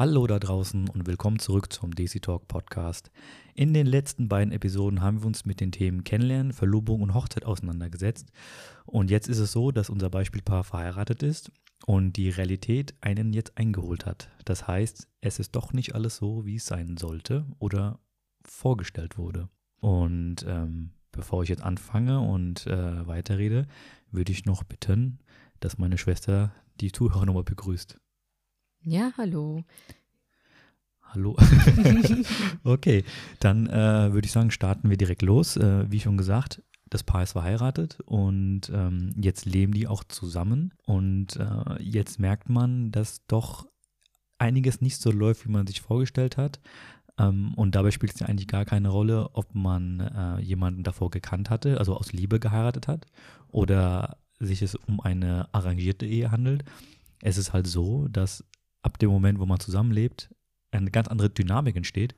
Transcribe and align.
Hallo 0.00 0.26
da 0.26 0.38
draußen 0.38 0.88
und 0.88 1.06
willkommen 1.06 1.38
zurück 1.38 1.70
zum 1.70 1.94
DC 1.94 2.22
Talk 2.22 2.48
Podcast. 2.48 3.10
In 3.52 3.74
den 3.74 3.86
letzten 3.86 4.30
beiden 4.30 4.50
Episoden 4.50 5.02
haben 5.02 5.20
wir 5.20 5.26
uns 5.26 5.44
mit 5.44 5.60
den 5.60 5.72
Themen 5.72 6.04
Kennenlernen, 6.04 6.54
Verlobung 6.54 7.02
und 7.02 7.12
Hochzeit 7.12 7.44
auseinandergesetzt. 7.44 8.32
Und 8.86 9.10
jetzt 9.10 9.28
ist 9.28 9.40
es 9.40 9.52
so, 9.52 9.72
dass 9.72 9.90
unser 9.90 10.08
Beispielpaar 10.08 10.64
verheiratet 10.64 11.22
ist 11.22 11.52
und 11.84 12.14
die 12.14 12.30
Realität 12.30 12.94
einen 13.02 13.34
jetzt 13.34 13.58
eingeholt 13.58 14.06
hat. 14.06 14.30
Das 14.46 14.66
heißt, 14.66 15.06
es 15.20 15.38
ist 15.38 15.54
doch 15.54 15.74
nicht 15.74 15.94
alles 15.94 16.16
so, 16.16 16.46
wie 16.46 16.56
es 16.56 16.64
sein 16.64 16.96
sollte 16.96 17.44
oder 17.58 18.00
vorgestellt 18.42 19.18
wurde. 19.18 19.50
Und 19.80 20.46
ähm, 20.48 20.92
bevor 21.12 21.42
ich 21.42 21.50
jetzt 21.50 21.62
anfange 21.62 22.20
und 22.20 22.66
äh, 22.66 23.06
weiterrede, 23.06 23.66
würde 24.10 24.32
ich 24.32 24.46
noch 24.46 24.64
bitten, 24.64 25.18
dass 25.60 25.76
meine 25.76 25.98
Schwester 25.98 26.54
die 26.80 26.90
Zuhörer 26.90 27.26
nochmal 27.26 27.44
begrüßt. 27.44 28.00
Ja, 28.82 29.12
hallo. 29.18 29.62
Hallo. 31.02 31.36
okay, 32.64 33.04
dann 33.38 33.66
äh, 33.66 34.12
würde 34.12 34.24
ich 34.24 34.32
sagen, 34.32 34.50
starten 34.50 34.88
wir 34.88 34.96
direkt 34.96 35.20
los. 35.22 35.56
Äh, 35.56 35.90
wie 35.90 36.00
schon 36.00 36.16
gesagt, 36.16 36.62
das 36.88 37.02
Paar 37.02 37.22
ist 37.22 37.32
verheiratet 37.32 37.98
und 38.06 38.70
ähm, 38.72 39.12
jetzt 39.16 39.44
leben 39.44 39.74
die 39.74 39.86
auch 39.86 40.02
zusammen. 40.04 40.72
Und 40.86 41.36
äh, 41.36 41.82
jetzt 41.82 42.18
merkt 42.18 42.48
man, 42.48 42.90
dass 42.90 43.26
doch 43.26 43.66
einiges 44.38 44.80
nicht 44.80 45.00
so 45.00 45.10
läuft, 45.10 45.46
wie 45.46 45.52
man 45.52 45.66
sich 45.66 45.82
vorgestellt 45.82 46.38
hat. 46.38 46.58
Ähm, 47.18 47.52
und 47.54 47.74
dabei 47.74 47.90
spielt 47.90 48.14
es 48.14 48.20
ja 48.20 48.28
eigentlich 48.28 48.48
gar 48.48 48.64
keine 48.64 48.88
Rolle, 48.88 49.28
ob 49.34 49.54
man 49.54 50.00
äh, 50.00 50.40
jemanden 50.40 50.84
davor 50.84 51.10
gekannt 51.10 51.50
hatte, 51.50 51.78
also 51.78 51.96
aus 51.96 52.14
Liebe 52.14 52.40
geheiratet 52.40 52.88
hat, 52.88 53.04
oder 53.48 54.16
sich 54.38 54.62
es 54.62 54.74
um 54.74 55.00
eine 55.00 55.52
arrangierte 55.52 56.06
Ehe 56.06 56.30
handelt. 56.30 56.64
Es 57.20 57.36
ist 57.36 57.52
halt 57.52 57.66
so, 57.66 58.08
dass 58.08 58.44
ab 58.82 58.98
dem 58.98 59.10
Moment, 59.10 59.38
wo 59.38 59.46
man 59.46 59.60
zusammenlebt, 59.60 60.34
eine 60.70 60.90
ganz 60.90 61.08
andere 61.08 61.30
Dynamik 61.30 61.76
entsteht, 61.76 62.14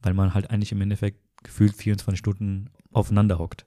weil 0.00 0.14
man 0.14 0.34
halt 0.34 0.50
eigentlich 0.50 0.72
im 0.72 0.80
Endeffekt 0.80 1.20
gefühlt 1.42 1.74
24 1.74 2.18
Stunden 2.18 2.70
aufeinander 2.90 3.38
hockt. 3.38 3.66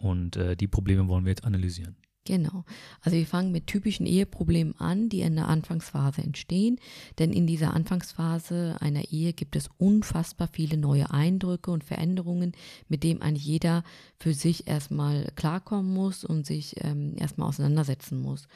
Und 0.00 0.36
äh, 0.36 0.56
die 0.56 0.68
Probleme 0.68 1.08
wollen 1.08 1.24
wir 1.24 1.30
jetzt 1.30 1.44
analysieren. 1.44 1.96
Genau. 2.26 2.64
Also 3.02 3.16
wir 3.16 3.24
fangen 3.24 3.52
mit 3.52 3.68
typischen 3.68 4.04
Eheproblemen 4.04 4.74
an, 4.80 5.08
die 5.08 5.20
in 5.20 5.36
der 5.36 5.46
Anfangsphase 5.46 6.22
entstehen. 6.22 6.78
Denn 7.20 7.32
in 7.32 7.46
dieser 7.46 7.72
Anfangsphase 7.72 8.76
einer 8.80 9.12
Ehe 9.12 9.32
gibt 9.32 9.54
es 9.54 9.70
unfassbar 9.78 10.48
viele 10.52 10.76
neue 10.76 11.10
Eindrücke 11.10 11.70
und 11.70 11.84
Veränderungen, 11.84 12.52
mit 12.88 13.04
denen 13.04 13.22
eigentlich 13.22 13.46
jeder 13.46 13.84
für 14.18 14.34
sich 14.34 14.66
erstmal 14.66 15.30
klarkommen 15.36 15.94
muss 15.94 16.24
und 16.24 16.44
sich 16.44 16.74
ähm, 16.84 17.14
erstmal 17.16 17.48
auseinandersetzen 17.48 18.20
muss. 18.20 18.48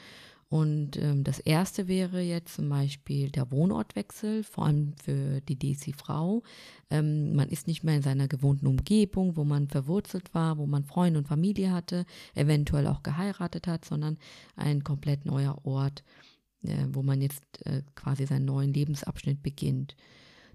Und 0.51 0.97
ähm, 0.97 1.23
das 1.23 1.39
erste 1.39 1.87
wäre 1.87 2.19
jetzt 2.19 2.55
zum 2.55 2.67
Beispiel 2.67 3.31
der 3.31 3.51
Wohnortwechsel, 3.51 4.43
vor 4.43 4.65
allem 4.65 4.91
für 5.01 5.39
die 5.39 5.57
DC-Frau. 5.57 6.43
Ähm, 6.89 7.33
man 7.37 7.47
ist 7.47 7.67
nicht 7.67 7.85
mehr 7.85 7.95
in 7.95 8.01
seiner 8.01 8.27
gewohnten 8.27 8.67
Umgebung, 8.67 9.37
wo 9.37 9.45
man 9.45 9.69
verwurzelt 9.69 10.33
war, 10.33 10.57
wo 10.57 10.65
man 10.67 10.83
Freunde 10.83 11.19
und 11.19 11.29
Familie 11.29 11.71
hatte, 11.71 12.05
eventuell 12.35 12.87
auch 12.87 13.01
geheiratet 13.01 13.65
hat, 13.65 13.85
sondern 13.85 14.17
ein 14.57 14.83
komplett 14.83 15.25
neuer 15.25 15.57
Ort, 15.63 16.03
äh, 16.65 16.85
wo 16.89 17.01
man 17.01 17.21
jetzt 17.21 17.65
äh, 17.65 17.83
quasi 17.95 18.25
seinen 18.25 18.43
neuen 18.43 18.73
Lebensabschnitt 18.73 19.41
beginnt. 19.41 19.95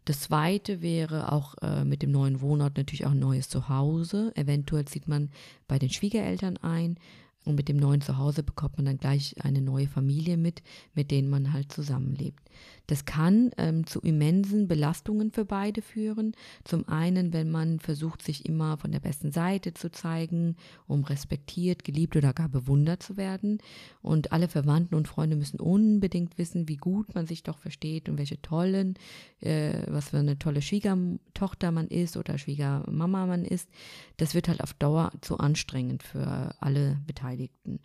Das 0.05 0.21
zweite 0.21 0.83
wäre 0.83 1.33
auch 1.33 1.55
äh, 1.63 1.87
mit 1.87 2.03
dem 2.03 2.11
neuen 2.11 2.43
Wohnort 2.43 2.77
natürlich 2.77 3.07
auch 3.07 3.13
ein 3.13 3.19
neues 3.19 3.49
Zuhause. 3.49 4.31
Eventuell 4.35 4.85
zieht 4.85 5.09
man 5.09 5.31
bei 5.67 5.79
den 5.79 5.89
Schwiegereltern 5.89 6.59
ein 6.59 6.99
und 7.47 7.55
mit 7.55 7.69
dem 7.69 7.77
neuen 7.77 8.01
Zuhause 8.01 8.43
bekommt 8.43 8.77
man 8.77 8.87
dann 8.87 8.99
gleich 8.99 9.37
eine 9.43 9.63
neue 9.63 9.87
Familie 9.87 10.37
mit, 10.37 10.63
mit 10.95 11.11
denen 11.11 11.31
man 11.31 11.53
halt 11.53 11.73
zusammenlebt. 11.73 12.41
Das 12.87 13.05
kann 13.05 13.51
ähm, 13.57 13.87
zu 13.87 14.01
immensen 14.01 14.69
Belastungen 14.69 15.33
für 15.33 15.45
beide 15.45 15.83
führen. 15.83 16.33
Zum 16.65 16.89
einen, 16.89 17.33
wenn 17.33 17.51
man 17.51 17.81
versucht, 17.81 18.23
sich 18.23 18.47
immer 18.47 18.77
von 18.79 18.93
der 18.93 19.01
besten 19.01 19.33
Seite 19.33 19.75
zu 19.75 19.91
zeigen, 19.91 20.57
um 20.87 21.05
respektiert, 21.05 21.85
geliebt 21.85 22.17
oder 22.17 22.33
gar 22.33 22.49
bewundert 22.49 23.03
zu 23.03 23.17
werden. 23.17 23.59
Und 24.03 24.33
alle 24.33 24.49
Verwandten 24.49 24.95
und 24.95 25.09
Freunde 25.09 25.37
müssen 25.37 25.61
unbedingt 25.61 26.39
wissen, 26.39 26.69
wie 26.69 26.77
gut 26.77 27.15
man 27.15 27.27
sich 27.27 27.43
doch 27.43 27.59
versteht 27.59 28.09
und 28.09 28.19
welche 28.19 28.41
tollen, 28.41 28.95
äh, 29.41 29.83
was 29.89 30.11
für 30.11 30.19
eine 30.19 30.39
tolle 30.39 30.63
Schwiegertochter 30.63 31.73
man 31.73 31.89
ist 31.89 32.17
oder 32.17 32.39
Schwiegermama 32.39 33.27
man 33.27 33.45
ist. 33.45 33.69
Das 34.17 34.35
wird 34.35 34.49
halt 34.49 34.63
auf 34.63 34.75
Dauer 34.75 35.13
zu 35.21 35.39
anstrengend 35.39 36.03
für 36.03 36.55
alle 36.61 36.99
Beteiligten. 37.07 37.81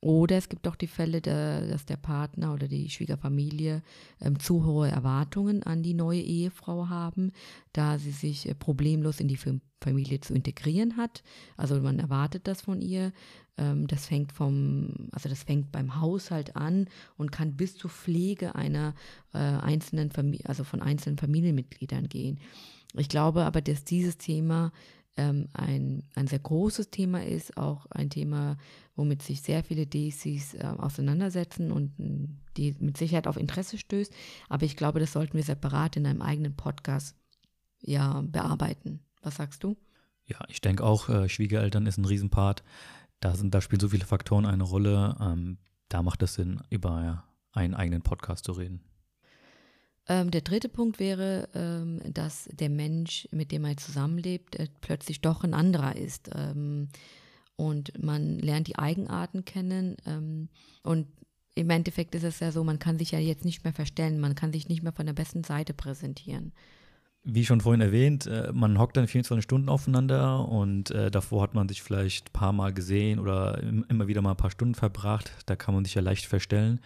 Oder 0.00 0.36
es 0.36 0.48
gibt 0.48 0.68
auch 0.68 0.76
die 0.76 0.86
Fälle, 0.86 1.20
dass 1.20 1.84
der 1.84 1.96
Partner 1.96 2.54
oder 2.54 2.68
die 2.68 2.88
Schwiegerfamilie 2.88 3.82
ähm, 4.20 4.38
zu 4.38 4.64
hohe 4.64 4.88
Erwartungen 4.88 5.64
an 5.64 5.82
die 5.82 5.94
neue 5.94 6.20
Ehefrau 6.20 6.88
haben, 6.88 7.32
da 7.72 7.98
sie 7.98 8.12
sich 8.12 8.48
äh, 8.48 8.54
problemlos 8.54 9.18
in 9.18 9.26
die 9.26 9.38
Familie 9.80 10.20
zu 10.20 10.34
integrieren 10.34 10.96
hat. 10.96 11.24
Also 11.56 11.80
man 11.80 11.98
erwartet 11.98 12.46
das 12.46 12.62
von 12.62 12.80
ihr. 12.80 13.12
Ähm, 13.56 13.88
das 13.88 14.06
fängt 14.06 14.32
vom, 14.32 15.08
also 15.10 15.28
das 15.28 15.42
fängt 15.42 15.72
beim 15.72 16.00
Haushalt 16.00 16.54
an 16.54 16.86
und 17.16 17.32
kann 17.32 17.56
bis 17.56 17.76
zur 17.76 17.90
Pflege 17.90 18.54
einer 18.54 18.94
äh, 19.34 19.38
einzelnen 19.38 20.12
Familie, 20.12 20.48
also 20.48 20.62
von 20.62 20.80
einzelnen 20.80 21.18
Familienmitgliedern 21.18 22.08
gehen. 22.08 22.38
Ich 22.96 23.08
glaube 23.08 23.44
aber, 23.44 23.60
dass 23.60 23.84
dieses 23.84 24.16
Thema 24.16 24.72
ähm, 25.18 25.48
ein, 25.52 26.04
ein 26.14 26.26
sehr 26.28 26.38
großes 26.38 26.90
Thema 26.90 27.24
ist, 27.24 27.56
auch 27.56 27.86
ein 27.90 28.08
Thema, 28.08 28.56
womit 28.94 29.22
sich 29.22 29.42
sehr 29.42 29.64
viele 29.64 29.86
DCs 29.86 30.54
äh, 30.54 30.64
auseinandersetzen 30.78 31.72
und 31.72 31.92
die 32.56 32.76
mit 32.78 32.96
Sicherheit 32.96 33.26
auf 33.26 33.36
Interesse 33.36 33.78
stößt. 33.78 34.12
Aber 34.48 34.64
ich 34.64 34.76
glaube, 34.76 35.00
das 35.00 35.12
sollten 35.12 35.36
wir 35.36 35.44
separat 35.44 35.96
in 35.96 36.06
einem 36.06 36.22
eigenen 36.22 36.56
Podcast 36.56 37.16
ja 37.80 38.22
bearbeiten. 38.22 39.00
Was 39.22 39.36
sagst 39.36 39.64
du? 39.64 39.76
Ja, 40.24 40.38
ich 40.48 40.60
denke 40.60 40.84
auch, 40.84 41.08
äh, 41.08 41.28
Schwiegereltern 41.28 41.86
ist 41.86 41.98
ein 41.98 42.04
Riesenpart. 42.04 42.62
Da, 43.20 43.34
sind, 43.34 43.54
da 43.54 43.60
spielen 43.60 43.80
so 43.80 43.88
viele 43.88 44.06
Faktoren 44.06 44.46
eine 44.46 44.62
Rolle. 44.62 45.16
Ähm, 45.20 45.58
da 45.88 46.02
macht 46.02 46.22
es 46.22 46.34
Sinn, 46.34 46.60
über 46.70 47.24
einen 47.52 47.74
eigenen 47.74 48.02
Podcast 48.02 48.44
zu 48.44 48.52
reden. 48.52 48.82
Ähm, 50.08 50.30
der 50.30 50.40
dritte 50.40 50.68
Punkt 50.70 50.98
wäre, 50.98 51.48
ähm, 51.54 52.00
dass 52.12 52.48
der 52.52 52.70
Mensch, 52.70 53.28
mit 53.30 53.52
dem 53.52 53.62
man 53.62 53.76
zusammenlebt, 53.76 54.56
äh, 54.56 54.68
plötzlich 54.80 55.20
doch 55.20 55.44
ein 55.44 55.52
anderer 55.52 55.96
ist. 55.96 56.30
Ähm, 56.34 56.88
und 57.56 58.02
man 58.02 58.38
lernt 58.38 58.68
die 58.68 58.78
Eigenarten 58.78 59.44
kennen. 59.44 59.96
Ähm, 60.06 60.48
und 60.82 61.08
im 61.54 61.70
Endeffekt 61.70 62.14
ist 62.14 62.24
es 62.24 62.40
ja 62.40 62.52
so, 62.52 62.64
man 62.64 62.78
kann 62.78 62.98
sich 62.98 63.10
ja 63.10 63.18
jetzt 63.18 63.44
nicht 63.44 63.64
mehr 63.64 63.72
verstellen, 63.72 64.20
man 64.20 64.34
kann 64.34 64.52
sich 64.52 64.68
nicht 64.68 64.82
mehr 64.82 64.92
von 64.92 65.06
der 65.06 65.12
besten 65.12 65.44
Seite 65.44 65.74
präsentieren. 65.74 66.52
Wie 67.24 67.44
schon 67.44 67.60
vorhin 67.60 67.80
erwähnt, 67.80 68.26
äh, 68.26 68.50
man 68.54 68.78
hockt 68.78 68.96
dann 68.96 69.08
24 69.08 69.42
Stunden 69.42 69.68
aufeinander 69.68 70.48
und 70.48 70.90
äh, 70.92 71.10
davor 71.10 71.42
hat 71.42 71.54
man 71.54 71.68
sich 71.68 71.82
vielleicht 71.82 72.30
ein 72.30 72.32
paar 72.32 72.52
Mal 72.52 72.72
gesehen 72.72 73.18
oder 73.18 73.60
immer 73.60 74.06
wieder 74.06 74.22
mal 74.22 74.30
ein 74.30 74.36
paar 74.36 74.52
Stunden 74.52 74.74
verbracht. 74.74 75.32
Da 75.44 75.56
kann 75.56 75.74
man 75.74 75.84
sich 75.84 75.94
ja 75.94 76.00
leicht 76.00 76.26
verstellen. 76.26 76.80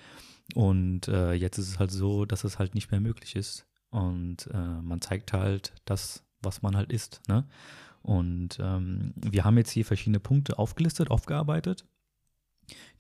Und 0.54 1.08
äh, 1.08 1.32
jetzt 1.32 1.58
ist 1.58 1.68
es 1.68 1.78
halt 1.78 1.90
so, 1.90 2.24
dass 2.24 2.44
es 2.44 2.58
halt 2.58 2.74
nicht 2.74 2.90
mehr 2.90 3.00
möglich 3.00 3.36
ist. 3.36 3.66
Und 3.90 4.48
äh, 4.52 4.82
man 4.82 5.00
zeigt 5.00 5.32
halt 5.32 5.72
das, 5.84 6.24
was 6.40 6.62
man 6.62 6.76
halt 6.76 6.92
ist. 6.92 7.20
Ne? 7.28 7.46
Und 8.02 8.58
ähm, 8.60 9.14
wir 9.16 9.44
haben 9.44 9.56
jetzt 9.56 9.70
hier 9.70 9.84
verschiedene 9.84 10.20
Punkte 10.20 10.58
aufgelistet, 10.58 11.10
aufgearbeitet, 11.10 11.84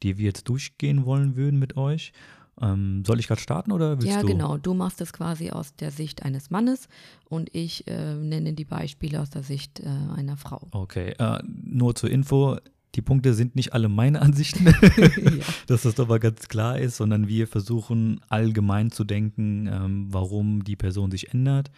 die 0.02 0.18
wir 0.18 0.26
jetzt 0.26 0.48
durchgehen 0.48 1.04
wollen 1.04 1.36
würden 1.36 1.58
mit 1.58 1.76
euch. 1.76 2.12
Ähm, 2.60 3.02
soll 3.06 3.18
ich 3.18 3.28
gerade 3.28 3.40
starten 3.40 3.72
oder 3.72 3.98
willst 3.98 4.08
ja, 4.08 4.20
du? 4.20 4.28
Ja, 4.28 4.32
genau. 4.32 4.58
Du 4.58 4.74
machst 4.74 5.00
es 5.00 5.12
quasi 5.12 5.50
aus 5.50 5.74
der 5.74 5.90
Sicht 5.90 6.22
eines 6.22 6.50
Mannes 6.50 6.88
und 7.28 7.54
ich 7.54 7.86
äh, 7.88 8.14
nenne 8.14 8.52
die 8.52 8.66
Beispiele 8.66 9.20
aus 9.20 9.30
der 9.30 9.42
Sicht 9.42 9.80
äh, 9.80 9.88
einer 10.14 10.36
Frau. 10.36 10.68
Okay, 10.70 11.14
äh, 11.18 11.42
nur 11.46 11.94
zur 11.94 12.10
Info 12.10 12.58
die 12.94 13.02
Punkte 13.02 13.34
sind 13.34 13.56
nicht 13.56 13.72
alle 13.72 13.88
meine 13.88 14.20
Ansichten, 14.20 14.66
ja. 14.82 15.44
dass 15.66 15.82
das 15.82 15.94
doch 15.94 16.08
mal 16.08 16.20
ganz 16.20 16.48
klar 16.48 16.78
ist, 16.78 16.96
sondern 16.96 17.28
wir 17.28 17.46
versuchen 17.46 18.20
allgemein 18.28 18.90
zu 18.90 19.04
denken, 19.04 19.66
ähm, 19.66 20.06
warum 20.10 20.64
die 20.64 20.76
Person 20.76 21.10
sich 21.10 21.32
ändert. 21.32 21.70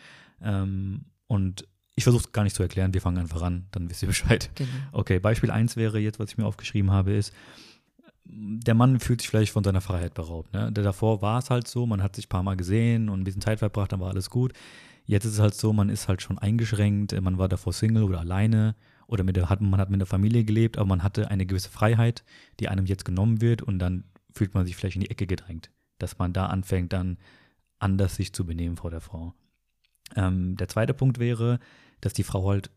Ähm, 0.43 1.06
und 1.27 1.67
ich 1.97 2.05
versuche 2.05 2.25
es 2.25 2.33
gar 2.33 2.43
nicht 2.43 2.56
zu 2.56 2.62
erklären, 2.62 2.93
wir 2.93 3.00
fangen 3.00 3.19
einfach 3.19 3.43
an, 3.43 3.67
dann 3.71 3.88
wisst 3.88 4.03
ihr 4.03 4.09
Bescheid. 4.09 4.50
Genau. 4.56 4.71
Okay, 4.93 5.21
Beispiel 5.21 5.50
1 5.50 5.77
wäre 5.77 5.99
jetzt, 5.99 6.19
was 6.19 6.31
ich 6.31 6.38
mir 6.38 6.47
aufgeschrieben 6.47 6.91
habe, 6.91 7.12
ist, 7.12 7.33
der 8.25 8.75
Mann 8.75 9.00
fühlt 9.00 9.21
sich 9.21 9.31
vielleicht 9.31 9.53
von 9.53 9.62
seiner 9.62 9.81
Freiheit 9.81 10.15
beraubt. 10.15 10.53
Ne? 10.53 10.73
Davor 10.73 11.23
war 11.23 11.38
es 11.38 11.50
halt 11.50 11.69
so, 11.69 11.87
man 11.87 12.03
hat 12.03 12.17
sich 12.17 12.27
ein 12.27 12.31
paar 12.31 12.43
Mal 12.43 12.56
gesehen 12.56 13.09
und 13.09 13.21
ein 13.21 13.25
bisschen 13.25 13.43
Zeit 13.43 13.59
verbracht, 13.61 13.93
dann 13.93 14.00
war 14.00 14.11
alles 14.11 14.31
gut. 14.31 14.53
Jetzt 15.06 15.27
ist 15.27 15.35
es 15.35 15.38
halt 15.38 15.55
so, 15.55 15.73
man 15.73 15.91
ist 15.91 16.09
halt 16.09 16.23
schon 16.23 16.38
eingeschränkt, 16.38 17.21
man 17.21 17.38
war 17.38 17.49
davor 17.49 17.75
Single 17.75 18.05
oder 18.05 18.21
alleine 18.21 18.75
oder 19.06 19.25
mit 19.25 19.37
der, 19.37 19.49
hat, 19.49 19.61
man 19.61 19.81
hat 19.81 19.91
mit 19.91 20.01
der 20.01 20.06
Familie 20.06 20.45
gelebt, 20.45 20.79
aber 20.79 20.87
man 20.87 21.03
hatte 21.03 21.31
eine 21.31 21.47
gewisse 21.47 21.71
Freiheit, 21.71 22.25
die 22.61 22.69
einem 22.69 22.87
jetzt 22.87 23.05
genommen 23.05 23.41
wird 23.41 23.62
und 23.62 23.79
dann 23.79 24.05
fühlt 24.33 24.55
man 24.55 24.67
sich 24.67 24.77
vielleicht 24.77 24.97
in 24.97 25.03
die 25.03 25.11
Ecke 25.11 25.27
gedrängt, 25.27 25.71
dass 25.99 26.19
man 26.19 26.33
da 26.33 26.47
anfängt 26.47 26.93
dann 26.93 27.19
anders 27.79 28.17
sich 28.17 28.33
zu 28.33 28.45
benehmen 28.47 28.77
vor 28.77 28.91
der 28.91 29.01
Frau. 29.01 29.35
Ähm, 30.17 30.56
der 30.56 30.69
zweite 30.69 30.95
Punkt 30.95 31.19
wäre, 31.19 31.59
dass 32.01 32.12
die 32.12 32.23
Frau 32.23 32.49
halt 32.49 32.71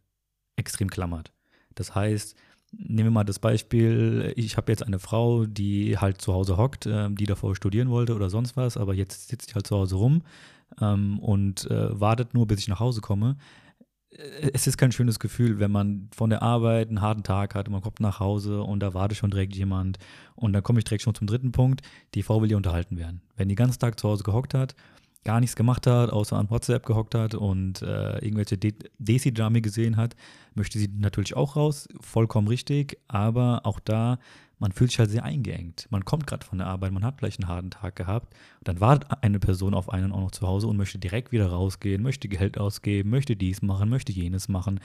extrem 0.55 0.89
klammert. 0.89 1.31
Das 1.75 1.95
heißt, 1.95 2.35
nehmen 2.71 3.07
wir 3.07 3.11
mal 3.11 3.23
das 3.23 3.39
Beispiel, 3.39 4.33
ich 4.35 4.57
habe 4.57 4.71
jetzt 4.71 4.83
eine 4.83 4.99
Frau, 4.99 5.45
die 5.45 5.97
halt 5.97 6.21
zu 6.21 6.33
Hause 6.33 6.57
hockt, 6.57 6.85
ähm, 6.85 7.15
die 7.15 7.25
davor 7.25 7.55
studieren 7.55 7.89
wollte 7.89 8.15
oder 8.15 8.29
sonst 8.29 8.57
was, 8.57 8.77
aber 8.77 8.93
jetzt 8.93 9.29
sitzt 9.29 9.49
sie 9.49 9.55
halt 9.55 9.67
zu 9.67 9.75
Hause 9.75 9.95
rum, 9.95 10.23
ähm, 10.81 11.19
und 11.19 11.69
äh, 11.69 11.99
wartet 11.99 12.33
nur, 12.33 12.47
bis 12.47 12.59
ich 12.59 12.67
nach 12.67 12.79
Hause 12.79 13.01
komme. 13.01 13.37
Äh, 14.11 14.51
es 14.53 14.67
ist 14.67 14.77
kein 14.77 14.91
schönes 14.91 15.19
Gefühl, 15.19 15.59
wenn 15.59 15.71
man 15.71 16.09
von 16.15 16.29
der 16.29 16.41
Arbeit 16.41 16.89
einen 16.89 17.01
harten 17.01 17.23
Tag 17.23 17.55
hat 17.55 17.67
und 17.67 17.73
man 17.73 17.81
kommt 17.81 17.99
nach 17.99 18.19
Hause 18.19 18.61
und 18.61 18.79
da 18.79 18.93
wartet 18.93 19.17
schon 19.17 19.31
direkt 19.31 19.55
jemand. 19.55 19.97
Und 20.35 20.53
dann 20.53 20.63
komme 20.63 20.79
ich 20.79 20.85
direkt 20.85 21.03
schon 21.03 21.15
zum 21.15 21.27
dritten 21.27 21.51
Punkt. 21.51 21.81
Die 22.13 22.23
Frau 22.23 22.41
will 22.41 22.51
ja 22.51 22.57
unterhalten 22.57 22.97
werden. 22.97 23.21
Wenn 23.35 23.49
die 23.49 23.55
ganzen 23.55 23.79
Tag 23.79 23.99
zu 23.99 24.07
Hause 24.07 24.23
gehockt 24.23 24.53
hat, 24.53 24.75
gar 25.27 25.41
nichts 25.41 25.57
gemacht 25.57 25.85
hat, 25.87 26.09
außer 26.09 26.37
an 26.37 26.49
WhatsApp 26.49 26.85
gehockt 26.85 27.13
hat 27.13 27.35
und 27.35 27.81
äh, 27.81 28.17
irgendwelche 28.19 28.57
De 28.57 28.73
Desi-Drame 28.97 29.61
gesehen 29.61 29.97
hat, 29.97 30.15
möchte 30.55 30.79
sie 30.79 30.87
natürlich 30.87 31.35
auch 31.35 31.57
raus. 31.57 31.89
Vollkommen 31.99 32.47
richtig. 32.47 32.97
Aber 33.09 33.65
auch 33.65 33.81
da 33.81 34.19
man 34.59 34.71
fühlt 34.71 34.89
sich 34.89 34.99
halt 34.99 35.11
sehr 35.11 35.23
eingeengt. 35.23 35.87
Man 35.91 36.03
kommt 36.03 36.25
gerade 36.25 36.45
von 36.45 36.57
der 36.57 36.67
Arbeit, 36.67 36.91
man 36.91 37.03
hat 37.03 37.19
vielleicht 37.19 37.39
einen 37.39 37.49
harten 37.49 37.69
Tag 37.69 37.95
gehabt 37.95 38.33
und 38.59 38.67
dann 38.67 38.79
wartet 38.79 39.11
eine 39.21 39.39
Person 39.39 39.75
auf 39.75 39.89
einen 39.89 40.11
auch 40.11 40.21
noch 40.21 40.31
zu 40.31 40.47
Hause 40.47 40.67
und 40.67 40.77
möchte 40.77 40.97
direkt 40.97 41.31
wieder 41.31 41.47
rausgehen, 41.47 42.01
möchte 42.01 42.27
Geld 42.27 42.57
ausgeben, 42.57 43.11
möchte 43.11 43.35
dies 43.35 43.61
machen, 43.61 43.89
möchte 43.89 44.11
jenes 44.11 44.47
machen. 44.47 44.79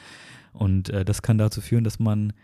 Und 0.53 0.91
äh, 0.91 1.05
das 1.05 1.23
kann 1.23 1.39
dazu 1.39 1.63
führen, 1.63 1.85
dass 1.85 1.99
man 1.99 2.35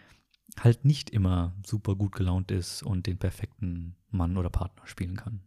halt 0.59 0.87
nicht 0.87 1.11
immer 1.11 1.53
super 1.67 1.97
gut 1.97 2.13
gelaunt 2.13 2.51
ist 2.51 2.83
und 2.83 3.07
den 3.07 3.19
perfekten 3.19 3.97
Mann 4.11 4.39
oder 4.39 4.49
Partner 4.49 4.87
spielen 4.87 5.17
kann. 5.17 5.41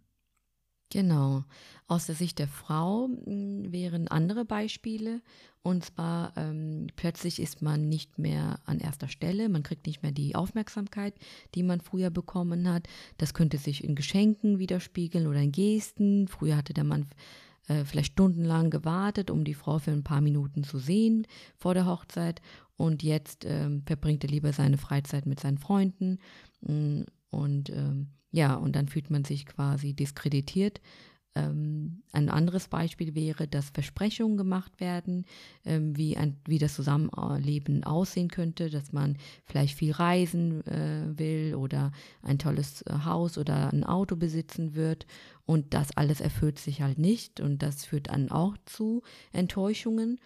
Genau. 0.91 1.45
Aus 1.87 2.05
der 2.05 2.15
Sicht 2.15 2.37
der 2.37 2.49
Frau 2.49 3.07
hm, 3.25 3.71
wären 3.71 4.07
andere 4.09 4.45
Beispiele. 4.45 5.21
Und 5.63 5.85
zwar 5.85 6.33
ähm, 6.37 6.87
plötzlich 6.95 7.39
ist 7.41 7.61
man 7.61 7.87
nicht 7.87 8.19
mehr 8.19 8.59
an 8.65 8.79
erster 8.79 9.07
Stelle, 9.07 9.47
man 9.47 9.63
kriegt 9.63 9.85
nicht 9.87 10.01
mehr 10.03 10.11
die 10.11 10.35
Aufmerksamkeit, 10.35 11.13
die 11.55 11.63
man 11.63 11.81
früher 11.81 12.09
bekommen 12.09 12.69
hat. 12.69 12.87
Das 13.17 13.33
könnte 13.33 13.57
sich 13.57 13.83
in 13.83 13.95
Geschenken 13.95 14.59
widerspiegeln 14.59 15.27
oder 15.27 15.39
in 15.39 15.51
Gesten. 15.51 16.27
Früher 16.27 16.57
hatte 16.57 16.73
der 16.73 16.83
Mann 16.83 17.07
äh, 17.67 17.85
vielleicht 17.85 18.13
stundenlang 18.13 18.69
gewartet, 18.69 19.31
um 19.31 19.43
die 19.43 19.53
Frau 19.53 19.79
für 19.79 19.91
ein 19.91 20.03
paar 20.03 20.21
Minuten 20.21 20.63
zu 20.63 20.77
sehen 20.77 21.25
vor 21.55 21.73
der 21.73 21.85
Hochzeit. 21.85 22.41
Und 22.75 23.03
jetzt 23.03 23.45
ähm, 23.45 23.83
verbringt 23.85 24.23
er 24.23 24.29
lieber 24.29 24.51
seine 24.51 24.77
Freizeit 24.77 25.25
mit 25.25 25.39
seinen 25.39 25.59
Freunden. 25.59 26.17
Hm, 26.65 27.05
und 27.29 27.69
ähm, 27.69 28.09
ja, 28.31 28.55
und 28.55 28.75
dann 28.75 28.87
fühlt 28.87 29.09
man 29.09 29.25
sich 29.25 29.45
quasi 29.45 29.93
diskreditiert. 29.93 30.81
Ähm, 31.33 32.03
ein 32.11 32.29
anderes 32.29 32.67
Beispiel 32.67 33.15
wäre, 33.15 33.47
dass 33.47 33.69
Versprechungen 33.69 34.35
gemacht 34.35 34.81
werden, 34.81 35.25
ähm, 35.63 35.95
wie, 35.95 36.17
ein, 36.17 36.35
wie 36.45 36.57
das 36.57 36.75
Zusammenleben 36.75 37.85
aussehen 37.85 38.27
könnte, 38.27 38.69
dass 38.69 38.91
man 38.91 39.17
vielleicht 39.45 39.77
viel 39.77 39.93
reisen 39.93 40.65
äh, 40.67 41.17
will 41.17 41.55
oder 41.55 41.93
ein 42.21 42.37
tolles 42.37 42.81
äh, 42.81 42.93
Haus 43.05 43.37
oder 43.37 43.71
ein 43.71 43.85
Auto 43.85 44.17
besitzen 44.17 44.75
wird. 44.75 45.05
Und 45.45 45.73
das 45.73 45.95
alles 45.95 46.19
erfüllt 46.19 46.59
sich 46.59 46.81
halt 46.81 46.99
nicht 46.99 47.39
und 47.39 47.63
das 47.63 47.85
führt 47.85 48.09
dann 48.09 48.29
auch 48.29 48.57
zu 48.65 49.01
Enttäuschungen. 49.31 50.19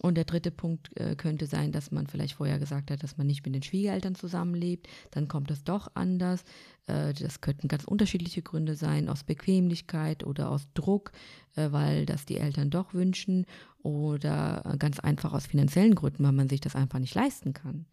Und 0.00 0.16
der 0.16 0.24
dritte 0.24 0.50
Punkt 0.50 0.90
äh, 0.98 1.14
könnte 1.14 1.46
sein, 1.46 1.70
dass 1.70 1.90
man 1.92 2.06
vielleicht 2.06 2.34
vorher 2.34 2.58
gesagt 2.58 2.90
hat, 2.90 3.02
dass 3.02 3.16
man 3.16 3.26
nicht 3.26 3.44
mit 3.46 3.54
den 3.54 3.62
Schwiegereltern 3.62 4.16
zusammenlebt. 4.16 4.88
Dann 5.12 5.28
kommt 5.28 5.50
es 5.50 5.62
doch 5.62 5.88
anders. 5.94 6.42
Äh, 6.86 7.14
das 7.14 7.40
könnten 7.40 7.68
ganz 7.68 7.84
unterschiedliche 7.84 8.42
Gründe 8.42 8.74
sein, 8.74 9.08
aus 9.08 9.22
Bequemlichkeit 9.22 10.24
oder 10.24 10.50
aus 10.50 10.66
Druck, 10.74 11.12
äh, 11.54 11.70
weil 11.70 12.06
das 12.06 12.26
die 12.26 12.38
Eltern 12.38 12.70
doch 12.70 12.92
wünschen 12.92 13.46
oder 13.82 14.76
ganz 14.78 14.98
einfach 14.98 15.32
aus 15.32 15.46
finanziellen 15.46 15.94
Gründen, 15.94 16.24
weil 16.24 16.32
man 16.32 16.48
sich 16.48 16.60
das 16.60 16.74
einfach 16.74 16.98
nicht 16.98 17.14
leisten 17.14 17.52
kann. 17.52 17.86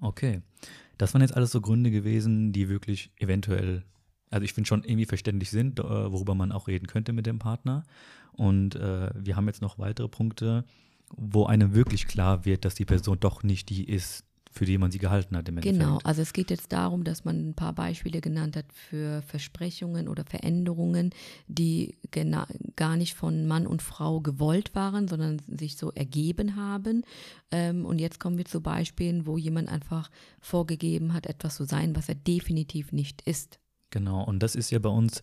Okay. 0.00 0.42
Das 0.98 1.14
waren 1.14 1.22
jetzt 1.22 1.34
alles 1.34 1.52
so 1.52 1.60
Gründe 1.60 1.90
gewesen, 1.90 2.52
die 2.52 2.68
wirklich 2.68 3.12
eventuell 3.16 3.84
also 4.32 4.44
ich 4.44 4.52
finde 4.52 4.68
schon 4.68 4.82
irgendwie 4.82 5.06
verständlich 5.06 5.50
sind, 5.50 5.78
äh, 5.78 5.82
worüber 5.82 6.34
man 6.34 6.52
auch 6.52 6.66
reden 6.66 6.86
könnte 6.86 7.12
mit 7.12 7.26
dem 7.26 7.38
Partner. 7.38 7.84
Und 8.32 8.74
äh, 8.76 9.10
wir 9.14 9.36
haben 9.36 9.46
jetzt 9.46 9.62
noch 9.62 9.78
weitere 9.78 10.08
Punkte, 10.08 10.64
wo 11.14 11.44
einem 11.44 11.74
wirklich 11.74 12.06
klar 12.06 12.44
wird, 12.44 12.64
dass 12.64 12.74
die 12.74 12.86
Person 12.86 13.20
doch 13.20 13.42
nicht 13.42 13.68
die 13.68 13.84
ist, 13.84 14.24
für 14.50 14.66
die 14.66 14.76
man 14.76 14.90
sie 14.90 14.98
gehalten 14.98 15.36
hat 15.36 15.48
im 15.48 15.56
Endeffekt. 15.56 15.80
Genau, 15.80 15.98
also 16.04 16.20
es 16.20 16.32
geht 16.32 16.50
jetzt 16.50 16.72
darum, 16.72 17.04
dass 17.04 17.24
man 17.24 17.50
ein 17.50 17.54
paar 17.54 17.72
Beispiele 17.72 18.20
genannt 18.20 18.54
hat 18.54 18.66
für 18.72 19.22
Versprechungen 19.22 20.08
oder 20.08 20.24
Veränderungen, 20.24 21.10
die 21.48 21.96
gar 22.76 22.96
nicht 22.96 23.14
von 23.14 23.46
Mann 23.46 23.66
und 23.66 23.80
Frau 23.80 24.20
gewollt 24.20 24.74
waren, 24.74 25.08
sondern 25.08 25.40
sich 25.46 25.76
so 25.76 25.90
ergeben 25.92 26.56
haben. 26.56 27.02
Ähm, 27.50 27.86
und 27.86 27.98
jetzt 27.98 28.20
kommen 28.20 28.36
wir 28.36 28.44
zu 28.44 28.60
Beispielen, 28.60 29.26
wo 29.26 29.38
jemand 29.38 29.70
einfach 29.70 30.10
vorgegeben 30.40 31.14
hat, 31.14 31.26
etwas 31.26 31.56
zu 31.56 31.64
sein, 31.64 31.96
was 31.96 32.10
er 32.10 32.14
definitiv 32.14 32.92
nicht 32.92 33.22
ist. 33.22 33.58
Genau, 33.92 34.24
und 34.24 34.42
das 34.42 34.54
ist 34.54 34.70
ja 34.70 34.78
bei 34.78 34.88
uns 34.88 35.20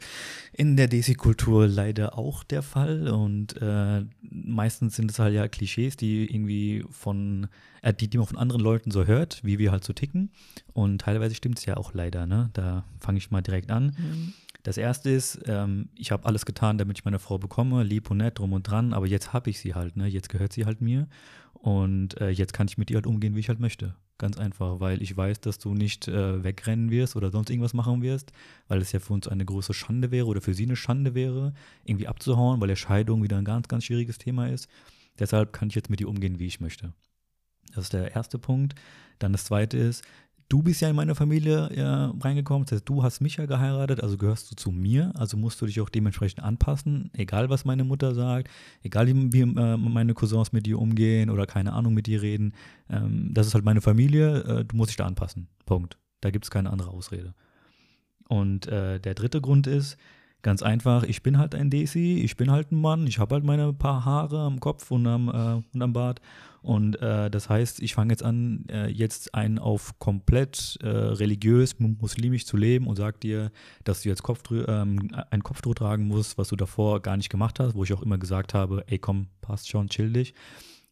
in 0.54 0.77
der 0.77 0.88
Desi-Kultur 0.88 1.68
leider 1.68 2.19
auch 2.19 2.44
der 2.44 2.62
Fall. 2.62 3.10
Und 3.10 3.60
äh, 3.60 4.06
meistens 4.21 4.95
sind 4.95 5.10
es 5.10 5.18
halt 5.18 5.33
ja 5.33 5.48
Klischees, 5.48 5.98
die 5.98 6.31
irgendwie 6.31 6.86
von, 6.92 7.48
äh, 7.81 7.94
die, 7.95 8.07
die 8.07 8.19
man 8.19 8.27
von 8.27 8.38
anderen 8.38 8.62
Leuten 8.62 8.92
so 8.92 9.06
hört, 9.06 9.44
wie 9.44 9.57
wir 9.57 9.71
halt 9.71 9.83
so 9.83 9.92
ticken. 9.92 10.30
Und 10.71 11.01
teilweise 11.01 11.33
stimmt 11.33 11.57
es 11.57 11.66
ja 11.66 11.77
auch 11.77 11.95
leider, 11.95 12.27
ne? 12.27 12.51
Da 12.54 12.86
fange 13.00 13.18
ich 13.18 13.31
mal 13.31 13.42
direkt 13.42 13.71
an. 13.71 13.95
Mhm. 13.98 14.33
Das 14.62 14.77
erste 14.77 15.10
ist, 15.10 15.39
ähm, 15.48 15.89
ich 15.95 16.12
habe 16.12 16.27
alles 16.27 16.45
getan, 16.45 16.77
damit 16.77 17.00
ich 17.00 17.06
meine 17.06 17.18
Frau 17.18 17.39
bekomme, 17.39 17.81
lieb 17.81 18.12
und 18.12 18.18
nett, 18.18 18.38
drum 18.38 18.54
und 18.54 18.63
dran, 18.63 18.94
aber 18.94 19.07
jetzt 19.07 19.33
habe 19.33 19.50
ich 19.50 19.60
sie 19.60 19.74
halt, 19.74 19.98
ne? 19.98 20.06
Jetzt 20.06 20.30
gehört 20.30 20.54
sie 20.54 20.65
halt 20.65 20.80
mir. 20.80 21.07
Und 21.54 22.22
äh, 22.22 22.30
jetzt 22.30 22.54
kann 22.54 22.68
ich 22.68 22.77
mit 22.77 22.92
ihr 22.92 22.98
halt 22.98 23.07
umgehen, 23.07 23.36
wie 23.36 23.39
ich 23.39 23.50
halt 23.50 23.60
möchte. 23.60 23.95
Ganz 24.19 24.38
einfach, 24.38 24.81
weil 24.81 25.01
ich 25.01 25.16
weiß, 25.16 25.39
dass 25.39 25.60
du 25.60 25.74
nicht 25.74 26.10
äh, 26.10 26.44
wegrennen 26.44 26.92
wirst 26.92 27.16
oder 27.16 27.31
sonst 27.31 27.50
irgendwas 27.50 27.74
machen 27.74 28.01
wirst, 28.01 28.33
weil 28.68 28.81
es 28.81 28.92
ja 28.92 29.00
für 29.00 29.13
uns 29.13 29.30
eine 29.30 29.45
große 29.45 29.74
Schande 29.74 30.12
wäre 30.12 30.27
oder 30.27 30.42
für 30.42 30.54
sie 30.54 30.66
eine 30.66 30.75
Schande 30.75 31.16
wäre, 31.16 31.54
irgendwie 31.86 32.07
abzuhauen, 32.07 32.60
weil 32.60 32.68
der 32.68 32.75
Scheidung 32.75 33.24
wieder 33.24 33.38
ein 33.38 33.45
ganz, 33.45 33.69
ganz 33.69 33.86
schwieriges 33.86 34.18
Thema 34.18 34.50
ist. 34.50 34.68
Deshalb 35.18 35.54
kann 35.54 35.69
ich 35.69 35.75
jetzt 35.75 35.89
mit 35.89 36.01
dir 36.01 36.10
umgehen, 36.10 36.38
wie 36.38 36.48
ich 36.48 36.60
möchte. 36.60 36.94
Das 37.74 37.86
ist 37.86 37.94
der 37.94 38.13
erste 38.13 38.38
Punkt. 38.38 38.75
Dann 39.19 39.31
das 39.31 39.45
zweite 39.45 39.77
ist, 39.77 40.04
du 40.50 40.63
bist 40.63 40.81
ja 40.81 40.90
in 40.90 40.96
meine 40.96 41.16
Familie 41.16 41.69
ja, 41.75 42.13
reingekommen, 42.19 42.66
das 42.66 42.78
heißt, 42.78 42.90
du 42.90 43.04
hast 43.04 43.22
mich 43.22 43.38
ja 43.38 43.46
geheiratet, 43.46 44.01
also 44.01 44.18
gehörst 44.18 44.51
du 44.51 44.56
zu 44.56 44.72
mir, 44.72 45.12
also 45.16 45.38
musst 45.38 45.62
du 45.62 45.68
dich 45.68 45.80
auch 45.80 45.90
dementsprechend 45.90 46.44
anpassen, 46.44 47.12
egal 47.13 47.50
was 47.50 47.66
meine 47.66 47.84
Mutter 47.84 48.16
sagt, 48.16 48.50
egal 48.81 49.07
wie, 49.07 49.31
wie 49.31 49.42
äh, 49.42 49.78
meine 49.78 50.13
Cousins 50.16 50.51
mit 50.51 50.66
dir 50.66 50.80
umgehen 50.80 51.30
oder 51.30 51.46
keine 51.46 51.74
Ahnung 51.74 51.94
mit 51.94 52.07
dir 52.07 52.22
reden. 52.22 52.54
Ähm, 52.90 53.30
das 53.31 53.48
ist 53.48 53.54
halt 53.54 53.63
meine 53.63 53.81
Familie, 53.81 54.42
äh, 54.44 54.66
du 54.66 54.75
musst 54.75 54.90
dich 54.90 54.98
da 54.98 55.06
anpassen. 55.06 55.48
Punkt. 55.66 55.98
Da 56.22 56.31
gibt 56.31 56.46
es 56.46 56.51
keine 56.51 56.72
andere 56.72 56.90
Ausrede. 56.90 57.34
Und 58.28 58.68
äh, 58.68 59.00
der 59.00 59.13
dritte 59.13 59.40
Grund 59.40 59.68
ist, 59.68 59.98
Ganz 60.41 60.63
einfach, 60.63 61.03
ich 61.03 61.21
bin 61.21 61.38
halt 61.38 61.53
ein 61.53 61.69
Desi, 61.69 62.21
ich 62.24 62.38
bin 62.38 62.50
halt 62.50 62.71
ein 62.71 62.80
Mann, 62.80 63.07
ich 63.07 63.19
habe 63.19 63.36
halt 63.36 63.44
meine 63.44 63.74
paar 63.74 64.06
Haare 64.06 64.39
am 64.39 64.62
Kopf 64.62 64.89
und 64.89 65.05
am, 65.05 65.27
äh, 65.27 65.62
und 65.74 65.81
am 65.81 65.91
Bart. 65.91 66.22
Und 66.62 67.01
äh, 67.01 67.29
das 67.29 67.50
heißt, 67.50 67.81
ich 67.81 67.93
fange 67.93 68.13
jetzt 68.13 68.24
an, 68.24 68.65
äh, 68.69 68.88
jetzt 68.88 69.34
einen 69.36 69.60
auf 69.60 70.00
komplett 70.00 70.77
äh, 70.81 70.88
religiös, 70.88 71.77
muslimisch 71.79 72.46
zu 72.46 72.55
leben 72.55 72.88
und 72.88 72.96
sag 72.96 73.19
dir, 73.22 73.51
dass 73.84 74.01
du 74.01 74.10
jetzt 74.10 74.24
Kopfdrü 74.24 74.63
ähm, 74.67 75.10
ein 75.29 75.43
Kopftuch 75.43 75.75
tragen 75.75 76.08
musst, 76.08 76.38
was 76.38 76.50
du 76.50 76.55
davor 76.55 77.01
gar 77.01 77.17
nicht 77.17 77.29
gemacht 77.29 77.60
hast, 77.60 77.75
wo 77.75 77.84
ich 77.84 77.93
auch 77.93 78.01
immer 78.01 78.17
gesagt 78.17 78.53
habe, 78.53 78.84
ey 78.88 78.98
komm, 78.98 79.27
passt 79.41 79.69
schon, 79.69 79.89
chill 79.89 80.12
dich. 80.12 80.34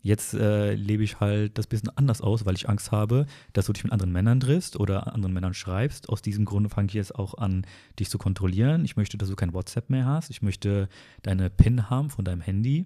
Jetzt 0.01 0.33
äh, 0.33 0.73
lebe 0.73 1.03
ich 1.03 1.19
halt 1.19 1.57
das 1.57 1.67
bisschen 1.67 1.89
anders 1.97 2.21
aus, 2.21 2.45
weil 2.45 2.55
ich 2.55 2.69
Angst 2.69 2.91
habe, 2.91 3.25
dass 3.53 3.65
du 3.65 3.73
dich 3.73 3.83
mit 3.83 3.91
anderen 3.91 4.11
Männern 4.11 4.39
triffst 4.39 4.79
oder 4.79 5.13
anderen 5.13 5.33
Männern 5.33 5.53
schreibst. 5.53 6.09
Aus 6.09 6.21
diesem 6.21 6.45
Grunde 6.45 6.69
fange 6.69 6.87
ich 6.87 6.93
jetzt 6.93 7.15
auch 7.15 7.33
an, 7.33 7.65
dich 7.99 8.09
zu 8.09 8.17
kontrollieren. 8.17 8.85
Ich 8.85 8.95
möchte, 8.95 9.17
dass 9.17 9.29
du 9.29 9.35
kein 9.35 9.53
WhatsApp 9.53 9.89
mehr 9.89 10.05
hast. 10.05 10.29
Ich 10.29 10.41
möchte 10.41 10.87
deine 11.23 11.49
PIN 11.49 11.89
haben 11.89 12.09
von 12.09 12.23
deinem 12.23 12.41
Handy. 12.41 12.85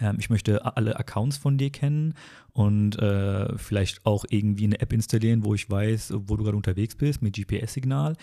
Ähm, 0.00 0.16
ich 0.18 0.30
möchte 0.30 0.76
alle 0.76 0.98
Accounts 0.98 1.36
von 1.36 1.58
dir 1.58 1.70
kennen 1.70 2.14
und 2.52 2.98
äh, 2.98 3.56
vielleicht 3.58 4.06
auch 4.06 4.24
irgendwie 4.28 4.64
eine 4.64 4.80
App 4.80 4.92
installieren, 4.92 5.44
wo 5.44 5.54
ich 5.54 5.68
weiß, 5.68 6.14
wo 6.16 6.36
du 6.36 6.44
gerade 6.44 6.56
unterwegs 6.56 6.94
bist 6.94 7.22
mit 7.22 7.36
GPS-Signal. 7.36 8.16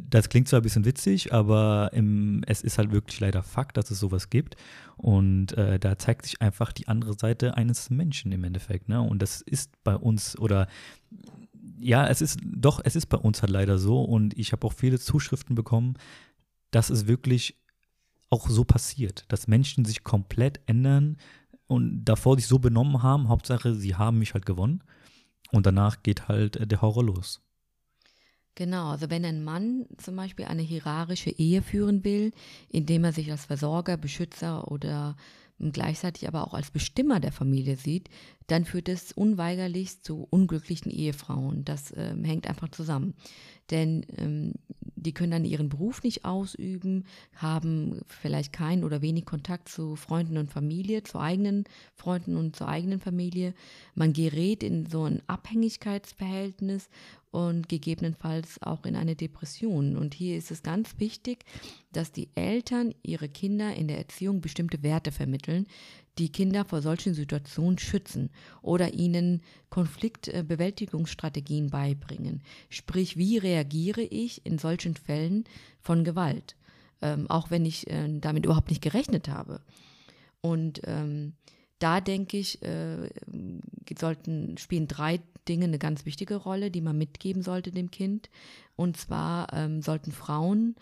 Das 0.00 0.28
klingt 0.28 0.48
zwar 0.48 0.60
ein 0.60 0.62
bisschen 0.62 0.84
witzig, 0.84 1.32
aber 1.32 1.90
im, 1.92 2.42
es 2.46 2.62
ist 2.62 2.78
halt 2.78 2.92
wirklich 2.92 3.20
leider 3.20 3.42
Fakt, 3.42 3.76
dass 3.76 3.90
es 3.90 4.00
sowas 4.00 4.30
gibt. 4.30 4.56
Und 4.96 5.52
äh, 5.58 5.78
da 5.78 5.98
zeigt 5.98 6.24
sich 6.24 6.40
einfach 6.40 6.72
die 6.72 6.88
andere 6.88 7.14
Seite 7.14 7.56
eines 7.56 7.90
Menschen 7.90 8.32
im 8.32 8.44
Endeffekt. 8.44 8.88
Ne? 8.88 9.00
Und 9.00 9.20
das 9.20 9.42
ist 9.42 9.70
bei 9.84 9.96
uns 9.96 10.38
oder 10.38 10.66
ja, 11.78 12.06
es 12.08 12.22
ist 12.22 12.38
doch, 12.42 12.80
es 12.82 12.96
ist 12.96 13.06
bei 13.06 13.18
uns 13.18 13.42
halt 13.42 13.50
leider 13.50 13.78
so. 13.78 14.02
Und 14.02 14.38
ich 14.38 14.52
habe 14.52 14.66
auch 14.66 14.72
viele 14.72 14.98
Zuschriften 14.98 15.54
bekommen, 15.54 15.94
dass 16.70 16.90
es 16.90 17.06
wirklich 17.06 17.58
auch 18.34 18.48
so 18.48 18.64
passiert, 18.64 19.24
dass 19.28 19.46
Menschen 19.46 19.84
sich 19.84 20.02
komplett 20.02 20.60
ändern 20.66 21.16
und 21.68 22.04
davor 22.04 22.34
sich 22.36 22.48
so 22.48 22.58
benommen 22.58 23.02
haben. 23.02 23.28
Hauptsache, 23.28 23.74
sie 23.74 23.94
haben 23.94 24.18
mich 24.18 24.34
halt 24.34 24.44
gewonnen. 24.44 24.82
Und 25.52 25.66
danach 25.66 26.02
geht 26.02 26.26
halt 26.26 26.56
äh, 26.56 26.66
der 26.66 26.82
Horror 26.82 27.04
los. 27.04 27.40
Genau, 28.56 28.90
also 28.90 29.08
wenn 29.08 29.24
ein 29.24 29.44
Mann 29.44 29.86
zum 29.98 30.16
Beispiel 30.16 30.46
eine 30.46 30.62
hierarchische 30.62 31.30
Ehe 31.30 31.62
führen 31.62 32.04
will, 32.04 32.32
indem 32.68 33.04
er 33.04 33.12
sich 33.12 33.30
als 33.30 33.46
Versorger, 33.46 33.96
Beschützer 33.96 34.70
oder 34.70 35.16
gleichzeitig 35.58 36.26
aber 36.26 36.46
auch 36.46 36.54
als 36.54 36.70
Bestimmer 36.70 37.20
der 37.20 37.32
Familie 37.32 37.76
sieht, 37.76 38.10
dann 38.48 38.64
führt 38.64 38.88
es 38.88 39.12
unweigerlich 39.12 40.02
zu 40.02 40.26
unglücklichen 40.28 40.90
Ehefrauen. 40.90 41.64
Das 41.64 41.92
äh, 41.92 42.14
hängt 42.22 42.48
einfach 42.48 42.68
zusammen. 42.68 43.14
Denn 43.70 44.04
ähm, 44.16 44.52
die 45.04 45.12
können 45.12 45.32
dann 45.32 45.44
ihren 45.44 45.68
Beruf 45.68 46.02
nicht 46.02 46.24
ausüben, 46.24 47.04
haben 47.36 48.00
vielleicht 48.06 48.52
keinen 48.52 48.84
oder 48.84 49.02
wenig 49.02 49.26
Kontakt 49.26 49.68
zu 49.68 49.96
Freunden 49.96 50.38
und 50.38 50.50
Familie, 50.50 51.02
zu 51.02 51.18
eigenen 51.18 51.64
Freunden 51.94 52.36
und 52.36 52.56
zur 52.56 52.68
eigenen 52.68 53.00
Familie. 53.00 53.54
Man 53.94 54.12
gerät 54.12 54.62
in 54.62 54.86
so 54.86 55.04
ein 55.04 55.22
Abhängigkeitsverhältnis 55.26 56.88
und 57.30 57.68
gegebenenfalls 57.68 58.62
auch 58.62 58.84
in 58.84 58.96
eine 58.96 59.16
Depression. 59.16 59.96
Und 59.96 60.14
hier 60.14 60.38
ist 60.38 60.50
es 60.50 60.62
ganz 60.62 60.98
wichtig, 60.98 61.44
dass 61.92 62.12
die 62.12 62.28
Eltern 62.34 62.94
ihre 63.02 63.28
Kinder 63.28 63.74
in 63.74 63.88
der 63.88 63.98
Erziehung 63.98 64.40
bestimmte 64.40 64.82
Werte 64.82 65.12
vermitteln, 65.12 65.66
die 66.18 66.30
Kinder 66.30 66.64
vor 66.64 66.82
solchen 66.82 67.14
Situationen 67.14 67.78
schützen 67.78 68.30
oder 68.62 68.94
ihnen 68.94 69.42
Konfliktbewältigungsstrategien 69.70 71.70
beibringen. 71.70 72.42
Sprich, 72.68 73.16
wie 73.16 73.38
reagiere 73.38 74.02
ich 74.02 74.46
in 74.46 74.58
solchen 74.58 74.94
Fällen 74.94 75.44
von 75.80 76.04
Gewalt, 76.04 76.56
ähm, 77.02 77.28
auch 77.28 77.50
wenn 77.50 77.66
ich 77.66 77.90
äh, 77.90 78.08
damit 78.20 78.44
überhaupt 78.44 78.70
nicht 78.70 78.82
gerechnet 78.82 79.28
habe. 79.28 79.60
Und 80.40 80.82
ähm, 80.84 81.32
da 81.78 82.00
denke 82.00 82.36
ich, 82.36 82.62
äh, 82.62 83.08
sollten, 83.98 84.56
spielen 84.58 84.88
drei 84.88 85.20
Dinge 85.48 85.64
eine 85.64 85.78
ganz 85.78 86.06
wichtige 86.06 86.36
Rolle, 86.36 86.70
die 86.70 86.80
man 86.80 86.96
mitgeben 86.96 87.42
sollte 87.42 87.72
dem 87.72 87.90
Kind. 87.90 88.30
Und 88.76 88.96
zwar 88.96 89.52
ähm, 89.52 89.82
sollten 89.82 90.12
Frauen 90.12 90.68
ähm, 90.68 90.74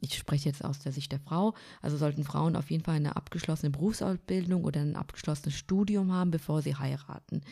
ich 0.00 0.16
spreche 0.16 0.48
jetzt 0.48 0.64
aus 0.64 0.78
der 0.78 0.92
Sicht 0.92 1.12
der 1.12 1.20
Frau, 1.20 1.54
also 1.80 1.96
sollten 1.96 2.24
Frauen 2.24 2.56
auf 2.56 2.70
jeden 2.70 2.84
Fall 2.84 2.96
eine 2.96 3.16
abgeschlossene 3.16 3.70
Berufsausbildung 3.70 4.64
oder 4.64 4.80
ein 4.80 4.96
abgeschlossenes 4.96 5.54
Studium 5.54 6.12
haben, 6.12 6.30
bevor 6.30 6.62
sie 6.62 6.76
heiraten. 6.76 7.42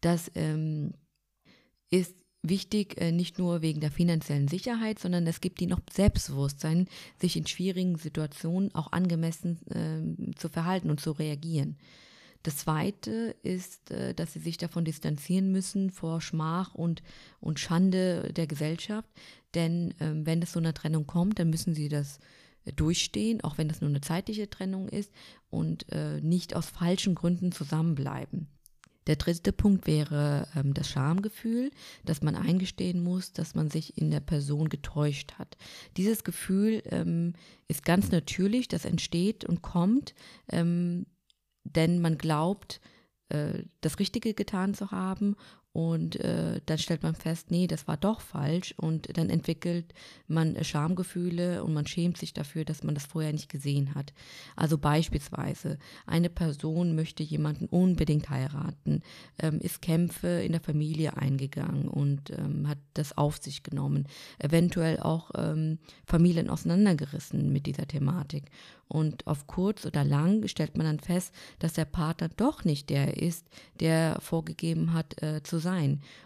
Das 0.00 0.30
ähm, 0.34 0.92
ist 1.90 2.14
wichtig, 2.42 3.00
äh, 3.00 3.12
nicht 3.12 3.38
nur 3.38 3.62
wegen 3.62 3.80
der 3.80 3.90
finanziellen 3.90 4.48
Sicherheit, 4.48 4.98
sondern 4.98 5.26
es 5.26 5.40
gibt 5.40 5.60
ihnen 5.60 5.70
noch 5.70 5.80
Selbstbewusstsein, 5.90 6.86
sich 7.20 7.36
in 7.36 7.46
schwierigen 7.46 7.96
Situationen 7.96 8.74
auch 8.74 8.92
angemessen 8.92 9.58
äh, 9.68 10.34
zu 10.36 10.48
verhalten 10.48 10.90
und 10.90 11.00
zu 11.00 11.12
reagieren. 11.12 11.76
Das 12.44 12.58
Zweite 12.58 13.34
ist, 13.42 13.90
äh, 13.90 14.14
dass 14.14 14.32
sie 14.32 14.38
sich 14.38 14.58
davon 14.58 14.84
distanzieren 14.84 15.50
müssen 15.50 15.90
vor 15.90 16.20
Schmach 16.20 16.74
und, 16.74 17.02
und 17.40 17.58
Schande 17.58 18.32
der 18.32 18.46
Gesellschaft. 18.46 19.08
Denn 19.54 19.94
ähm, 20.00 20.26
wenn 20.26 20.42
es 20.42 20.52
zu 20.52 20.58
einer 20.58 20.74
Trennung 20.74 21.06
kommt, 21.06 21.38
dann 21.38 21.50
müssen 21.50 21.74
sie 21.74 21.88
das 21.88 22.18
äh, 22.64 22.72
durchstehen, 22.72 23.42
auch 23.42 23.58
wenn 23.58 23.68
das 23.68 23.80
nur 23.80 23.90
eine 23.90 24.00
zeitliche 24.00 24.50
Trennung 24.50 24.88
ist 24.88 25.12
und 25.50 25.90
äh, 25.92 26.20
nicht 26.20 26.54
aus 26.54 26.66
falschen 26.66 27.14
Gründen 27.14 27.52
zusammenbleiben. 27.52 28.48
Der 29.08 29.16
dritte 29.16 29.52
Punkt 29.52 29.86
wäre 29.86 30.46
ähm, 30.54 30.74
das 30.74 30.90
Schamgefühl, 30.90 31.70
dass 32.04 32.20
man 32.20 32.34
eingestehen 32.34 33.02
muss, 33.02 33.32
dass 33.32 33.54
man 33.54 33.70
sich 33.70 33.96
in 33.96 34.10
der 34.10 34.20
Person 34.20 34.68
getäuscht 34.68 35.32
hat. 35.38 35.56
Dieses 35.96 36.24
Gefühl 36.24 36.82
ähm, 36.84 37.32
ist 37.68 37.86
ganz 37.86 38.10
natürlich, 38.10 38.68
das 38.68 38.84
entsteht 38.84 39.46
und 39.46 39.62
kommt, 39.62 40.14
ähm, 40.50 41.06
denn 41.64 42.00
man 42.00 42.18
glaubt, 42.18 42.82
äh, 43.30 43.62
das 43.80 43.98
Richtige 43.98 44.34
getan 44.34 44.74
zu 44.74 44.90
haben 44.90 45.36
und 45.78 46.16
äh, 46.16 46.60
dann 46.66 46.78
stellt 46.78 47.04
man 47.04 47.14
fest, 47.14 47.52
nee, 47.52 47.68
das 47.68 47.86
war 47.86 47.96
doch 47.96 48.20
falsch. 48.20 48.74
Und 48.78 49.16
dann 49.16 49.30
entwickelt 49.30 49.94
man 50.26 50.56
äh, 50.56 50.64
Schamgefühle 50.64 51.62
und 51.62 51.72
man 51.72 51.86
schämt 51.86 52.18
sich 52.18 52.34
dafür, 52.34 52.64
dass 52.64 52.82
man 52.82 52.96
das 52.96 53.06
vorher 53.06 53.32
nicht 53.32 53.48
gesehen 53.48 53.94
hat. 53.94 54.12
Also 54.56 54.76
beispielsweise, 54.76 55.78
eine 56.04 56.30
Person 56.30 56.96
möchte 56.96 57.22
jemanden 57.22 57.66
unbedingt 57.66 58.28
heiraten, 58.28 59.02
ähm, 59.38 59.60
ist 59.60 59.80
Kämpfe 59.80 60.26
in 60.26 60.50
der 60.50 60.60
Familie 60.60 61.16
eingegangen 61.16 61.86
und 61.86 62.30
ähm, 62.30 62.66
hat 62.66 62.78
das 62.94 63.16
auf 63.16 63.36
sich 63.36 63.62
genommen. 63.62 64.08
Eventuell 64.40 64.98
auch 64.98 65.30
ähm, 65.36 65.78
Familien 66.06 66.50
auseinandergerissen 66.50 67.52
mit 67.52 67.66
dieser 67.66 67.86
Thematik. 67.86 68.50
Und 68.88 69.26
auf 69.26 69.46
kurz 69.46 69.84
oder 69.84 70.02
lang 70.02 70.48
stellt 70.48 70.76
man 70.76 70.86
dann 70.86 70.98
fest, 70.98 71.34
dass 71.58 71.74
der 71.74 71.84
Partner 71.84 72.30
doch 72.36 72.64
nicht 72.64 72.88
der 72.88 73.18
ist, 73.18 73.46
der 73.80 74.18
vorgegeben 74.20 74.94
hat 74.94 75.22
äh, 75.22 75.42
zu 75.42 75.58
sein. 75.58 75.67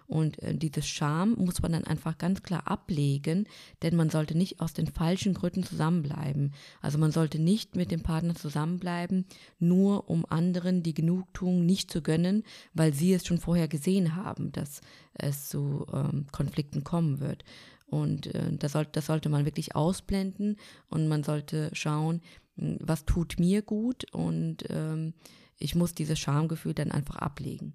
Und 0.06 0.42
äh, 0.42 0.54
dieses 0.54 0.86
Scham 0.86 1.34
muss 1.34 1.62
man 1.62 1.72
dann 1.72 1.84
einfach 1.84 2.18
ganz 2.18 2.42
klar 2.42 2.66
ablegen, 2.66 3.46
denn 3.82 3.96
man 3.96 4.10
sollte 4.10 4.36
nicht 4.36 4.60
aus 4.60 4.72
den 4.72 4.86
falschen 4.86 5.34
Gründen 5.34 5.64
zusammenbleiben. 5.64 6.52
Also 6.80 6.98
man 6.98 7.12
sollte 7.12 7.38
nicht 7.38 7.76
mit 7.76 7.90
dem 7.90 8.02
Partner 8.02 8.34
zusammenbleiben, 8.34 9.26
nur 9.58 10.08
um 10.08 10.24
anderen 10.28 10.82
die 10.82 10.94
Genugtuung 10.94 11.66
nicht 11.66 11.90
zu 11.90 12.02
gönnen, 12.02 12.44
weil 12.74 12.92
sie 12.92 13.12
es 13.12 13.26
schon 13.26 13.38
vorher 13.38 13.68
gesehen 13.68 14.16
haben, 14.16 14.52
dass 14.52 14.80
es 15.14 15.48
zu 15.48 15.86
ähm, 15.92 16.26
Konflikten 16.30 16.84
kommen 16.84 17.20
wird. 17.20 17.44
Und 17.86 18.34
äh, 18.34 18.56
das, 18.56 18.72
soll, 18.72 18.86
das 18.90 19.06
sollte 19.06 19.28
man 19.28 19.44
wirklich 19.44 19.76
ausblenden 19.76 20.56
und 20.88 21.08
man 21.08 21.24
sollte 21.24 21.70
schauen, 21.74 22.22
hm, 22.56 22.78
was 22.80 23.04
tut 23.04 23.38
mir 23.38 23.62
gut 23.62 24.10
und 24.12 24.64
ähm, 24.70 25.14
ich 25.58 25.74
muss 25.74 25.94
dieses 25.94 26.18
Schamgefühl 26.18 26.74
dann 26.74 26.90
einfach 26.90 27.16
ablegen. 27.16 27.74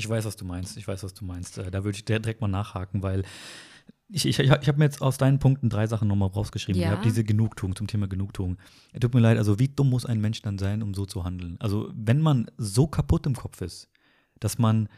Ich 0.00 0.08
weiß, 0.08 0.24
was 0.24 0.36
du 0.36 0.44
meinst. 0.44 0.76
Ich 0.76 0.88
weiß, 0.88 1.02
was 1.04 1.14
du 1.14 1.24
meinst. 1.24 1.58
Äh, 1.58 1.70
da 1.70 1.84
würde 1.84 1.96
ich 1.96 2.04
direkt 2.04 2.40
mal 2.40 2.48
nachhaken, 2.48 3.02
weil 3.02 3.22
ich, 4.08 4.26
ich, 4.26 4.38
ich 4.40 4.50
habe 4.50 4.78
mir 4.78 4.84
jetzt 4.84 5.02
aus 5.02 5.18
deinen 5.18 5.38
Punkten 5.38 5.68
drei 5.68 5.86
Sachen 5.86 6.08
nochmal 6.08 6.30
rausgeschrieben. 6.30 6.80
Ja. 6.80 6.88
Ich 6.88 6.92
habe 6.96 7.04
diese 7.04 7.22
Genugtuung 7.22 7.76
zum 7.76 7.86
Thema 7.86 8.08
Genugtuung. 8.08 8.56
Tut 8.98 9.14
mir 9.14 9.20
leid, 9.20 9.38
also 9.38 9.58
wie 9.58 9.68
dumm 9.68 9.90
muss 9.90 10.06
ein 10.06 10.20
Mensch 10.20 10.42
dann 10.42 10.58
sein, 10.58 10.82
um 10.82 10.94
so 10.94 11.06
zu 11.06 11.22
handeln? 11.22 11.56
Also 11.60 11.90
wenn 11.94 12.20
man 12.20 12.50
so 12.56 12.86
kaputt 12.86 13.26
im 13.26 13.36
Kopf 13.36 13.60
ist, 13.60 13.88
dass 14.40 14.58
man 14.58 14.88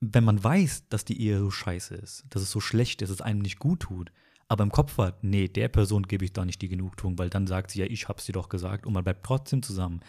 wenn 0.00 0.24
man 0.24 0.42
weiß, 0.42 0.88
dass 0.88 1.04
die 1.04 1.20
Ehe 1.20 1.40
so 1.40 1.50
scheiße 1.50 1.94
ist, 1.94 2.24
dass 2.30 2.42
es 2.42 2.50
so 2.50 2.60
schlecht 2.60 3.02
ist, 3.02 3.10
dass 3.10 3.16
es 3.16 3.22
einem 3.22 3.40
nicht 3.40 3.58
gut 3.58 3.80
tut, 3.80 4.12
aber 4.46 4.64
im 4.64 4.70
Kopf 4.70 4.96
hat, 4.98 5.24
nee, 5.24 5.48
der 5.48 5.68
Person 5.68 6.04
gebe 6.04 6.24
ich 6.24 6.32
da 6.32 6.44
nicht 6.44 6.62
die 6.62 6.68
Genugtuung, 6.68 7.18
weil 7.18 7.30
dann 7.30 7.46
sagt 7.46 7.70
sie 7.70 7.80
ja, 7.80 7.86
ich 7.86 8.08
hab's 8.08 8.24
dir 8.24 8.32
doch 8.32 8.48
gesagt 8.48 8.86
und 8.86 8.92
man 8.92 9.04
bleibt 9.04 9.24
trotzdem 9.24 9.62
zusammen, 9.62 10.00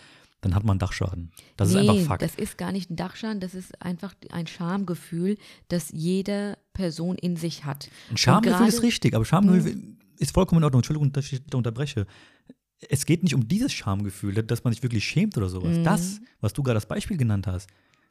dann 0.41 0.55
hat 0.55 0.63
man 0.63 0.79
Dachschaden. 0.79 1.31
Das 1.57 1.73
nee, 1.73 1.81
ist 1.81 1.89
einfach 1.89 2.05
Fakt. 2.05 2.21
Das 2.21 2.35
ist 2.35 2.57
gar 2.57 2.71
nicht 2.71 2.89
ein 2.89 2.95
Dachschaden, 2.95 3.39
das 3.39 3.53
ist 3.53 3.81
einfach 3.81 4.13
ein 4.31 4.47
Schamgefühl, 4.47 5.37
das 5.67 5.89
jede 5.91 6.57
Person 6.73 7.17
in 7.17 7.35
sich 7.35 7.65
hat. 7.65 7.89
Ein 8.09 8.17
Schamgefühl 8.17 8.67
ist 8.67 8.81
richtig, 8.81 9.15
aber 9.15 9.25
Schamgefühl 9.25 9.73
hm. 9.73 9.97
ist 10.17 10.33
vollkommen 10.33 10.59
in 10.59 10.63
Ordnung. 10.63 10.79
Entschuldigung, 10.79 11.11
dass 11.11 11.31
ich 11.31 11.45
da 11.45 11.57
unterbreche. 11.57 12.07
Es 12.89 13.05
geht 13.05 13.23
nicht 13.23 13.35
um 13.35 13.47
dieses 13.47 13.73
Schamgefühl, 13.73 14.33
dass 14.35 14.63
man 14.63 14.71
sich 14.71 14.81
wirklich 14.81 15.03
schämt 15.03 15.37
oder 15.37 15.49
sowas. 15.49 15.77
Mhm. 15.77 15.83
Das, 15.83 16.21
was 16.39 16.53
du 16.53 16.63
gerade 16.63 16.77
als 16.77 16.85
Beispiel 16.85 17.17
genannt 17.17 17.45
hast, 17.45 17.69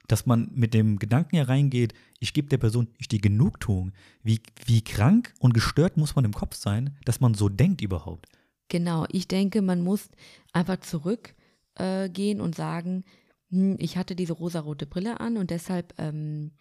dass 0.08 0.26
man 0.26 0.50
mit 0.52 0.75
dem 0.75 0.99
Gedanken 0.99 1.37
hereingeht, 1.37 1.94
ich 2.18 2.35
gebe 2.35 2.49
der 2.49 2.58
Person 2.58 2.88
nicht 2.99 3.12
die 3.12 3.20
Genugtuung. 3.20 3.92
Wie, 4.23 4.42
wie 4.66 4.82
krank 4.82 5.32
und 5.38 5.54
gestört 5.54 5.97
muss 5.97 6.16
man 6.16 6.26
im 6.26 6.35
Kopf 6.35 6.54
sein, 6.54 6.97
dass 7.06 7.20
man 7.20 7.32
so 7.32 7.49
denkt 7.49 7.80
überhaupt? 7.80 8.26
Genau, 8.68 9.06
ich 9.11 9.28
denke, 9.28 9.62
man 9.62 9.80
muss 9.80 10.11
einfach 10.52 10.80
zurückgehen 10.80 11.38
äh, 11.78 12.35
und 12.40 12.54
sagen, 12.54 13.04
hm, 13.50 13.76
ich 13.78 13.97
hatte 13.97 14.14
diese 14.16 14.35
rosarote 14.35 14.87
Brille 14.87 15.20
an 15.20 15.37
und 15.37 15.50
deshalb 15.50 15.94
ähm, 15.99 16.52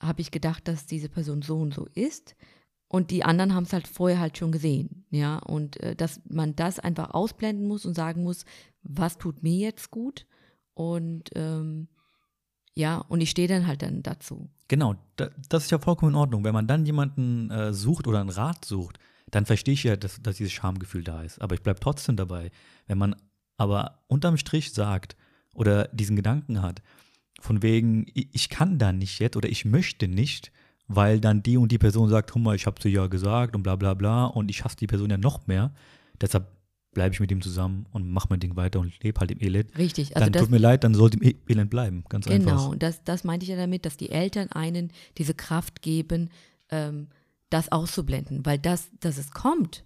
habe 0.00 0.20
ich 0.20 0.30
gedacht, 0.30 0.68
dass 0.68 0.86
diese 0.86 1.08
Person 1.08 1.42
so 1.42 1.56
und 1.56 1.74
so 1.74 1.86
ist. 1.94 2.36
Und 2.88 3.10
die 3.10 3.24
anderen 3.24 3.54
haben 3.54 3.64
es 3.64 3.72
halt 3.72 3.88
vorher 3.88 4.20
halt 4.20 4.38
schon 4.38 4.52
gesehen, 4.52 5.06
ja. 5.10 5.38
Und 5.38 5.80
äh, 5.80 5.96
dass 5.96 6.20
man 6.28 6.54
das 6.54 6.78
einfach 6.78 7.10
ausblenden 7.10 7.66
muss 7.66 7.84
und 7.84 7.94
sagen 7.94 8.22
muss, 8.22 8.44
was 8.82 9.18
tut 9.18 9.42
mir 9.42 9.56
jetzt 9.56 9.90
gut? 9.90 10.26
Und 10.74 11.30
ähm, 11.34 11.88
ja, 12.74 12.98
und 12.98 13.20
ich 13.22 13.30
stehe 13.30 13.48
dann 13.48 13.66
halt 13.66 13.82
dann 13.82 14.02
dazu. 14.02 14.50
Genau, 14.68 14.94
da, 15.16 15.30
das 15.48 15.64
ist 15.64 15.70
ja 15.70 15.78
vollkommen 15.78 16.12
in 16.12 16.18
Ordnung. 16.18 16.44
Wenn 16.44 16.54
man 16.54 16.68
dann 16.68 16.86
jemanden 16.86 17.50
äh, 17.50 17.72
sucht 17.72 18.06
oder 18.06 18.20
einen 18.20 18.28
Rat 18.28 18.64
sucht, 18.64 18.98
dann 19.30 19.46
verstehe 19.46 19.74
ich 19.74 19.82
ja, 19.82 19.96
dass, 19.96 20.22
dass 20.22 20.36
dieses 20.36 20.52
Schamgefühl 20.52 21.02
da 21.02 21.22
ist. 21.22 21.40
Aber 21.40 21.54
ich 21.54 21.62
bleibe 21.62 21.80
trotzdem 21.80 22.16
dabei. 22.16 22.50
Wenn 22.86 22.98
man 22.98 23.16
aber 23.56 24.02
unterm 24.08 24.36
Strich 24.36 24.72
sagt 24.72 25.16
oder 25.54 25.88
diesen 25.88 26.16
Gedanken 26.16 26.62
hat, 26.62 26.82
von 27.40 27.62
wegen, 27.62 28.06
ich, 28.14 28.48
kann 28.48 28.78
da 28.78 28.92
nicht 28.92 29.18
jetzt 29.18 29.36
oder 29.36 29.48
ich 29.48 29.64
möchte 29.64 30.08
nicht, 30.08 30.52
weil 30.88 31.20
dann 31.20 31.42
die 31.42 31.56
und 31.56 31.70
die 31.70 31.78
Person 31.78 32.08
sagt, 32.08 32.30
guck 32.32 32.42
mal, 32.42 32.56
ich 32.56 32.66
habe 32.66 32.80
dir 32.80 32.90
ja 32.90 33.06
gesagt 33.06 33.54
und 33.54 33.62
bla 33.62 33.76
bla 33.76 33.94
bla 33.94 34.24
und 34.26 34.50
ich 34.50 34.64
hasse 34.64 34.76
die 34.76 34.86
Person 34.86 35.10
ja 35.10 35.18
noch 35.18 35.46
mehr. 35.46 35.72
Deshalb 36.20 36.48
bleibe 36.92 37.12
ich 37.12 37.20
mit 37.20 37.30
ihm 37.30 37.42
zusammen 37.42 37.86
und 37.92 38.08
mache 38.08 38.28
mein 38.30 38.40
Ding 38.40 38.56
weiter 38.56 38.80
und 38.80 39.02
lebe 39.02 39.20
halt 39.20 39.30
im 39.30 39.40
Elend. 39.40 39.76
Richtig. 39.76 40.16
Also 40.16 40.24
dann 40.24 40.32
das, 40.32 40.42
tut 40.42 40.50
mir 40.50 40.58
leid, 40.58 40.82
dann 40.82 40.94
sollte 40.94 41.18
im 41.18 41.34
Elend 41.46 41.68
bleiben, 41.68 42.04
ganz 42.08 42.24
genau, 42.24 42.36
einfach. 42.36 42.64
Genau, 42.64 42.74
das, 42.74 43.04
das 43.04 43.22
meinte 43.22 43.44
ich 43.44 43.50
ja 43.50 43.56
damit, 43.56 43.84
dass 43.84 43.98
die 43.98 44.08
Eltern 44.08 44.50
einen 44.52 44.90
diese 45.18 45.34
Kraft 45.34 45.82
geben, 45.82 46.30
ähm, 46.70 47.08
das 47.50 47.70
auszublenden. 47.70 48.46
Weil 48.46 48.58
das, 48.58 48.88
dass 49.00 49.18
es 49.18 49.30
kommt, 49.30 49.84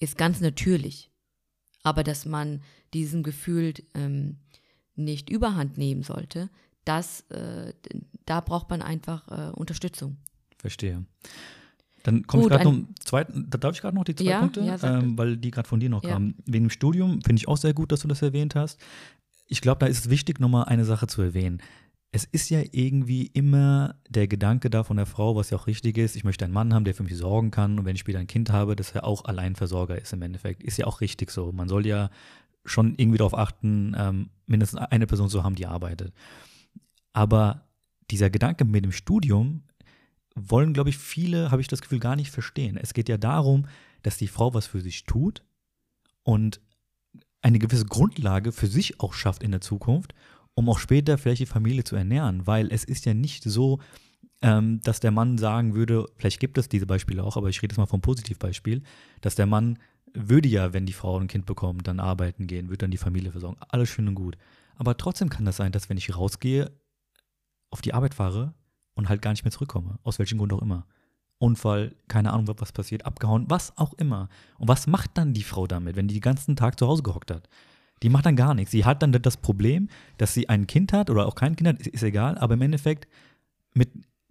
ist 0.00 0.18
ganz 0.18 0.40
natürlich. 0.40 1.09
Aber 1.82 2.04
dass 2.04 2.26
man 2.26 2.62
diesem 2.92 3.22
Gefühl 3.22 3.74
ähm, 3.94 4.36
nicht 4.96 5.30
überhand 5.30 5.78
nehmen 5.78 6.02
sollte, 6.02 6.50
das, 6.84 7.22
äh, 7.30 7.72
da 8.26 8.40
braucht 8.40 8.70
man 8.70 8.82
einfach 8.82 9.28
äh, 9.28 9.52
Unterstützung. 9.52 10.16
Verstehe. 10.58 11.04
Dann 12.02 12.26
komme 12.26 12.44
ich 12.44 12.48
gerade 12.48 12.64
noch 12.64 12.88
zweiten, 13.04 13.48
da 13.50 13.58
darf 13.58 13.74
ich 13.74 13.82
gerade 13.82 13.94
noch 13.94 14.04
die 14.04 14.14
zwei 14.14 14.24
ja, 14.24 14.40
Punkte, 14.40 14.62
ja, 14.62 14.82
ähm, 14.82 15.18
weil 15.18 15.36
die 15.36 15.50
gerade 15.50 15.68
von 15.68 15.80
dir 15.80 15.90
noch 15.90 16.02
ja. 16.02 16.12
kamen. 16.12 16.34
Wegen 16.46 16.64
dem 16.64 16.70
Studium 16.70 17.20
finde 17.22 17.40
ich 17.40 17.48
auch 17.48 17.58
sehr 17.58 17.74
gut, 17.74 17.92
dass 17.92 18.00
du 18.00 18.08
das 18.08 18.22
erwähnt 18.22 18.54
hast. 18.54 18.80
Ich 19.46 19.60
glaube, 19.60 19.80
da 19.80 19.86
ist 19.86 19.98
es 19.98 20.10
wichtig, 20.10 20.40
nochmal 20.40 20.64
eine 20.64 20.84
Sache 20.84 21.06
zu 21.06 21.20
erwähnen. 21.20 21.60
Es 22.12 22.24
ist 22.24 22.50
ja 22.50 22.62
irgendwie 22.72 23.26
immer 23.26 23.94
der 24.08 24.26
Gedanke 24.26 24.68
da 24.68 24.82
von 24.82 24.96
der 24.96 25.06
Frau, 25.06 25.36
was 25.36 25.50
ja 25.50 25.58
auch 25.58 25.68
richtig 25.68 25.96
ist, 25.96 26.16
ich 26.16 26.24
möchte 26.24 26.44
einen 26.44 26.54
Mann 26.54 26.74
haben, 26.74 26.84
der 26.84 26.94
für 26.94 27.04
mich 27.04 27.16
sorgen 27.16 27.50
kann 27.50 27.78
und 27.78 27.84
wenn 27.84 27.94
ich 27.94 28.00
später 28.00 28.18
ein 28.18 28.26
Kind 28.26 28.50
habe, 28.50 28.74
dass 28.74 28.92
er 28.92 29.04
auch 29.04 29.24
Alleinversorger 29.26 29.96
ist 30.00 30.12
im 30.12 30.22
Endeffekt. 30.22 30.62
Ist 30.62 30.76
ja 30.76 30.86
auch 30.86 31.00
richtig 31.00 31.30
so. 31.30 31.52
Man 31.52 31.68
soll 31.68 31.86
ja 31.86 32.10
schon 32.64 32.94
irgendwie 32.96 33.18
darauf 33.18 33.36
achten, 33.36 33.94
ähm, 33.96 34.30
mindestens 34.46 34.80
eine 34.80 35.06
Person 35.06 35.28
zu 35.28 35.44
haben, 35.44 35.54
die 35.54 35.66
arbeitet. 35.66 36.12
Aber 37.12 37.68
dieser 38.10 38.28
Gedanke 38.28 38.64
mit 38.64 38.84
dem 38.84 38.92
Studium 38.92 39.62
wollen, 40.34 40.72
glaube 40.72 40.90
ich, 40.90 40.98
viele, 40.98 41.50
habe 41.50 41.62
ich 41.62 41.68
das 41.68 41.80
Gefühl, 41.80 42.00
gar 42.00 42.16
nicht 42.16 42.30
verstehen. 42.30 42.76
Es 42.76 42.92
geht 42.92 43.08
ja 43.08 43.18
darum, 43.18 43.66
dass 44.02 44.16
die 44.16 44.28
Frau 44.28 44.52
was 44.52 44.66
für 44.66 44.80
sich 44.80 45.04
tut 45.04 45.44
und 46.24 46.60
eine 47.42 47.58
gewisse 47.58 47.86
Grundlage 47.86 48.52
für 48.52 48.66
sich 48.66 49.00
auch 49.00 49.14
schafft 49.14 49.42
in 49.42 49.52
der 49.52 49.60
Zukunft 49.60 50.14
um 50.54 50.68
auch 50.68 50.78
später 50.78 51.18
vielleicht 51.18 51.40
die 51.40 51.46
Familie 51.46 51.84
zu 51.84 51.96
ernähren. 51.96 52.46
Weil 52.46 52.72
es 52.72 52.84
ist 52.84 53.06
ja 53.06 53.14
nicht 53.14 53.44
so, 53.44 53.80
ähm, 54.42 54.80
dass 54.82 55.00
der 55.00 55.10
Mann 55.10 55.38
sagen 55.38 55.74
würde, 55.74 56.06
vielleicht 56.16 56.40
gibt 56.40 56.58
es 56.58 56.68
diese 56.68 56.86
Beispiele 56.86 57.24
auch, 57.24 57.36
aber 57.36 57.48
ich 57.48 57.62
rede 57.62 57.72
jetzt 57.72 57.78
mal 57.78 57.86
vom 57.86 58.00
Positivbeispiel, 58.00 58.82
dass 59.20 59.34
der 59.34 59.46
Mann 59.46 59.78
würde 60.12 60.48
ja, 60.48 60.72
wenn 60.72 60.86
die 60.86 60.92
Frau 60.92 61.18
ein 61.18 61.28
Kind 61.28 61.46
bekommt, 61.46 61.86
dann 61.86 62.00
arbeiten 62.00 62.46
gehen, 62.46 62.68
würde 62.68 62.78
dann 62.78 62.90
die 62.90 62.96
Familie 62.96 63.30
versorgen. 63.30 63.58
Alles 63.68 63.88
schön 63.88 64.08
und 64.08 64.14
gut. 64.14 64.36
Aber 64.76 64.96
trotzdem 64.96 65.28
kann 65.28 65.44
das 65.44 65.56
sein, 65.56 65.72
dass 65.72 65.88
wenn 65.88 65.98
ich 65.98 66.16
rausgehe, 66.16 66.72
auf 67.70 67.80
die 67.80 67.94
Arbeit 67.94 68.14
fahre 68.14 68.54
und 68.94 69.08
halt 69.08 69.22
gar 69.22 69.30
nicht 69.30 69.44
mehr 69.44 69.52
zurückkomme. 69.52 69.98
Aus 70.02 70.18
welchem 70.18 70.38
Grund 70.38 70.52
auch 70.52 70.62
immer. 70.62 70.86
Unfall, 71.38 71.94
keine 72.08 72.32
Ahnung, 72.32 72.48
was 72.58 72.72
passiert, 72.72 73.06
abgehauen, 73.06 73.46
was 73.48 73.76
auch 73.78 73.94
immer. 73.94 74.28
Und 74.58 74.68
was 74.68 74.86
macht 74.86 75.12
dann 75.14 75.32
die 75.32 75.42
Frau 75.42 75.66
damit, 75.66 75.96
wenn 75.96 76.08
die 76.08 76.14
den 76.14 76.20
ganzen 76.20 76.56
Tag 76.56 76.78
zu 76.78 76.86
Hause 76.86 77.02
gehockt 77.02 77.30
hat? 77.30 77.48
Die 78.02 78.08
macht 78.08 78.26
dann 78.26 78.36
gar 78.36 78.54
nichts. 78.54 78.70
Sie 78.70 78.84
hat 78.84 79.02
dann 79.02 79.12
das 79.12 79.36
Problem, 79.36 79.88
dass 80.16 80.34
sie 80.34 80.48
ein 80.48 80.66
Kind 80.66 80.92
hat 80.92 81.10
oder 81.10 81.26
auch 81.26 81.34
kein 81.34 81.56
Kind 81.56 81.68
hat, 81.68 81.78
ist, 81.78 81.88
ist 81.88 82.02
egal, 82.02 82.38
aber 82.38 82.54
im 82.54 82.62
Endeffekt 82.62 83.08
mit 83.74 83.90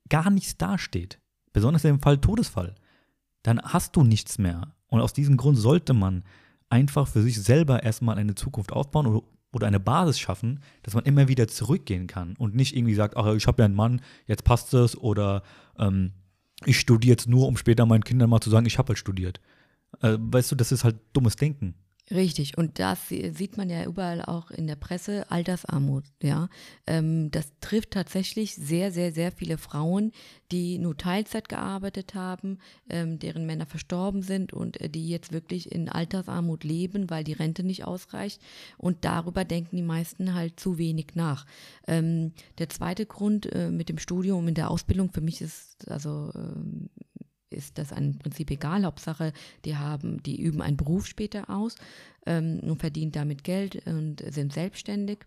gar 0.10 0.30
nichts 0.30 0.58
dasteht. 0.58 1.20
Besonders 1.54 1.84
im 1.86 2.00
Fall 2.00 2.18
Todesfall. 2.18 2.76
Dann 3.44 3.62
hast 3.62 3.96
du 3.96 4.04
nichts 4.04 4.38
mehr. 4.38 4.74
Und 4.88 5.02
aus 5.02 5.14
diesem 5.14 5.38
Grund 5.38 5.58
sollte 5.58 5.94
man 5.94 6.24
einfach 6.70 7.08
für 7.08 7.22
sich 7.22 7.42
selber 7.42 7.84
erstmal 7.84 8.18
eine 8.18 8.36
Zukunft 8.36 8.72
aufbauen 8.72 9.08
oder, 9.08 9.24
oder 9.52 9.68
eine 9.68 9.80
Basis 9.80 10.20
schaffen, 10.20 10.62
dass 10.84 10.94
man 10.94 11.06
immer 11.06 11.28
wieder 11.28 11.48
zurückgehen 11.48 12.08
kann 12.08 12.36
und 12.38 12.56
nicht 12.56 12.76
irgendwie 12.76 12.94
sagt, 12.94 13.18
ach, 13.18 13.34
ich 13.34 13.48
habe 13.48 13.62
ja 13.62 13.66
einen 13.66 13.76
Mann, 13.76 14.02
jetzt 14.28 14.44
passt 14.44 14.74
es 14.74 14.98
oder 14.98 15.44
ähm, 15.78 16.12
ich 16.66 16.80
studiere 16.80 17.14
jetzt 17.14 17.28
nur, 17.28 17.48
um 17.48 17.58
später 17.58 17.86
meinen 17.86 18.04
Kindern 18.04 18.30
mal 18.30 18.42
zu 18.42 18.50
sagen, 18.50 18.66
ich 18.66 18.78
habe 18.78 18.90
halt 18.90 19.00
studiert. 19.00 19.40
Äh, 20.02 20.18
weißt 20.20 20.52
du, 20.52 20.56
das 20.56 20.72
ist 20.72 20.84
halt 20.84 20.98
dummes 21.14 21.36
Denken. 21.36 21.76
Richtig, 22.12 22.58
und 22.58 22.80
das 22.80 23.10
sieht 23.10 23.58
man 23.58 23.70
ja 23.70 23.86
überall 23.86 24.24
auch 24.24 24.50
in 24.50 24.66
der 24.66 24.76
Presse, 24.76 25.30
Altersarmut, 25.30 26.06
ja. 26.24 26.50
Ähm, 26.88 27.30
das 27.30 27.52
trifft 27.62 27.92
tatsächlich 27.92 28.56
sehr, 28.56 28.92
sehr, 28.92 29.12
sehr 29.12 29.32
viele 29.32 29.60
Frauen, 29.60 30.12
die 30.52 30.80
nur 30.80 30.98
Teilzeit 30.98 31.50
gearbeitet 31.50 32.16
haben, 32.16 32.58
ähm, 32.90 33.20
deren 33.20 33.46
Männer 33.46 33.68
verstorben 33.68 34.24
sind 34.24 34.54
und 34.54 34.82
äh, 34.82 34.90
die 34.90 35.08
jetzt 35.08 35.32
wirklich 35.32 35.72
in 35.72 35.88
Altersarmut 35.88 36.64
leben, 36.64 37.12
weil 37.12 37.24
die 37.24 37.34
Rente 37.34 37.64
nicht 37.64 37.86
ausreicht. 37.86 38.42
Und 38.80 39.06
darüber 39.06 39.46
denken 39.46 39.76
die 39.76 39.84
meisten 39.84 40.34
halt 40.34 40.60
zu 40.60 40.80
wenig 40.80 41.10
nach. 41.14 41.46
Ähm, 41.86 42.34
der 42.58 42.70
zweite 42.70 43.06
Grund 43.06 43.46
äh, 43.54 43.70
mit 43.70 43.88
dem 43.88 44.00
Studium 44.00 44.48
und 44.48 44.58
der 44.58 44.72
Ausbildung 44.72 45.12
für 45.12 45.22
mich 45.22 45.42
ist 45.42 45.88
also 45.92 46.32
ist 47.50 47.78
das 47.78 47.92
im 47.92 48.18
Prinzip 48.20 48.52
egal. 48.52 48.86
Hauptsache, 48.86 49.34
die 49.66 49.76
haben, 49.76 50.22
die 50.24 50.42
üben 50.42 50.62
einen 50.62 50.78
Beruf 50.78 51.06
später 51.06 51.50
aus 51.50 51.76
ähm, 52.26 52.60
und 52.62 52.80
verdienen 52.80 53.12
damit 53.12 53.44
Geld 53.44 53.86
und 53.88 54.24
sind 54.32 54.54
selbstständig. 54.54 55.26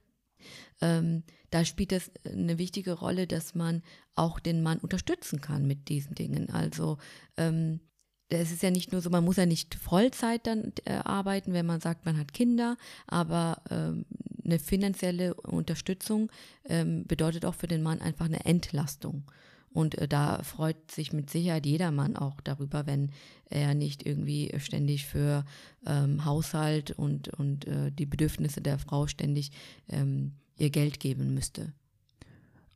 Ähm, 0.81 1.23
da 1.50 1.64
spielt 1.64 1.93
es 1.93 2.11
eine 2.25 2.59
wichtige 2.59 2.93
Rolle, 2.93 3.26
dass 3.26 3.55
man 3.55 3.83
auch 4.14 4.41
den 4.41 4.62
Mann 4.62 4.79
unterstützen 4.79 5.41
kann 5.41 5.67
mit 5.67 5.88
diesen 5.88 6.14
Dingen. 6.14 6.50
Also 6.50 6.99
ähm, 7.37 7.81
es 8.29 8.50
ist 8.50 8.62
ja 8.62 8.71
nicht 8.71 8.93
nur 8.93 9.00
so, 9.00 9.11
man 9.11 9.25
muss 9.25 9.37
ja 9.37 9.47
nicht 9.47 9.75
Vollzeit 9.75 10.47
dann 10.47 10.73
äh, 10.85 10.95
arbeiten, 10.95 11.52
wenn 11.52 11.67
man 11.67 11.81
sagt, 11.81 12.07
man 12.07 12.19
hat 12.19 12.33
Kinder, 12.33 12.76
aber 13.07 13.62
ähm, 13.71 14.07
eine 14.45 14.59
finanzielle 14.59 15.35
Unterstützung 15.35 16.31
ähm, 16.64 17.05
bedeutet 17.07 17.45
auch 17.45 17.54
für 17.54 17.69
den 17.69 17.82
Mann 17.82 18.00
einfach 18.00 18.26
eine 18.26 18.45
Entlastung. 18.45 19.25
Und 19.73 19.97
äh, 19.97 20.08
da 20.08 20.43
freut 20.43 20.91
sich 20.91 21.13
mit 21.13 21.30
Sicherheit 21.30 21.67
jedermann 21.67 22.17
auch 22.17 22.41
darüber, 22.41 22.87
wenn 22.87 23.11
er 23.49 23.75
nicht 23.75 24.06
irgendwie 24.06 24.52
ständig 24.58 25.06
für 25.06 25.45
ähm, 25.87 26.25
Haushalt 26.25 26.91
und, 26.91 27.28
und 27.28 27.67
äh, 27.67 27.91
die 27.91 28.06
Bedürfnisse 28.06 28.61
der 28.61 28.78
Frau 28.78 29.06
ständig 29.06 29.50
ähm, 29.89 30.32
ihr 30.58 30.71
Geld 30.71 31.00
geben 31.00 31.35
müsste. 31.35 31.73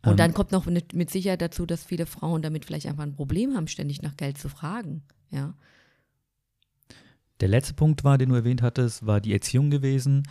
Und 0.02 0.12
ähm. 0.12 0.16
dann 0.16 0.34
kommt 0.34 0.52
noch 0.52 0.66
mit, 0.66 0.94
mit 0.94 1.10
Sicherheit 1.10 1.42
dazu, 1.42 1.66
dass 1.66 1.84
viele 1.84 2.06
Frauen 2.06 2.42
damit 2.42 2.64
vielleicht 2.64 2.86
einfach 2.86 3.02
ein 3.02 3.16
Problem 3.16 3.54
haben, 3.54 3.68
ständig 3.68 4.02
nach 4.02 4.16
Geld 4.16 4.38
zu 4.38 4.48
fragen. 4.48 5.02
Ja. 5.30 5.54
Der 7.40 7.48
letzte 7.48 7.74
Punkt 7.74 8.04
war, 8.04 8.16
den 8.16 8.30
du 8.30 8.34
erwähnt 8.34 8.62
hattest, 8.62 9.04
war 9.04 9.20
die 9.20 9.32
Erziehung 9.32 9.68
gewesen 9.68 10.22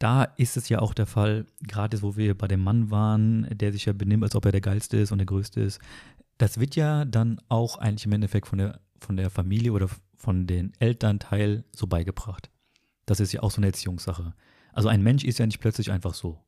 da 0.00 0.24
ist 0.24 0.56
es 0.56 0.68
ja 0.70 0.80
auch 0.80 0.94
der 0.94 1.06
Fall, 1.06 1.46
gerade 1.60 2.00
wo 2.00 2.16
wir 2.16 2.36
bei 2.36 2.48
dem 2.48 2.64
Mann 2.64 2.90
waren, 2.90 3.46
der 3.52 3.70
sich 3.70 3.84
ja 3.84 3.92
benimmt, 3.92 4.24
als 4.24 4.34
ob 4.34 4.46
er 4.46 4.52
der 4.52 4.62
Geilste 4.62 4.96
ist 4.96 5.12
und 5.12 5.18
der 5.18 5.26
Größte 5.26 5.60
ist. 5.60 5.78
Das 6.38 6.58
wird 6.58 6.74
ja 6.74 7.04
dann 7.04 7.38
auch 7.48 7.76
eigentlich 7.76 8.06
im 8.06 8.12
Endeffekt 8.12 8.48
von 8.48 8.58
der, 8.58 8.80
von 8.98 9.18
der 9.18 9.28
Familie 9.28 9.72
oder 9.72 9.88
von 10.16 10.46
den 10.46 10.72
Elternteil 10.78 11.64
so 11.76 11.86
beigebracht. 11.86 12.50
Das 13.04 13.20
ist 13.20 13.32
ja 13.32 13.42
auch 13.42 13.50
so 13.50 13.58
eine 13.58 13.66
Erziehungssache. 13.66 14.32
Also 14.72 14.88
ein 14.88 15.02
Mensch 15.02 15.22
ist 15.22 15.38
ja 15.38 15.44
nicht 15.44 15.60
plötzlich 15.60 15.92
einfach 15.92 16.14
so. 16.14 16.38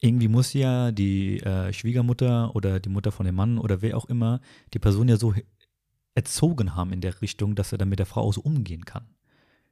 Irgendwie 0.00 0.28
muss 0.28 0.52
ja 0.52 0.90
die 0.90 1.40
äh, 1.40 1.72
Schwiegermutter 1.72 2.54
oder 2.56 2.80
die 2.80 2.88
Mutter 2.88 3.12
von 3.12 3.26
dem 3.26 3.36
Mann 3.36 3.58
oder 3.58 3.80
wer 3.80 3.96
auch 3.96 4.06
immer 4.06 4.40
die 4.74 4.78
Person 4.80 5.08
ja 5.08 5.16
so 5.16 5.34
erzogen 6.16 6.74
haben 6.74 6.92
in 6.92 7.00
der 7.00 7.20
Richtung, 7.22 7.54
dass 7.54 7.70
er 7.70 7.78
dann 7.78 7.90
mit 7.90 8.00
der 8.00 8.06
Frau 8.06 8.22
auch 8.22 8.34
so 8.34 8.40
umgehen 8.40 8.84
kann. 8.84 9.06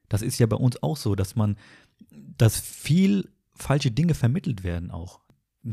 Das 0.08 0.22
ist 0.22 0.38
ja 0.38 0.46
bei 0.46 0.56
uns 0.56 0.80
auch 0.82 0.96
so, 0.96 1.16
dass 1.16 1.34
man 1.34 1.56
dass 2.10 2.60
viel 2.60 3.28
falsche 3.54 3.90
Dinge 3.90 4.14
vermittelt 4.14 4.64
werden 4.64 4.90
auch. 4.90 5.20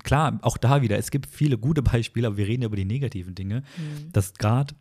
Klar, 0.03 0.39
auch 0.41 0.57
da 0.57 0.81
wieder, 0.81 0.97
es 0.97 1.11
gibt 1.11 1.27
viele 1.27 1.57
gute 1.57 1.83
Beispiele, 1.83 2.27
aber 2.27 2.37
wir 2.37 2.47
reden 2.47 2.63
ja 2.63 2.67
über 2.67 2.75
die 2.75 2.85
negativen 2.85 3.35
Dinge, 3.35 3.63
mhm. 3.77 4.11
dass 4.11 4.33
gerade 4.33 4.73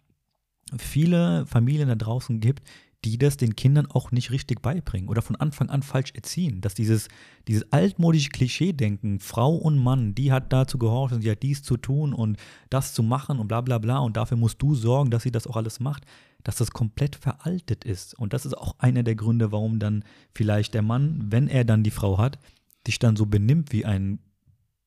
viele 0.78 1.44
Familien 1.46 1.88
da 1.88 1.96
draußen 1.96 2.40
gibt, 2.40 2.62
die 3.04 3.18
das 3.18 3.36
den 3.36 3.56
Kindern 3.56 3.86
auch 3.86 4.12
nicht 4.12 4.30
richtig 4.30 4.62
beibringen 4.62 5.08
oder 5.08 5.22
von 5.22 5.34
Anfang 5.36 5.70
an 5.70 5.82
falsch 5.82 6.12
erziehen. 6.14 6.60
Dass 6.60 6.74
dieses, 6.74 7.08
dieses 7.48 7.70
altmodische 7.72 8.30
Klischee-Denken, 8.30 9.18
Frau 9.18 9.54
und 9.56 9.76
Mann, 9.76 10.14
die 10.14 10.30
hat 10.30 10.52
dazu 10.52 10.78
gehorcht 10.78 11.12
und 11.12 11.24
die 11.24 11.30
hat 11.30 11.42
dies 11.42 11.62
zu 11.62 11.76
tun 11.76 12.12
und 12.12 12.38
das 12.70 12.94
zu 12.94 13.02
machen 13.02 13.40
und 13.40 13.48
bla 13.48 13.60
bla 13.60 13.78
bla 13.78 13.98
und 13.98 14.16
dafür 14.16 14.36
musst 14.36 14.62
du 14.62 14.74
sorgen, 14.76 15.10
dass 15.10 15.24
sie 15.24 15.32
das 15.32 15.48
auch 15.48 15.56
alles 15.56 15.80
macht 15.80 16.06
dass 16.44 16.56
das 16.56 16.70
komplett 16.70 17.16
veraltet 17.16 17.84
ist. 17.84 18.14
Und 18.14 18.32
das 18.32 18.46
ist 18.46 18.54
auch 18.54 18.78
einer 18.78 19.02
der 19.02 19.14
Gründe, 19.14 19.52
warum 19.52 19.78
dann 19.78 20.04
vielleicht 20.34 20.74
der 20.74 20.82
Mann, 20.82 21.30
wenn 21.30 21.48
er 21.48 21.64
dann 21.64 21.82
die 21.82 21.90
Frau 21.90 22.18
hat, 22.18 22.38
sich 22.86 22.98
dann 22.98 23.16
so 23.16 23.26
benimmt 23.26 23.72
wie 23.72 23.84
ein, 23.84 24.18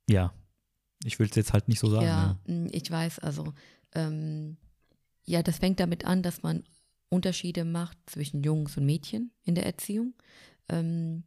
ja, 0.09 0.33
ich 1.03 1.19
will 1.19 1.27
es 1.29 1.35
jetzt 1.35 1.53
halt 1.53 1.67
nicht 1.67 1.79
so 1.79 1.89
sagen. 1.89 2.05
Ja, 2.05 2.39
ja. 2.47 2.53
Mm, 2.53 2.67
ich 2.71 2.89
weiß, 2.89 3.19
also, 3.19 3.53
ähm, 3.93 4.57
ja, 5.25 5.43
das 5.43 5.59
fängt 5.59 5.79
damit 5.79 6.05
an, 6.05 6.23
dass 6.23 6.43
man 6.43 6.63
Unterschiede 7.09 7.65
macht 7.65 7.97
zwischen 8.07 8.43
Jungs 8.43 8.77
und 8.77 8.85
Mädchen 8.85 9.31
in 9.43 9.55
der 9.55 9.65
Erziehung. 9.65 10.13
Ähm, 10.69 11.23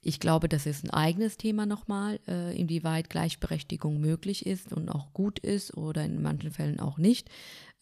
ich 0.00 0.20
glaube, 0.20 0.48
das 0.48 0.66
ist 0.66 0.84
ein 0.84 0.90
eigenes 0.90 1.38
Thema 1.38 1.64
nochmal, 1.64 2.20
äh, 2.28 2.58
inwieweit 2.58 3.08
Gleichberechtigung 3.08 4.00
möglich 4.00 4.44
ist 4.44 4.72
und 4.72 4.90
auch 4.90 5.12
gut 5.14 5.38
ist 5.38 5.76
oder 5.76 6.04
in 6.04 6.20
manchen 6.20 6.50
Fällen 6.50 6.78
auch 6.78 6.98
nicht. 6.98 7.30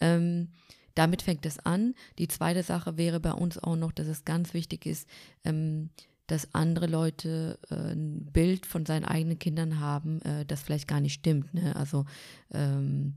Ähm, 0.01 0.49
damit 0.95 1.23
fängt 1.23 1.47
es 1.47 1.59
an. 1.59 1.95
Die 2.19 2.29
zweite 2.29 2.63
Sache 2.63 2.97
wäre 2.97 3.21
bei 3.21 3.33
uns 3.33 3.59
auch 3.59 3.77
noch, 3.77 3.93
dass 3.93 4.07
es 4.07 4.25
ganz 4.25 4.55
wichtig 4.55 4.87
ist, 4.87 5.09
ähm, 5.45 5.91
dass 6.27 6.55
andere 6.55 6.87
Leute 6.87 7.59
äh, 7.71 7.75
ein 7.75 8.27
Bild 8.33 8.67
von 8.67 8.87
seinen 8.87 9.05
eigenen 9.05 9.39
Kindern 9.39 9.81
haben, 9.81 10.23
äh, 10.23 10.45
das 10.47 10.63
vielleicht 10.63 10.89
gar 10.89 11.01
nicht 11.01 11.15
stimmt. 11.15 11.53
Ne? 11.55 11.75
Also 11.77 12.07
ähm, 12.53 13.15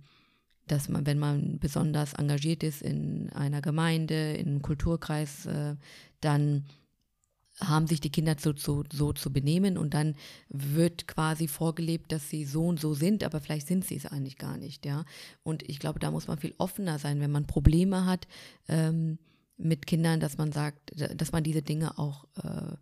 dass 0.67 0.89
man, 0.89 1.05
wenn 1.05 1.19
man 1.19 1.59
besonders 1.59 2.13
engagiert 2.13 2.63
ist 2.63 2.81
in 2.81 3.29
einer 3.33 3.61
Gemeinde, 3.61 4.33
in 4.33 4.47
einem 4.47 4.61
Kulturkreis, 4.61 5.45
äh, 5.45 5.75
dann 6.21 6.65
haben 7.59 7.87
sich 7.87 8.01
die 8.01 8.11
Kinder 8.11 8.35
so, 8.37 8.53
so, 8.55 8.83
so 8.91 9.13
zu 9.13 9.31
benehmen 9.31 9.77
und 9.77 9.93
dann 9.93 10.15
wird 10.49 11.07
quasi 11.07 11.47
vorgelebt, 11.47 12.11
dass 12.11 12.29
sie 12.29 12.45
so 12.45 12.67
und 12.67 12.79
so 12.79 12.93
sind, 12.93 13.23
aber 13.23 13.39
vielleicht 13.39 13.67
sind 13.67 13.85
sie 13.85 13.95
es 13.95 14.05
eigentlich 14.05 14.37
gar 14.37 14.57
nicht, 14.57 14.85
ja. 14.85 15.05
Und 15.43 15.63
ich 15.69 15.79
glaube, 15.79 15.99
da 15.99 16.11
muss 16.11 16.27
man 16.27 16.37
viel 16.37 16.53
offener 16.57 16.99
sein, 16.99 17.21
wenn 17.21 17.31
man 17.31 17.47
Probleme 17.47 18.05
hat 18.05 18.27
ähm, 18.67 19.19
mit 19.57 19.87
Kindern, 19.87 20.19
dass 20.19 20.37
man 20.37 20.51
sagt, 20.51 20.91
dass 21.15 21.31
man 21.31 21.43
diese 21.43 21.61
Dinge 21.61 21.97
auch 21.97 22.25
äh, 22.43 22.75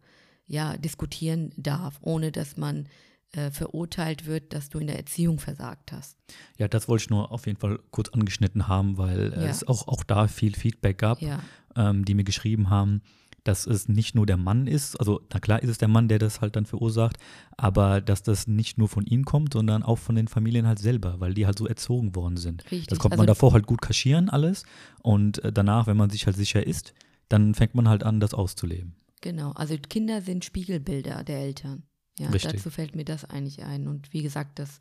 ja 0.48 0.76
diskutieren 0.78 1.52
darf, 1.56 2.00
ohne 2.02 2.32
dass 2.32 2.58
man 2.58 2.88
äh, 3.34 3.52
verurteilt 3.52 4.26
wird, 4.26 4.54
dass 4.54 4.70
du 4.70 4.80
in 4.80 4.88
der 4.88 4.98
Erziehung 4.98 5.40
versagt 5.40 5.92
hast. 5.92 6.18
Ja, 6.58 6.68
das 6.68 6.88
wollte 6.88 7.04
ich 7.04 7.10
nur 7.10 7.32
auf 7.32 7.46
jeden 7.46 7.60
Fall 7.60 7.80
kurz 7.92 8.10
angeschnitten 8.10 8.68
haben, 8.68 8.98
weil 8.98 9.34
ja. 9.34 9.44
es 9.44 9.68
auch, 9.68 9.88
auch 9.88 10.04
da 10.04 10.28
viel 10.28 10.56
Feedback 10.56 10.98
gab, 10.98 11.22
ja. 11.22 11.42
ähm, 11.76 12.06
die 12.06 12.16
mir 12.16 12.24
geschrieben 12.24 12.70
haben, 12.70 13.02
dass 13.44 13.68
es 13.68 13.90
nicht 13.90 14.16
nur 14.16 14.26
der 14.26 14.38
Mann 14.38 14.68
ist, 14.68 14.96
also 15.00 15.22
na 15.34 15.40
klar 15.40 15.62
ist 15.62 15.70
es 15.70 15.78
der 15.78 15.88
Mann, 15.88 16.08
der 16.08 16.20
das 16.20 16.42
halt 16.42 16.56
dann 16.56 16.66
verursacht, 16.66 17.18
aber 17.58 18.02
dass 18.02 18.24
das 18.24 18.48
nicht 18.48 18.78
nur 18.78 18.88
von 18.88 19.06
ihm 19.06 19.26
kommt, 19.26 19.54
sondern 19.54 19.84
auch 19.84 19.98
von 19.98 20.16
den 20.16 20.28
Familien 20.28 20.66
halt 20.68 20.80
selber, 20.80 21.20
weil 21.20 21.34
die 21.34 21.46
halt 21.46 21.58
so 21.58 21.68
erzogen 21.68 22.16
worden 22.16 22.38
sind. 22.38 22.64
Richtig. 22.66 22.88
Das 22.88 23.00
konnte 23.00 23.14
also 23.14 23.22
man 23.22 23.28
davor 23.28 23.54
halt 23.54 23.68
gut 23.68 23.82
kaschieren 23.82 24.30
alles 24.30 24.64
und 25.02 25.44
äh, 25.44 25.52
danach, 25.52 25.88
wenn 25.88 25.98
man 25.98 26.10
sich 26.10 26.26
halt 26.26 26.38
sicher 26.38 26.66
ist, 26.66 26.94
dann 27.30 27.54
fängt 27.54 27.76
man 27.76 27.90
halt 27.90 28.04
an, 28.04 28.20
das 28.20 28.34
auszuleben. 28.34 28.96
Genau, 29.22 29.52
also 29.52 29.76
Kinder 29.78 30.22
sind 30.22 30.46
Spiegelbilder 30.46 31.24
der 31.24 31.40
Eltern. 31.40 31.84
Ja, 32.20 32.30
Richtig. 32.30 32.54
dazu 32.54 32.70
fällt 32.70 32.96
mir 32.96 33.06
das 33.06 33.26
eigentlich 33.26 33.64
ein. 33.64 33.88
Und 33.88 34.14
wie 34.14 34.22
gesagt, 34.22 34.60
das 34.60 34.80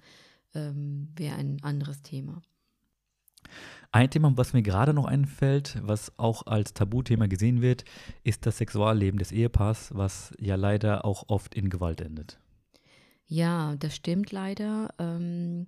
ähm, 0.55 1.09
wäre 1.17 1.37
ein 1.37 1.63
anderes 1.63 2.03
Thema. 2.03 2.43
Ein 3.91 4.11
Thema, 4.11 4.33
was 4.37 4.53
mir 4.55 4.63
gerade 4.63 4.95
noch 4.95 5.05
einfällt, 5.05 5.79
was 5.83 6.19
auch 6.19 6.47
als 6.47 6.73
Tabuthema 6.73 7.27
gesehen 7.27 7.61
wird, 7.61 7.85
ist 8.25 8.47
das 8.47 8.59
Sexualleben 8.59 9.19
des 9.19 9.33
Ehepaars, 9.33 9.91
was 9.95 10.33
ja 10.39 10.55
leider 10.55 11.05
auch 11.05 11.25
oft 11.29 11.55
in 11.55 11.69
Gewalt 11.69 12.01
endet. 12.01 12.39
Ja, 13.27 13.77
das 13.77 13.95
stimmt 13.95 14.33
leider. 14.33 14.89
Ähm, 14.99 15.67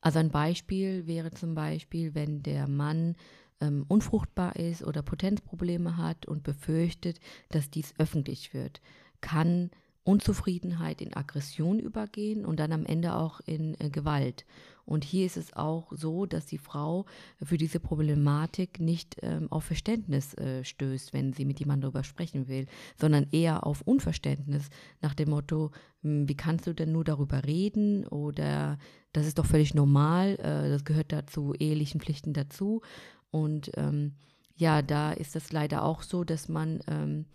also 0.00 0.18
ein 0.20 0.30
Beispiel 0.30 1.06
wäre 1.06 1.32
zum 1.32 1.54
Beispiel, 1.54 2.14
wenn 2.14 2.42
der 2.42 2.68
Mann 2.68 3.16
ähm, 3.60 3.84
unfruchtbar 3.88 4.56
ist 4.56 4.82
oder 4.84 5.02
Potenzprobleme 5.02 5.96
hat 5.96 6.26
und 6.26 6.42
befürchtet, 6.42 7.18
dass 7.48 7.70
dies 7.70 7.94
öffentlich 7.98 8.54
wird, 8.54 8.80
kann 9.20 9.70
Unzufriedenheit 10.04 11.00
in 11.00 11.16
Aggression 11.16 11.80
übergehen 11.80 12.46
und 12.46 12.60
dann 12.60 12.72
am 12.72 12.86
Ende 12.86 13.16
auch 13.16 13.40
in 13.40 13.74
äh, 13.80 13.90
Gewalt. 13.90 14.44
Und 14.86 15.04
hier 15.04 15.26
ist 15.26 15.36
es 15.36 15.52
auch 15.52 15.88
so, 15.90 16.26
dass 16.26 16.46
die 16.46 16.58
Frau 16.58 17.06
für 17.42 17.58
diese 17.58 17.80
Problematik 17.80 18.80
nicht 18.80 19.16
ähm, 19.20 19.50
auf 19.50 19.64
Verständnis 19.64 20.32
äh, 20.34 20.64
stößt, 20.64 21.12
wenn 21.12 21.32
sie 21.32 21.44
mit 21.44 21.58
jemandem 21.58 21.90
darüber 21.90 22.04
sprechen 22.04 22.46
will, 22.46 22.66
sondern 22.98 23.26
eher 23.32 23.66
auf 23.66 23.82
Unverständnis 23.82 24.70
nach 25.02 25.14
dem 25.14 25.30
Motto, 25.30 25.72
hm, 26.02 26.28
wie 26.28 26.36
kannst 26.36 26.68
du 26.68 26.72
denn 26.72 26.92
nur 26.92 27.04
darüber 27.04 27.44
reden 27.44 28.06
oder 28.06 28.78
das 29.12 29.26
ist 29.26 29.38
doch 29.38 29.46
völlig 29.46 29.74
normal, 29.74 30.36
äh, 30.36 30.70
das 30.70 30.84
gehört 30.84 31.12
dazu, 31.12 31.52
ehelichen 31.58 32.00
Pflichten 32.00 32.32
dazu. 32.32 32.80
Und 33.30 33.72
ähm, 33.76 34.12
ja, 34.54 34.82
da 34.82 35.12
ist 35.12 35.34
es 35.34 35.52
leider 35.52 35.82
auch 35.84 36.02
so, 36.02 36.22
dass 36.22 36.48
man 36.48 36.80
ähm, 36.86 37.26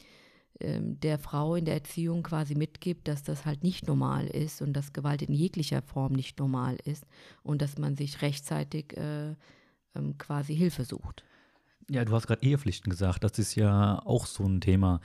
der 0.82 1.20
Frau 1.20 1.56
in 1.56 1.66
der 1.66 1.76
Erziehung 1.76 2.24
quasi 2.24 2.56
mitgibt, 2.56 3.08
dass 3.08 3.24
das 3.24 3.46
halt 3.46 3.64
nicht 3.64 3.88
normal 3.88 4.28
ist 4.28 4.62
und 4.62 4.74
dass 4.74 4.94
Gewalt 4.94 5.22
in 5.22 5.34
jeglicher 5.34 5.82
Form 5.82 6.14
nicht 6.14 6.40
normal 6.40 6.78
ist 6.86 7.06
und 7.44 7.62
dass 7.62 7.78
man 7.78 7.96
sich 7.96 8.22
rechtzeitig 8.22 8.98
äh, 8.98 9.36
ähm, 9.96 10.18
quasi 10.18 10.56
Hilfe 10.56 10.84
sucht. 10.84 11.24
Ja, 11.90 12.06
du 12.06 12.14
hast 12.14 12.28
gerade 12.28 12.44
Ehepflichten 12.44 12.90
gesagt, 12.90 13.24
das 13.24 13.38
ist 13.40 13.56
ja 13.56 14.02
auch 14.06 14.26
so 14.26 14.46
ein 14.46 14.62
Thema. 14.62 15.02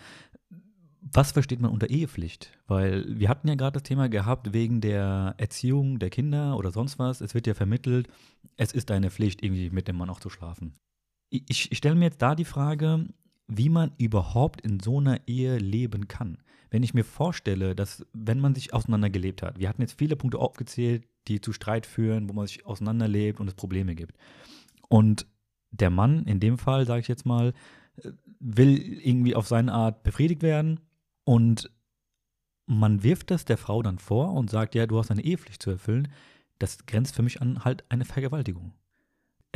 Was 1.01 1.33
versteht 1.33 1.61
man 1.61 1.71
unter 1.71 1.89
Ehepflicht? 1.89 2.53
Weil 2.67 3.19
wir 3.19 3.29
hatten 3.29 3.49
ja 3.49 3.55
gerade 3.55 3.75
das 3.75 3.85
Thema 3.85 4.09
gehabt 4.09 4.53
wegen 4.53 4.81
der 4.81 5.35
Erziehung 5.39 5.99
der 5.99 6.11
Kinder 6.11 6.57
oder 6.57 6.73
sonst 6.73 6.99
was. 6.99 7.21
Es 7.21 7.35
wird 7.35 7.47
ja 7.47 7.55
vermittelt, 7.55 8.09
es 8.57 8.73
ist 8.73 8.91
deine 8.91 9.11
Pflicht, 9.11 9.43
irgendwie 9.43 9.71
mit 9.71 9.89
dem 9.89 9.97
Mann 9.97 10.11
auch 10.11 10.21
zu 10.21 10.31
schlafen. 10.31 10.75
Ich, 11.31 11.71
ich 11.71 11.79
stelle 11.79 11.95
mir 11.95 12.07
jetzt 12.07 12.23
da 12.23 12.35
die 12.35 12.45
Frage, 12.45 13.07
wie 13.49 13.69
man 13.69 13.93
überhaupt 13.99 14.61
in 14.61 14.81
so 14.81 14.99
einer 14.99 15.21
Ehe 15.29 15.59
leben 15.59 16.09
kann. 16.09 16.39
Wenn 16.71 16.83
ich 16.83 16.95
mir 16.95 17.05
vorstelle, 17.05 17.75
dass 17.75 18.05
wenn 18.13 18.41
man 18.41 18.55
sich 18.55 18.75
auseinandergelebt 18.75 19.43
hat, 19.43 19.59
wir 19.59 19.69
hatten 19.69 19.83
jetzt 19.83 19.99
viele 19.99 20.17
Punkte 20.17 20.39
aufgezählt, 20.39 21.05
die 21.29 21.41
zu 21.41 21.53
Streit 21.53 21.87
führen, 21.87 22.29
wo 22.29 22.33
man 22.33 22.47
sich 22.47 22.67
auseinanderlebt 22.67 23.41
und 23.41 23.49
es 23.49 23.55
Probleme 23.55 23.95
gibt. 23.95 24.17
Und 24.89 25.27
der 25.71 25.91
Mann, 25.91 26.25
in 26.25 26.41
dem 26.41 26.59
Fall, 26.59 26.87
sage 26.87 27.01
ich 27.01 27.09
jetzt 27.09 27.27
mal, 27.27 27.53
will 28.41 28.79
irgendwie 28.79 29.35
auf 29.35 29.47
seine 29.47 29.73
Art 29.73 30.03
befriedigt 30.03 30.43
werden 30.43 30.81
und 31.25 31.71
man 32.67 33.03
wirft 33.03 33.31
das 33.31 33.45
der 33.45 33.59
Frau 33.59 33.83
dann 33.83 33.99
vor 33.99 34.33
und 34.33 34.51
sagt, 34.51 34.75
ja, 34.75 34.87
du 34.87 34.99
hast 34.99 35.11
eine 35.11 35.25
Ehepflicht 35.25 35.63
zu 35.63 35.71
erfüllen. 35.71 36.09
Das 36.59 36.87
grenzt 36.87 37.15
für 37.15 37.23
mich 37.23 37.41
an 37.41 37.65
halt 37.65 37.85
eine 37.89 38.05
Vergewaltigung. 38.05 38.73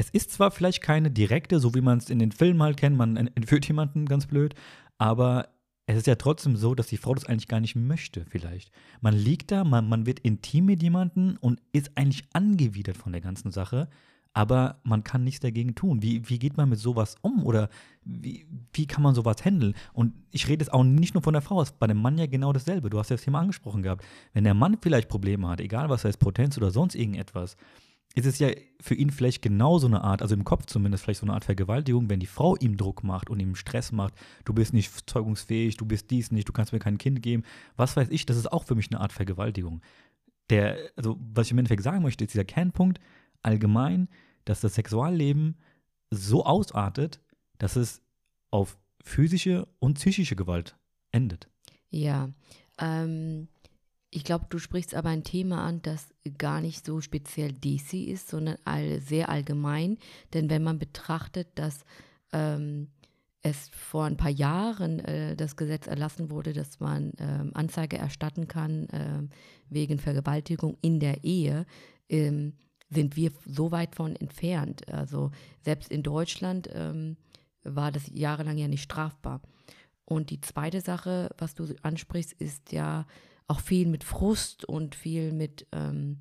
Es 0.01 0.09
ist 0.09 0.31
zwar 0.31 0.51
vielleicht 0.51 0.81
keine 0.81 1.11
direkte, 1.11 1.61
so 1.61 1.75
wie 1.75 1.83
man 1.83 1.99
es 1.99 2.09
in 2.09 2.21
den 2.21 2.33
Filmen 2.33 2.63
halt 2.63 2.79
kennt, 2.79 2.97
man 2.97 3.19
entführt 3.19 3.69
jemanden 3.69 4.07
ganz 4.07 4.27
blöd, 4.27 4.55
aber 4.97 5.51
es 5.85 5.99
ist 5.99 6.07
ja 6.07 6.15
trotzdem 6.15 6.57
so, 6.57 6.75
dass 6.75 6.87
die 6.87 6.97
Frau 6.97 7.13
das 7.13 7.27
eigentlich 7.27 7.49
gar 7.49 7.61
nicht 7.61 7.77
möchte, 7.77 8.25
vielleicht. 8.25 8.73
Man 9.03 9.13
liegt 9.13 9.51
da, 9.51 9.63
man, 9.63 9.91
man 9.91 10.07
wird 10.07 10.21
intim 10.21 10.65
mit 10.65 10.83
jemandem 10.83 11.37
und 11.43 11.61
ist 11.73 11.91
eigentlich 11.99 12.25
angewidert 12.33 12.97
von 12.97 13.13
der 13.13 13.21
ganzen 13.21 13.51
Sache, 13.51 13.91
aber 14.33 14.81
man 14.85 15.05
kann 15.05 15.23
nichts 15.23 15.41
dagegen 15.41 15.75
tun. 15.75 16.01
Wie, 16.01 16.27
wie 16.31 16.39
geht 16.39 16.57
man 16.57 16.71
mit 16.71 16.79
sowas 16.79 17.17
um 17.21 17.45
oder 17.45 17.69
wie, 18.03 18.47
wie 18.73 18.87
kann 18.87 19.03
man 19.03 19.15
sowas 19.15 19.45
handeln? 19.45 19.75
Und 19.93 20.15
ich 20.31 20.49
rede 20.49 20.63
jetzt 20.63 20.73
auch 20.73 20.83
nicht 20.83 21.13
nur 21.13 21.23
von 21.23 21.35
der 21.35 21.43
Frau, 21.43 21.61
es 21.61 21.73
ist 21.73 21.79
bei 21.79 21.87
dem 21.87 22.01
Mann 22.01 22.17
ja 22.17 22.25
genau 22.25 22.55
dasselbe. 22.55 22.89
Du 22.89 22.99
hast 22.99 23.11
ja 23.11 23.17
das 23.17 23.25
Thema 23.25 23.41
angesprochen 23.41 23.83
gehabt. 23.83 24.03
Wenn 24.33 24.45
der 24.45 24.55
Mann 24.55 24.79
vielleicht 24.81 25.11
Probleme 25.11 25.47
hat, 25.47 25.61
egal 25.61 25.91
was 25.91 26.05
er 26.05 26.11
ist, 26.11 26.21
Potenz 26.21 26.57
oder 26.57 26.71
sonst 26.71 26.95
irgendetwas, 26.95 27.59
ist 28.15 28.27
es 28.27 28.39
ja 28.39 28.51
für 28.81 28.95
ihn 28.95 29.11
vielleicht 29.11 29.41
genau 29.43 29.79
so 29.79 29.87
eine 29.87 30.03
Art, 30.03 30.23
also 30.23 30.35
im 30.35 30.45
Kopf 30.45 30.67
zumindest 30.67 31.05
vielleicht 31.05 31.21
so 31.21 31.27
eine 31.27 31.35
Art 31.35 31.45
Vergewaltigung, 31.45 32.11
wenn 32.11 32.21
die 32.21 32.27
Frau 32.27 32.57
ihm 32.57 32.77
Druck 32.77 33.05
macht 33.05 33.31
und 33.31 33.39
ihm 33.39 33.55
Stress 33.55 33.93
macht, 33.93 34.15
du 34.45 34.53
bist 34.53 34.73
nicht 34.73 35.09
zeugungsfähig, 35.09 35.77
du 35.77 35.87
bist 35.87 36.11
dies 36.11 36.33
nicht, 36.33 36.49
du 36.49 36.53
kannst 36.53 36.73
mir 36.73 36.81
kein 36.81 36.99
Kind 36.99 37.23
geben, 37.23 37.45
was 37.77 37.97
weiß 37.97 38.09
ich, 38.11 38.27
das 38.27 38.37
ist 38.37 38.51
auch 38.51 38.65
für 38.65 38.75
mich 38.75 38.91
eine 38.91 39.01
Art 39.01 39.13
Vergewaltigung. 39.13 39.81
Der, 40.49 40.77
also 40.97 41.19
was 41.21 41.47
ich 41.47 41.53
im 41.53 41.59
Endeffekt 41.59 41.85
sagen 41.85 42.03
möchte, 42.03 42.25
ist 42.25 42.35
dieser 42.35 42.45
Kernpunkt 42.45 42.99
allgemein, 43.43 44.09
dass 44.45 44.61
das 44.61 44.75
Sexualleben 44.75 45.57
so 46.11 46.45
ausartet, 46.45 47.21
dass 47.59 47.77
es 47.77 48.03
auf 48.51 48.77
physische 49.05 49.69
und 49.79 49.95
psychische 49.95 50.35
Gewalt 50.35 50.77
endet. 51.13 51.49
Ja, 51.91 52.31
ähm, 52.79 53.49
ich 54.11 54.25
glaube, 54.25 54.47
du 54.49 54.59
sprichst 54.59 54.95
aber 54.95 55.11
ein 55.11 55.23
Thema 55.23 55.65
an, 55.65 55.83
das 55.83 56.13
gar 56.37 56.61
nicht 56.61 56.85
so 56.85 57.01
speziell 57.01 57.53
DC 57.53 57.95
ist, 57.95 58.29
sondern 58.29 58.57
all, 58.65 59.01
sehr 59.01 59.29
allgemein. 59.29 59.99
Denn 60.35 60.51
wenn 60.51 60.65
man 60.65 60.79
betrachtet, 60.79 61.49
dass 61.55 61.85
ähm, 62.33 62.89
es 63.43 63.69
vor 63.71 64.05
ein 64.05 64.17
paar 64.17 64.31
Jahren 64.31 64.99
äh, 65.01 65.37
das 65.37 65.57
Gesetz 65.57 65.87
erlassen 65.87 66.31
wurde, 66.31 66.53
dass 66.53 66.81
man 66.81 67.13
ähm, 67.19 67.53
Anzeige 67.55 67.99
erstatten 67.99 68.49
kann 68.49 68.89
äh, 68.89 69.23
wegen 69.69 69.99
Vergewaltigung 69.99 70.77
in 70.83 70.99
der 70.99 71.23
Ehe, 71.25 71.65
ähm, 72.09 72.55
sind 72.91 73.17
wir 73.17 73.31
so 73.47 73.71
weit 73.71 73.95
von 73.95 74.17
entfernt. 74.17 74.89
Also 74.93 75.31
selbst 75.61 75.91
in 75.91 76.03
Deutschland 76.03 76.69
ähm, 76.73 77.17
war 77.63 77.93
das 77.93 78.11
jahrelang 78.13 78.59
ja 78.59 78.67
nicht 78.67 78.83
strafbar. 78.83 79.41
Und 80.05 80.31
die 80.31 80.41
zweite 80.41 80.81
Sache, 80.81 81.31
was 81.39 81.55
du 81.55 81.73
ansprichst, 81.83 82.33
ist 82.33 82.73
ja, 82.73 83.07
auch 83.51 83.61
viel 83.61 83.89
mit 83.89 84.05
Frust 84.05 84.65
und 84.65 84.95
viel 84.95 85.33
mit 85.33 85.67
ähm, 85.73 86.21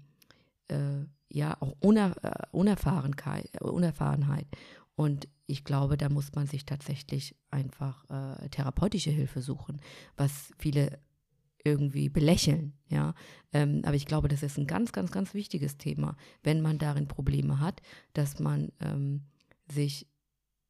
äh, 0.68 1.06
ja 1.30 1.56
auch 1.62 1.76
Uner 1.80 2.16
äh, 2.24 2.48
Unerfahrenheit, 2.52 3.50
äh, 3.54 3.64
Unerfahrenheit. 3.64 4.48
Und 4.96 5.28
ich 5.46 5.64
glaube, 5.64 5.96
da 5.96 6.10
muss 6.10 6.34
man 6.34 6.48
sich 6.48 6.66
tatsächlich 6.66 7.36
einfach 7.52 8.04
äh, 8.10 8.50
therapeutische 8.50 9.12
Hilfe 9.12 9.42
suchen, 9.42 9.80
was 10.18 10.52
viele 10.58 11.00
irgendwie 11.64 12.10
belächeln, 12.10 12.74
ja. 12.88 13.14
Ähm, 13.54 13.82
aber 13.84 13.96
ich 13.96 14.06
glaube, 14.06 14.28
das 14.28 14.44
ist 14.44 14.58
ein 14.58 14.68
ganz, 14.68 14.92
ganz, 14.92 15.12
ganz 15.12 15.34
wichtiges 15.34 15.78
Thema, 15.78 16.16
wenn 16.42 16.62
man 16.62 16.80
darin 16.80 17.08
Probleme 17.08 17.60
hat, 17.60 17.82
dass 18.14 18.40
man 18.40 18.72
ähm, 18.80 19.24
sich 19.72 20.08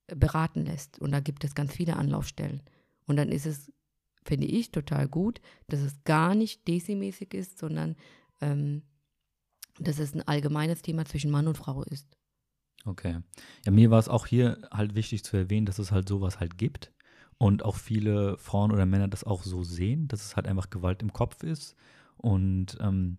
beraten 0.08 0.66
lässt. 0.66 1.00
Und 1.00 1.12
da 1.12 1.20
gibt 1.20 1.44
es 1.44 1.56
ganz 1.56 1.74
viele 1.74 1.96
Anlaufstellen. 1.96 2.62
Und 3.06 3.16
dann 3.16 3.30
ist 3.30 3.46
es 3.46 3.72
finde 4.30 4.46
ich 4.46 4.72
total 4.72 5.08
gut, 5.08 5.42
dass 5.68 5.80
es 5.80 6.04
gar 6.04 6.36
nicht 6.36 6.68
desimäßig 6.68 7.34
ist, 7.34 7.58
sondern 7.58 7.96
ähm, 8.42 8.84
dass 9.80 9.98
es 9.98 10.14
ein 10.14 10.22
allgemeines 10.22 10.84
Thema 10.84 11.04
zwischen 11.06 11.32
Mann 11.32 11.48
und 11.48 11.58
Frau 11.58 11.82
ist. 11.84 12.08
Okay. 12.86 13.22
Ja, 13.66 13.72
mir 13.72 13.90
war 13.90 14.00
es 14.00 14.08
auch 14.08 14.28
hier 14.28 14.62
halt 14.72 14.94
wichtig 14.94 15.24
zu 15.24 15.36
erwähnen, 15.36 15.66
dass 15.66 15.80
es 15.80 15.92
halt 15.92 16.08
sowas 16.08 16.40
halt 16.40 16.60
gibt 16.60 16.94
und 17.40 17.66
auch 17.66 17.76
viele 17.76 18.38
Frauen 18.38 18.72
oder 18.72 18.86
Männer 18.86 19.08
das 19.08 19.24
auch 19.24 19.44
so 19.44 19.64
sehen, 19.64 20.08
dass 20.08 20.24
es 20.24 20.36
halt 20.36 20.48
einfach 20.48 20.70
Gewalt 20.70 21.02
im 21.02 21.12
Kopf 21.12 21.42
ist 21.42 21.76
und 22.18 22.78
ähm, 22.80 23.18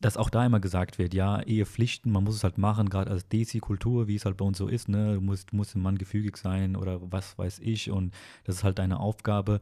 dass 0.00 0.16
auch 0.16 0.30
da 0.30 0.46
immer 0.46 0.60
gesagt 0.60 0.98
wird, 0.98 1.12
ja, 1.12 1.42
Ehepflichten, 1.42 2.12
man 2.12 2.22
muss 2.22 2.36
es 2.36 2.44
halt 2.44 2.56
machen, 2.56 2.88
gerade 2.88 3.10
als 3.10 3.28
Desi-Kultur, 3.28 4.06
wie 4.06 4.14
es 4.14 4.24
halt 4.24 4.36
bei 4.36 4.44
uns 4.44 4.58
so 4.58 4.68
ist, 4.68 4.88
ne, 4.88 5.14
du 5.14 5.20
musst, 5.20 5.52
musst 5.52 5.74
dem 5.74 5.82
Mann 5.82 5.98
gefügig 5.98 6.36
sein 6.36 6.76
oder 6.76 7.00
was 7.10 7.36
weiß 7.36 7.58
ich 7.58 7.90
und 7.90 8.14
das 8.44 8.56
ist 8.56 8.64
halt 8.64 8.78
deine 8.78 9.00
Aufgabe. 9.00 9.60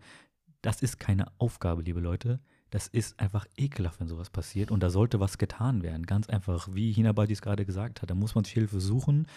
Das 0.66 0.82
ist 0.82 0.98
keine 0.98 1.26
Aufgabe, 1.38 1.80
liebe 1.82 2.00
Leute. 2.00 2.40
Das 2.70 2.88
ist 2.88 3.20
einfach 3.20 3.46
ekelhaft, 3.56 4.00
wenn 4.00 4.08
sowas 4.08 4.30
passiert. 4.30 4.72
Und 4.72 4.82
da 4.82 4.90
sollte 4.90 5.20
was 5.20 5.38
getan 5.38 5.84
werden. 5.84 6.06
Ganz 6.06 6.28
einfach, 6.28 6.68
wie 6.72 6.90
Hinabadi 6.90 7.34
es 7.34 7.40
gerade 7.40 7.64
gesagt 7.64 8.02
hat. 8.02 8.10
Da 8.10 8.16
muss 8.16 8.34
man 8.34 8.42
sich 8.42 8.54
Hilfe 8.54 8.80
suchen, 8.80 9.28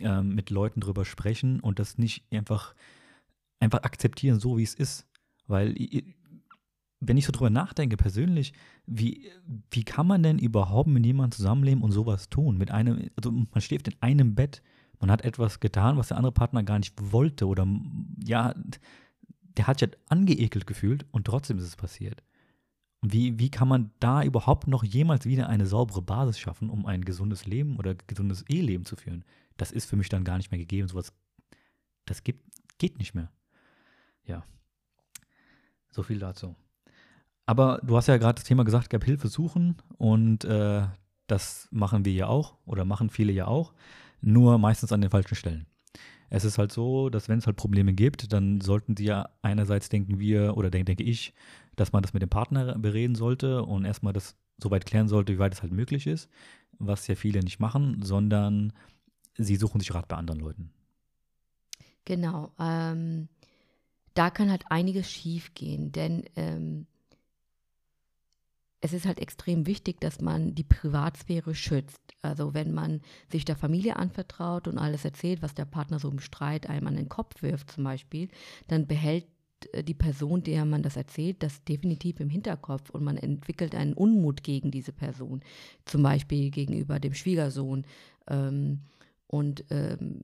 ähm, 0.00 0.34
mit 0.34 0.50
Leuten 0.50 0.80
drüber 0.80 1.04
sprechen 1.04 1.60
und 1.60 1.78
das 1.78 1.98
nicht 1.98 2.24
einfach, 2.32 2.74
einfach 3.60 3.84
akzeptieren, 3.84 4.40
so 4.40 4.58
wie 4.58 4.64
es 4.64 4.74
ist. 4.74 5.06
Weil, 5.46 5.72
wenn 6.98 7.16
ich 7.16 7.26
so 7.26 7.32
drüber 7.32 7.50
nachdenke, 7.50 7.96
persönlich, 7.96 8.52
wie, 8.84 9.30
wie 9.70 9.84
kann 9.84 10.08
man 10.08 10.24
denn 10.24 10.40
überhaupt 10.40 10.88
mit 10.88 11.06
jemandem 11.06 11.36
zusammenleben 11.36 11.84
und 11.84 11.92
sowas 11.92 12.28
tun? 12.28 12.58
Mit 12.58 12.72
einem, 12.72 13.08
also 13.14 13.30
man 13.30 13.60
schläft 13.60 13.86
in 13.86 13.94
einem 14.00 14.34
Bett, 14.34 14.64
man 14.98 15.12
hat 15.12 15.22
etwas 15.22 15.60
getan, 15.60 15.96
was 15.96 16.08
der 16.08 16.16
andere 16.16 16.32
Partner 16.32 16.64
gar 16.64 16.80
nicht 16.80 16.94
wollte 17.12 17.46
oder 17.46 17.68
ja, 18.24 18.52
der 19.56 19.66
hat 19.66 19.78
sich 19.78 19.88
halt 19.88 19.98
angeekelt 20.08 20.66
gefühlt 20.66 21.06
und 21.10 21.26
trotzdem 21.26 21.58
ist 21.58 21.64
es 21.64 21.76
passiert. 21.76 22.22
Und 23.00 23.12
wie, 23.12 23.38
wie 23.38 23.50
kann 23.50 23.68
man 23.68 23.90
da 23.98 24.22
überhaupt 24.22 24.68
noch 24.68 24.84
jemals 24.84 25.26
wieder 25.26 25.48
eine 25.48 25.66
saubere 25.66 26.02
Basis 26.02 26.38
schaffen, 26.38 26.70
um 26.70 26.86
ein 26.86 27.04
gesundes 27.04 27.46
Leben 27.46 27.76
oder 27.76 27.94
gesundes 27.94 28.42
Eheleben 28.48 28.84
zu 28.84 28.96
führen? 28.96 29.24
Das 29.56 29.72
ist 29.72 29.86
für 29.86 29.96
mich 29.96 30.08
dann 30.08 30.24
gar 30.24 30.36
nicht 30.36 30.50
mehr 30.50 30.60
gegeben. 30.60 30.88
Sowas, 30.88 31.12
das 32.06 32.22
gibt, 32.22 32.44
geht 32.78 32.98
nicht 32.98 33.14
mehr. 33.14 33.30
Ja. 34.24 34.44
So 35.90 36.02
viel 36.02 36.20
dazu. 36.20 36.54
Aber 37.44 37.80
du 37.82 37.96
hast 37.96 38.06
ja 38.06 38.16
gerade 38.18 38.36
das 38.36 38.44
Thema 38.44 38.64
gesagt, 38.64 38.88
gab 38.88 39.04
Hilfe 39.04 39.28
suchen 39.28 39.76
und 39.98 40.44
äh, 40.44 40.86
das 41.26 41.68
machen 41.72 42.04
wir 42.04 42.12
ja 42.12 42.28
auch 42.28 42.56
oder 42.64 42.84
machen 42.84 43.10
viele 43.10 43.32
ja 43.32 43.46
auch, 43.46 43.74
nur 44.20 44.58
meistens 44.58 44.92
an 44.92 45.00
den 45.00 45.10
falschen 45.10 45.34
Stellen. 45.34 45.66
Es 46.34 46.46
ist 46.46 46.56
halt 46.56 46.72
so, 46.72 47.10
dass 47.10 47.28
wenn 47.28 47.40
es 47.40 47.46
halt 47.46 47.58
Probleme 47.58 47.92
gibt, 47.92 48.32
dann 48.32 48.62
sollten 48.62 48.96
sie 48.96 49.04
ja 49.04 49.28
einerseits 49.42 49.90
denken 49.90 50.18
wir 50.18 50.56
oder 50.56 50.70
denke, 50.70 50.86
denke 50.86 51.02
ich, 51.02 51.34
dass 51.76 51.92
man 51.92 52.02
das 52.02 52.14
mit 52.14 52.22
dem 52.22 52.30
Partner 52.30 52.78
bereden 52.78 53.14
sollte 53.14 53.62
und 53.62 53.84
erstmal 53.84 54.14
das 54.14 54.34
so 54.56 54.70
weit 54.70 54.86
klären 54.86 55.08
sollte, 55.08 55.34
wie 55.34 55.38
weit 55.38 55.52
es 55.52 55.60
halt 55.60 55.72
möglich 55.72 56.06
ist, 56.06 56.30
was 56.78 57.06
ja 57.06 57.16
viele 57.16 57.40
nicht 57.40 57.60
machen, 57.60 58.00
sondern 58.02 58.72
sie 59.36 59.56
suchen 59.56 59.78
sich 59.78 59.92
Rat 59.92 60.08
bei 60.08 60.16
anderen 60.16 60.40
Leuten. 60.40 60.70
Genau. 62.06 62.50
Ähm, 62.58 63.28
da 64.14 64.30
kann 64.30 64.50
halt 64.50 64.64
einiges 64.70 65.10
schief 65.10 65.52
gehen, 65.52 65.92
denn 65.92 66.24
ähm, 66.36 66.86
es 68.84 68.92
ist 68.92 69.06
halt 69.06 69.20
extrem 69.20 69.66
wichtig, 69.66 70.00
dass 70.00 70.20
man 70.20 70.56
die 70.56 70.64
Privatsphäre 70.64 71.54
schützt. 71.54 72.00
Also 72.20 72.52
wenn 72.52 72.74
man 72.74 73.00
sich 73.30 73.44
der 73.44 73.54
Familie 73.54 73.96
anvertraut 73.96 74.66
und 74.66 74.76
alles 74.76 75.04
erzählt, 75.04 75.40
was 75.40 75.54
der 75.54 75.64
Partner 75.66 76.00
so 76.00 76.10
im 76.10 76.18
Streit 76.18 76.68
einem 76.68 76.88
an 76.88 76.96
den 76.96 77.08
Kopf 77.08 77.42
wirft 77.42 77.70
zum 77.70 77.84
Beispiel, 77.84 78.28
dann 78.66 78.88
behält 78.88 79.26
äh, 79.72 79.84
die 79.84 79.94
Person, 79.94 80.42
der 80.42 80.64
man 80.64 80.82
das 80.82 80.96
erzählt, 80.96 81.44
das 81.44 81.62
definitiv 81.62 82.18
im 82.18 82.28
Hinterkopf 82.28 82.90
und 82.90 83.04
man 83.04 83.16
entwickelt 83.16 83.76
einen 83.76 83.92
Unmut 83.92 84.42
gegen 84.42 84.72
diese 84.72 84.92
Person, 84.92 85.42
zum 85.84 86.02
Beispiel 86.02 86.50
gegenüber 86.50 86.98
dem 86.98 87.14
Schwiegersohn. 87.14 87.86
Ähm, 88.28 88.80
und 89.28 89.64
ähm, 89.70 90.22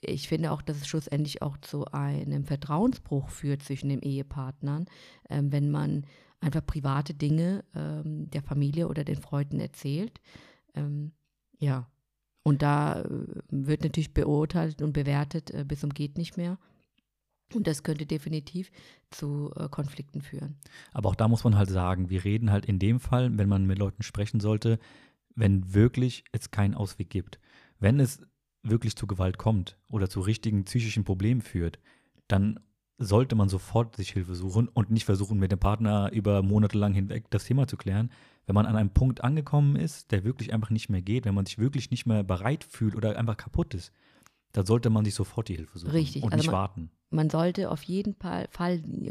ich 0.00 0.26
finde 0.26 0.50
auch, 0.50 0.62
dass 0.62 0.78
es 0.78 0.88
schlussendlich 0.88 1.42
auch 1.42 1.58
zu 1.58 1.84
einem 1.92 2.44
Vertrauensbruch 2.44 3.28
führt 3.28 3.62
zwischen 3.62 3.88
den 3.88 4.02
Ehepartnern, 4.02 4.86
ähm, 5.30 5.52
wenn 5.52 5.70
man 5.70 6.06
einfach 6.44 6.64
private 6.64 7.14
Dinge 7.14 7.64
ähm, 7.74 8.30
der 8.30 8.42
Familie 8.42 8.88
oder 8.88 9.04
den 9.04 9.16
Freunden 9.16 9.60
erzählt. 9.60 10.20
Ähm, 10.74 11.12
ja, 11.58 11.88
und 12.42 12.62
da 12.62 13.00
äh, 13.00 13.06
wird 13.48 13.82
natürlich 13.82 14.12
beurteilt 14.12 14.82
und 14.82 14.92
bewertet 14.92 15.50
äh, 15.50 15.64
bis 15.66 15.80
zum 15.80 15.90
geht 15.90 16.18
nicht 16.18 16.36
mehr. 16.36 16.58
Und 17.54 17.66
das 17.66 17.82
könnte 17.82 18.06
definitiv 18.06 18.70
zu 19.10 19.52
äh, 19.56 19.68
Konflikten 19.68 20.20
führen. 20.20 20.56
Aber 20.92 21.08
auch 21.08 21.14
da 21.14 21.28
muss 21.28 21.44
man 21.44 21.56
halt 21.56 21.70
sagen, 21.70 22.10
wir 22.10 22.24
reden 22.24 22.50
halt 22.50 22.66
in 22.66 22.78
dem 22.78 23.00
Fall, 23.00 23.36
wenn 23.36 23.48
man 23.48 23.66
mit 23.66 23.78
Leuten 23.78 24.02
sprechen 24.02 24.40
sollte, 24.40 24.78
wenn 25.34 25.74
wirklich 25.74 26.24
es 26.32 26.50
keinen 26.50 26.74
Ausweg 26.74 27.10
gibt. 27.10 27.38
Wenn 27.78 28.00
es 28.00 28.20
wirklich 28.62 28.96
zu 28.96 29.06
Gewalt 29.06 29.38
kommt 29.38 29.78
oder 29.88 30.08
zu 30.08 30.20
richtigen 30.20 30.64
psychischen 30.64 31.04
Problemen 31.04 31.42
führt, 31.42 31.78
dann 32.28 32.60
sollte 32.98 33.34
man 33.34 33.48
sofort 33.48 33.96
sich 33.96 34.10
Hilfe 34.10 34.34
suchen 34.34 34.68
und 34.68 34.90
nicht 34.90 35.04
versuchen, 35.04 35.38
mit 35.38 35.50
dem 35.50 35.58
Partner 35.58 36.10
über 36.12 36.42
Monate 36.42 36.78
lang 36.78 36.94
hinweg 36.94 37.24
das 37.30 37.44
Thema 37.44 37.66
zu 37.66 37.76
klären. 37.76 38.10
Wenn 38.46 38.54
man 38.54 38.66
an 38.66 38.76
einem 38.76 38.90
Punkt 38.90 39.24
angekommen 39.24 39.76
ist, 39.76 40.12
der 40.12 40.24
wirklich 40.24 40.52
einfach 40.52 40.70
nicht 40.70 40.88
mehr 40.88 41.02
geht, 41.02 41.24
wenn 41.24 41.34
man 41.34 41.46
sich 41.46 41.58
wirklich 41.58 41.90
nicht 41.90 42.06
mehr 42.06 42.22
bereit 42.22 42.64
fühlt 42.64 42.94
oder 42.94 43.18
einfach 43.18 43.36
kaputt 43.36 43.74
ist, 43.74 43.92
dann 44.52 44.66
sollte 44.66 44.90
man 44.90 45.04
sich 45.04 45.14
sofort 45.14 45.48
die 45.48 45.56
Hilfe 45.56 45.78
suchen 45.78 45.90
Richtig. 45.90 46.22
und 46.22 46.32
also 46.32 46.42
nicht 46.42 46.52
warten. 46.52 46.90
Man 47.14 47.30
sollte 47.30 47.70
auf 47.70 47.82
jeden 47.84 48.14
Fall, 48.14 48.48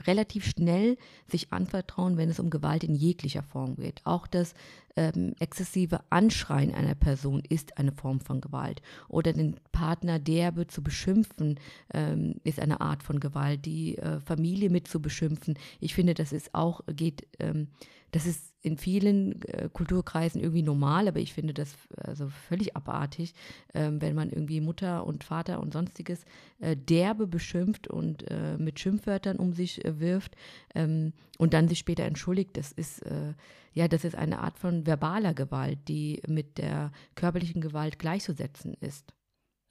relativ 0.05 0.45
schnell 0.45 0.97
sich 1.27 1.53
anvertrauen, 1.53 2.17
wenn 2.17 2.29
es 2.29 2.39
um 2.39 2.49
Gewalt 2.49 2.83
in 2.83 2.95
jeglicher 2.95 3.43
Form 3.43 3.75
geht. 3.75 4.01
Auch 4.03 4.27
das 4.27 4.53
ähm, 4.95 5.33
exzessive 5.39 6.01
Anschreien 6.09 6.73
einer 6.73 6.95
Person 6.95 7.41
ist 7.47 7.77
eine 7.77 7.93
Form 7.93 8.19
von 8.19 8.41
Gewalt. 8.41 8.81
Oder 9.07 9.31
den 9.31 9.55
Partner 9.71 10.19
derbe 10.19 10.67
zu 10.67 10.83
beschimpfen, 10.83 11.59
ähm, 11.93 12.35
ist 12.43 12.59
eine 12.59 12.81
Art 12.81 13.03
von 13.03 13.19
Gewalt. 13.19 13.65
Die 13.65 13.97
äh, 13.97 14.19
Familie 14.19 14.69
mit 14.69 14.87
zu 14.87 15.01
beschimpfen, 15.01 15.57
ich 15.79 15.93
finde, 15.93 16.13
das 16.13 16.33
ist 16.33 16.53
auch, 16.53 16.81
geht, 16.87 17.25
ähm, 17.39 17.69
das 18.13 18.25
ist 18.27 18.53
in 18.61 18.77
vielen 18.77 19.41
äh, 19.43 19.69
Kulturkreisen 19.71 20.39
irgendwie 20.39 20.61
normal, 20.61 21.07
aber 21.07 21.19
ich 21.19 21.33
finde 21.33 21.53
das 21.53 21.75
also 21.97 22.29
völlig 22.29 22.77
abartig, 22.77 23.33
ähm, 23.73 24.01
wenn 24.01 24.15
man 24.15 24.29
irgendwie 24.29 24.61
Mutter 24.61 25.05
und 25.05 25.23
Vater 25.23 25.59
und 25.59 25.73
sonstiges 25.73 26.23
äh, 26.59 26.77
derbe 26.77 27.27
beschimpft 27.27 27.87
und 27.87 28.29
äh, 28.31 28.57
mit 28.57 28.79
Schimpfwörtern 28.79 29.37
um 29.37 29.51
sich 29.51 29.83
äh, 29.83 29.99
wirft 29.99 30.35
ähm, 30.75 31.11
und 31.37 31.53
dann 31.53 31.67
sich 31.67 31.79
später 31.79 32.03
entschuldigt. 32.03 32.55
Das 32.55 32.71
ist 32.71 32.99
äh, 33.05 33.33
ja, 33.73 33.87
das 33.87 34.05
ist 34.05 34.15
eine 34.15 34.39
Art 34.39 34.59
von 34.59 34.85
verbaler 34.85 35.33
Gewalt, 35.33 35.79
die 35.87 36.21
mit 36.27 36.59
der 36.59 36.91
körperlichen 37.15 37.61
Gewalt 37.61 37.97
gleichzusetzen 37.97 38.75
ist. 38.79 39.13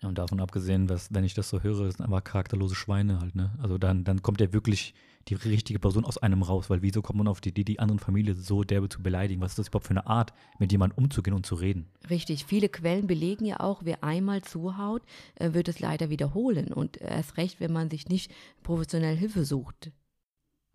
Ja, 0.02 0.08
und 0.08 0.18
davon 0.18 0.40
abgesehen, 0.40 0.88
dass, 0.88 1.14
wenn 1.14 1.24
ich 1.24 1.34
das 1.34 1.48
so 1.48 1.62
höre, 1.62 1.90
sind 1.90 2.00
einfach 2.00 2.24
charakterlose 2.24 2.74
Schweine 2.74 3.20
halt, 3.20 3.36
ne? 3.36 3.52
Also 3.62 3.78
dann, 3.78 4.02
dann 4.02 4.20
kommt 4.20 4.40
ja 4.40 4.52
wirklich 4.52 4.94
die 5.28 5.34
richtige 5.34 5.78
Person 5.78 6.04
aus 6.04 6.18
einem 6.18 6.42
raus, 6.42 6.68
weil 6.68 6.82
wieso 6.82 7.02
kommt 7.02 7.18
man 7.18 7.28
auf 7.28 7.40
die 7.40 7.50
Idee, 7.50 7.62
die 7.62 7.78
anderen 7.78 8.00
Familie 8.00 8.34
so 8.34 8.64
derbe 8.64 8.88
zu 8.88 9.00
beleidigen? 9.00 9.40
Was 9.40 9.52
ist 9.52 9.60
das 9.60 9.68
überhaupt 9.68 9.86
für 9.86 9.92
eine 9.92 10.08
Art, 10.08 10.32
mit 10.58 10.72
jemandem 10.72 10.98
umzugehen 10.98 11.34
und 11.34 11.46
zu 11.46 11.54
reden? 11.54 11.86
Richtig, 12.10 12.44
viele 12.44 12.68
Quellen 12.68 13.06
belegen 13.06 13.44
ja 13.44 13.60
auch, 13.60 13.82
wer 13.84 14.02
einmal 14.02 14.42
zuhaut, 14.42 15.02
äh, 15.36 15.52
wird 15.52 15.68
es 15.68 15.78
leider 15.78 16.10
wiederholen 16.10 16.72
und 16.72 16.96
erst 16.96 17.36
recht, 17.36 17.60
wenn 17.60 17.72
man 17.72 17.88
sich 17.88 18.08
nicht 18.08 18.32
professionell 18.64 19.16
Hilfe 19.16 19.44
sucht. 19.44 19.92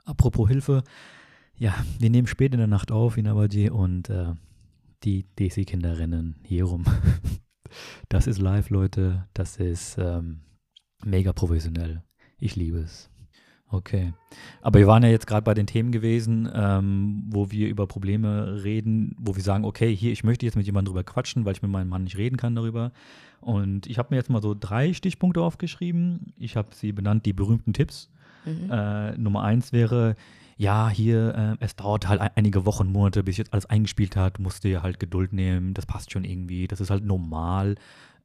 Apropos 0.05 0.47
Hilfe, 0.47 0.83
ja, 1.57 1.75
wir 1.99 2.09
nehmen 2.09 2.27
spät 2.27 2.53
in 2.53 2.59
der 2.59 2.67
Nacht 2.67 2.93
auf 2.93 3.17
in 3.17 3.27
Abadie 3.27 3.69
und 3.69 4.09
äh, 4.09 4.33
die 5.03 5.25
DC-Kinder 5.37 5.99
rennen 5.99 6.37
hier 6.43 6.63
rum. 6.63 6.85
Das 8.09 8.27
ist 8.27 8.39
live, 8.39 8.69
Leute. 8.69 9.27
Das 9.33 9.57
ist 9.57 9.97
ähm, 9.97 10.41
mega 11.03 11.33
professionell. 11.33 12.03
Ich 12.39 12.55
liebe 12.55 12.79
es. 12.79 13.09
Okay. 13.69 14.13
Aber 14.61 14.79
wir 14.79 14.87
waren 14.87 15.03
ja 15.03 15.09
jetzt 15.09 15.27
gerade 15.27 15.43
bei 15.43 15.53
den 15.53 15.67
Themen 15.67 15.91
gewesen, 15.91 16.49
ähm, 16.53 17.23
wo 17.27 17.51
wir 17.51 17.67
über 17.67 17.85
Probleme 17.85 18.63
reden, 18.63 19.13
wo 19.19 19.35
wir 19.35 19.43
sagen, 19.43 19.65
okay, 19.65 19.93
hier, 19.93 20.11
ich 20.11 20.23
möchte 20.23 20.45
jetzt 20.45 20.55
mit 20.55 20.65
jemandem 20.65 20.93
drüber 20.93 21.03
quatschen, 21.03 21.43
weil 21.43 21.53
ich 21.53 21.61
mit 21.61 21.71
meinem 21.71 21.89
Mann 21.89 22.05
nicht 22.05 22.17
reden 22.17 22.37
kann 22.37 22.55
darüber. 22.55 22.93
Und 23.41 23.85
ich 23.87 23.97
habe 23.97 24.07
mir 24.11 24.17
jetzt 24.17 24.29
mal 24.29 24.41
so 24.41 24.55
drei 24.57 24.93
Stichpunkte 24.93 25.41
aufgeschrieben. 25.41 26.33
Ich 26.37 26.55
habe 26.55 26.69
sie 26.73 26.93
benannt, 26.93 27.25
die 27.25 27.33
berühmten 27.33 27.73
Tipps. 27.73 28.09
Mhm. 28.45 28.71
Äh, 28.71 29.17
Nummer 29.17 29.43
eins 29.43 29.73
wäre, 29.73 30.15
ja, 30.57 30.89
hier, 30.89 31.57
äh, 31.59 31.63
es 31.63 31.75
dauert 31.75 32.07
halt 32.07 32.19
einige 32.35 32.65
Wochen, 32.65 32.91
Monate, 32.91 33.23
bis 33.23 33.37
jetzt 33.37 33.53
alles 33.53 33.65
eingespielt 33.67 34.15
hat, 34.15 34.39
musst 34.39 34.63
du 34.63 34.69
dir 34.69 34.83
halt 34.83 34.99
Geduld 34.99 35.33
nehmen, 35.33 35.73
das 35.73 35.85
passt 35.85 36.11
schon 36.11 36.23
irgendwie, 36.23 36.67
das 36.67 36.81
ist 36.81 36.89
halt 36.89 37.05
normal 37.05 37.75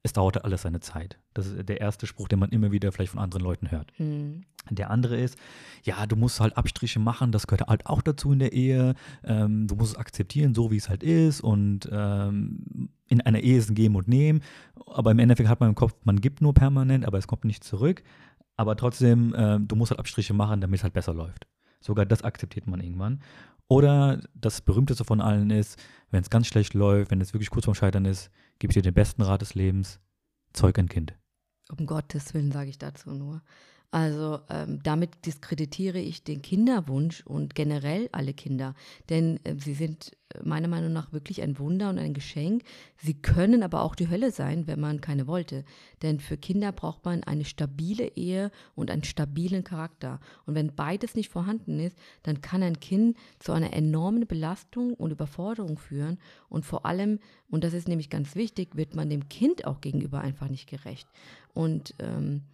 es 0.02 0.12
dauerte 0.12 0.44
alles 0.44 0.62
seine 0.62 0.80
Zeit. 0.80 1.18
Das 1.32 1.46
ist 1.46 1.68
der 1.68 1.80
erste 1.80 2.06
Spruch, 2.06 2.28
den 2.28 2.40
man 2.40 2.50
immer 2.50 2.72
wieder 2.72 2.90
vielleicht 2.90 3.12
von 3.12 3.20
anderen 3.20 3.44
Leuten 3.44 3.70
hört. 3.70 3.92
Mhm. 3.98 4.42
Der 4.70 4.90
andere 4.90 5.16
ist, 5.16 5.38
ja, 5.84 6.06
du 6.06 6.16
musst 6.16 6.40
halt 6.40 6.56
Abstriche 6.56 6.98
machen, 6.98 7.32
das 7.32 7.46
gehört 7.46 7.68
halt 7.68 7.86
auch 7.86 8.02
dazu 8.02 8.32
in 8.32 8.40
der 8.40 8.52
Ehe. 8.52 8.94
Ähm, 9.24 9.68
du 9.68 9.76
musst 9.76 9.92
es 9.92 9.98
akzeptieren, 9.98 10.54
so 10.54 10.70
wie 10.70 10.76
es 10.76 10.88
halt 10.88 11.02
ist. 11.02 11.40
Und 11.40 11.88
ähm, 11.92 12.90
in 13.08 13.20
einer 13.20 13.40
Ehe 13.40 13.58
ist 13.58 13.70
ein 13.70 13.74
Geben 13.74 13.94
und 13.94 14.08
Nehmen. 14.08 14.42
Aber 14.86 15.12
im 15.12 15.18
Endeffekt 15.20 15.48
hat 15.48 15.60
man 15.60 15.68
im 15.68 15.74
Kopf, 15.74 15.94
man 16.04 16.20
gibt 16.20 16.40
nur 16.40 16.54
permanent, 16.54 17.04
aber 17.04 17.18
es 17.18 17.28
kommt 17.28 17.44
nicht 17.44 17.62
zurück. 17.62 18.02
Aber 18.56 18.76
trotzdem, 18.76 19.34
äh, 19.34 19.60
du 19.60 19.76
musst 19.76 19.90
halt 19.90 20.00
Abstriche 20.00 20.34
machen, 20.34 20.60
damit 20.60 20.78
es 20.78 20.84
halt 20.84 20.94
besser 20.94 21.14
läuft. 21.14 21.46
Sogar 21.82 22.06
das 22.06 22.22
akzeptiert 22.22 22.66
man 22.66 22.80
irgendwann. 22.80 23.22
Oder 23.68 24.20
das 24.34 24.60
berühmteste 24.60 25.04
von 25.04 25.20
allen 25.20 25.50
ist, 25.50 25.78
wenn 26.10 26.22
es 26.22 26.30
ganz 26.30 26.46
schlecht 26.46 26.74
läuft, 26.74 27.10
wenn 27.10 27.20
es 27.20 27.32
wirklich 27.32 27.50
kurz 27.50 27.64
vorm 27.64 27.74
Scheitern 27.74 28.04
ist, 28.04 28.30
gebe 28.58 28.70
ich 28.70 28.74
dir 28.74 28.82
den 28.82 28.94
besten 28.94 29.22
Rat 29.22 29.42
des 29.42 29.54
Lebens, 29.54 30.00
zeug 30.52 30.78
ein 30.78 30.88
Kind. 30.88 31.14
Um 31.70 31.86
Gottes 31.86 32.34
Willen 32.34 32.52
sage 32.52 32.70
ich 32.70 32.78
dazu 32.78 33.10
nur. 33.10 33.42
Also 33.92 34.40
ähm, 34.48 34.82
damit 34.82 35.26
diskreditiere 35.26 35.98
ich 35.98 36.24
den 36.24 36.40
Kinderwunsch 36.40 37.20
und 37.26 37.54
generell 37.54 38.08
alle 38.12 38.32
Kinder, 38.32 38.74
denn 39.10 39.38
äh, 39.44 39.54
sie 39.58 39.74
sind 39.74 40.12
äh, 40.30 40.38
meiner 40.42 40.66
Meinung 40.66 40.94
nach 40.94 41.12
wirklich 41.12 41.42
ein 41.42 41.58
Wunder 41.58 41.90
und 41.90 41.98
ein 41.98 42.14
Geschenk. 42.14 42.64
Sie 42.96 43.12
können 43.12 43.62
aber 43.62 43.82
auch 43.82 43.94
die 43.94 44.08
Hölle 44.08 44.30
sein, 44.30 44.66
wenn 44.66 44.80
man 44.80 45.02
keine 45.02 45.26
wollte. 45.26 45.66
Denn 46.00 46.20
für 46.20 46.38
Kinder 46.38 46.72
braucht 46.72 47.04
man 47.04 47.22
eine 47.24 47.44
stabile 47.44 48.16
Ehe 48.16 48.50
und 48.74 48.90
einen 48.90 49.04
stabilen 49.04 49.62
Charakter. 49.62 50.20
Und 50.46 50.54
wenn 50.54 50.74
beides 50.74 51.14
nicht 51.14 51.28
vorhanden 51.28 51.78
ist, 51.78 51.98
dann 52.22 52.40
kann 52.40 52.62
ein 52.62 52.80
Kind 52.80 53.18
zu 53.40 53.52
einer 53.52 53.74
enormen 53.74 54.26
Belastung 54.26 54.94
und 54.94 55.10
Überforderung 55.10 55.76
führen. 55.76 56.18
Und 56.48 56.64
vor 56.64 56.86
allem, 56.86 57.18
und 57.50 57.62
das 57.62 57.74
ist 57.74 57.88
nämlich 57.88 58.08
ganz 58.08 58.36
wichtig, 58.36 58.74
wird 58.74 58.94
man 58.94 59.10
dem 59.10 59.28
Kind 59.28 59.66
auch 59.66 59.82
gegenüber 59.82 60.22
einfach 60.22 60.48
nicht 60.48 60.66
gerecht. 60.66 61.06
Und 61.52 61.94
ähm, 61.98 62.44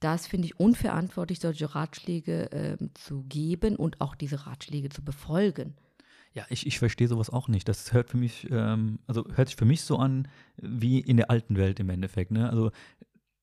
das 0.00 0.26
finde 0.26 0.46
ich 0.46 0.60
unverantwortlich, 0.60 1.40
solche 1.40 1.74
Ratschläge 1.74 2.52
äh, 2.52 2.76
zu 2.94 3.24
geben 3.28 3.76
und 3.76 4.00
auch 4.00 4.14
diese 4.14 4.46
Ratschläge 4.46 4.88
zu 4.90 5.02
befolgen. 5.02 5.74
Ja, 6.34 6.44
ich, 6.50 6.66
ich 6.66 6.78
verstehe 6.78 7.08
sowas 7.08 7.30
auch 7.30 7.48
nicht. 7.48 7.68
Das 7.68 7.92
hört 7.92 8.10
für 8.10 8.16
mich, 8.16 8.46
ähm, 8.50 9.00
also 9.06 9.24
hört 9.34 9.48
sich 9.48 9.56
für 9.56 9.64
mich 9.64 9.82
so 9.82 9.96
an 9.96 10.28
wie 10.56 11.00
in 11.00 11.16
der 11.16 11.30
alten 11.30 11.56
Welt 11.56 11.80
im 11.80 11.90
Endeffekt. 11.90 12.30
Ne? 12.30 12.48
Also 12.48 12.70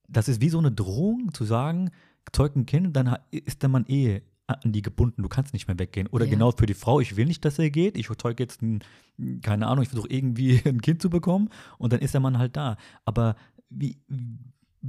das 0.08 0.28
ist 0.30 0.39
wie 0.39 0.50
so 0.50 0.60
eine 0.60 0.72
Drohung 0.72 1.34
zu 1.34 1.44
sagen, 1.46 1.91
zeugt 2.32 2.56
ein 2.56 2.65
Kind, 2.65 2.96
dann 2.96 3.18
ist 3.32 3.62
der 3.63 3.70
Mann 3.70 3.86
eh 3.88 4.22
an 4.48 4.72
die 4.72 4.84
gebunden, 4.84 5.24
du 5.24 5.28
kannst 5.30 5.54
nicht 5.54 5.68
mehr 5.68 5.80
weggehen. 5.80 6.08
Oder 6.08 6.26
Ja. 6.26 6.32
genau 6.32 6.52
für 6.52 6.68
die 6.68 6.76
Frau, 6.76 7.00
ich 7.00 7.18
will 7.18 7.26
nicht, 7.26 7.44
dass 7.44 7.58
er 7.58 7.72
geht, 7.72 7.98
ich 7.98 8.08
zeuge 8.18 8.44
jetzt 8.44 8.62
ein, 8.62 8.84
keine 9.41 9.68
Ahnung, 9.68 9.82
ich 9.84 9.89
versuche 9.89 10.10
irgendwie 10.10 10.62
ein 10.65 10.82
Kind 10.82 11.02
zu 11.02 11.10
bekommen 11.10 11.50
und 11.80 11.91
dann 11.91 12.00
ist 12.00 12.13
der 12.13 12.22
Mann 12.22 12.38
halt 12.38 12.56
da. 12.56 12.78
Aber 13.06 13.36
wie, 13.70 13.98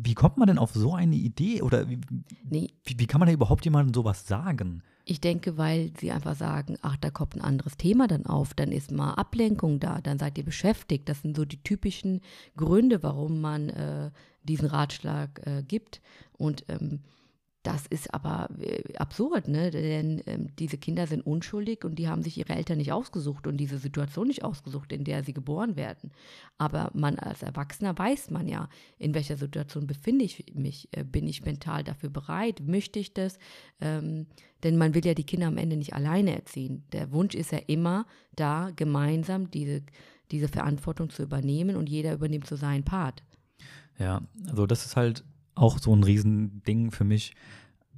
wie 0.05 0.15
kommt 0.15 0.37
man 0.37 0.49
denn 0.49 0.59
auf 0.59 0.73
so 0.73 0.95
eine 0.95 1.17
Idee? 1.17 1.63
Oder 1.63 1.89
wie, 1.89 1.99
Nee, 2.49 2.71
wie, 2.85 2.99
wie 2.99 3.07
kann 3.07 3.21
man 3.21 3.29
da 3.29 3.33
überhaupt 3.33 3.65
jemandem 3.65 3.95
sowas 3.95 4.27
sagen? 4.27 4.83
Ich 5.05 5.21
denke, 5.21 5.57
weil 5.57 5.93
sie 6.01 6.11
einfach 6.11 6.35
sagen, 6.35 6.79
ach, 6.83 6.97
da 6.97 7.11
kommt 7.11 7.37
ein 7.37 7.41
anderes 7.41 7.77
Thema 7.77 8.09
dann 8.09 8.27
auf, 8.27 8.55
dann 8.55 8.73
ist 8.73 8.91
mal 8.91 9.15
Ablenkung 9.15 9.79
da, 9.79 10.01
dann 10.01 10.19
seid 10.19 10.37
ihr 10.37 10.45
beschäftigt. 10.45 11.09
Das 11.09 11.23
sind 11.23 11.37
so 11.37 11.45
die 11.45 11.63
typischen 11.63 12.21
Gründe, 12.57 13.03
warum 13.05 13.41
man 13.41 13.69
äh, 13.69 14.11
diesen 14.43 14.67
Ratschlag 14.67 15.47
äh, 15.47 15.63
gibt. 15.63 16.01
Und 16.37 16.65
ähm, 16.69 17.01
das 17.67 17.85
ist 17.87 18.15
aber 18.15 18.49
äh, 18.61 18.97
absurd, 18.97 19.49
ne? 19.49 19.73
Denn 19.73 20.23
ähm, 20.27 20.55
diese 20.57 20.79
Kinder 20.79 21.09
sind 21.09 21.27
unschuldig 21.27 21.85
und 21.85 21.97
die 21.97 22.09
haben 22.09 22.23
sich 22.23 22.39
ihre 22.39 22.55
Eltern 22.55 22.79
nicht 22.79 22.93
ausgesucht 22.93 23.49
und 23.49 23.57
diese 23.57 23.79
Situation 23.79 24.29
nicht 24.29 24.45
ausgesucht, 24.45 24.93
in 24.93 25.03
der 25.03 25.25
sie 25.25 25.33
geboren 25.33 25.75
werden. 25.75 26.13
Aber 26.59 26.93
man 26.95 27.19
als 27.19 27.43
Erwachsener 27.43 27.99
weiß 27.99 28.31
man 28.31 28.47
ja, 28.47 28.69
in 28.99 29.15
welcher 29.15 29.37
Situation 29.37 29.89
befinde 29.89 30.25
ich 30.25 30.45
mich. 30.55 30.89
Äh, 30.93 31.03
bin 31.03 31.27
ich 31.27 31.45
mental 31.45 31.83
dafür 31.83 32.09
bereit? 32.09 32.63
Möchte 32.65 33.01
ich 33.01 33.13
das? 33.15 33.39
Ähm, 33.81 34.27
denn 34.63 34.77
man 34.77 34.95
will 34.95 35.05
ja 35.05 35.15
die 35.15 35.27
Kinder 35.27 35.49
am 35.49 35.59
Ende 35.59 35.77
nicht 35.77 35.95
alleine 35.95 36.37
erziehen. 36.37 36.85
Der 36.93 37.11
Wunsch 37.11 37.35
ist 37.35 37.51
ja 37.51 37.59
immer 37.67 38.07
da, 38.37 38.71
gemeinsam 38.77 39.51
diese, 39.51 39.83
diese 40.31 40.47
Verantwortung 40.47 41.11
zu 41.11 41.25
übernehmen 41.25 41.75
und 41.75 41.89
jeder 41.89 42.13
übernimmt 42.15 42.47
so 42.47 42.55
seinen 42.55 42.85
Part. 42.85 43.25
Ja, 43.99 44.23
also 44.49 44.67
das 44.67 44.87
ist 44.87 44.95
halt 44.95 45.25
auch 45.57 45.79
so 45.79 45.95
ein 45.95 46.05
Riesending 46.05 46.92
für 46.92 47.05
mich. 47.05 47.35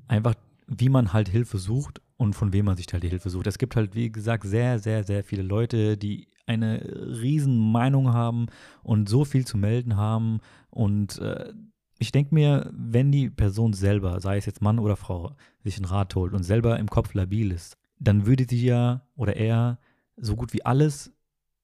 Einfach, 0.06 0.34
wie 0.66 0.88
man 0.88 1.12
halt 1.12 1.28
Hilfe 1.28 1.58
sucht 1.58 2.00
und 2.16 2.34
von 2.34 2.52
wem 2.52 2.64
man 2.64 2.76
sich 2.76 2.86
halt 2.92 3.02
die 3.02 3.08
Hilfe 3.08 3.30
sucht. 3.30 3.46
Es 3.46 3.58
gibt 3.58 3.76
halt, 3.76 3.94
wie 3.94 4.10
gesagt, 4.10 4.44
sehr, 4.44 4.78
sehr, 4.78 5.04
sehr 5.04 5.22
viele 5.22 5.42
Leute, 5.42 5.98
die 5.98 6.28
eine 6.46 6.82
riesen 7.20 7.58
Meinung 7.58 8.12
haben 8.12 8.46
und 8.82 9.08
so 9.08 9.24
viel 9.24 9.46
zu 9.46 9.58
melden 9.58 9.96
haben. 9.96 10.40
Und 10.70 11.18
äh, 11.18 11.52
ich 11.98 12.12
denke 12.12 12.34
mir, 12.34 12.70
wenn 12.72 13.12
die 13.12 13.28
Person 13.28 13.72
selber, 13.72 14.20
sei 14.20 14.38
es 14.38 14.46
jetzt 14.46 14.62
Mann 14.62 14.78
oder 14.78 14.96
Frau, 14.96 15.36
sich 15.62 15.76
einen 15.76 15.84
Rat 15.84 16.14
holt 16.14 16.32
und 16.32 16.44
selber 16.44 16.78
im 16.78 16.88
Kopf 16.88 17.12
labil 17.12 17.52
ist, 17.52 17.76
dann 17.98 18.26
würde 18.26 18.46
sie 18.48 18.64
ja 18.64 19.02
oder 19.16 19.36
er 19.36 19.78
so 20.16 20.36
gut 20.36 20.52
wie 20.52 20.64
alles 20.64 21.12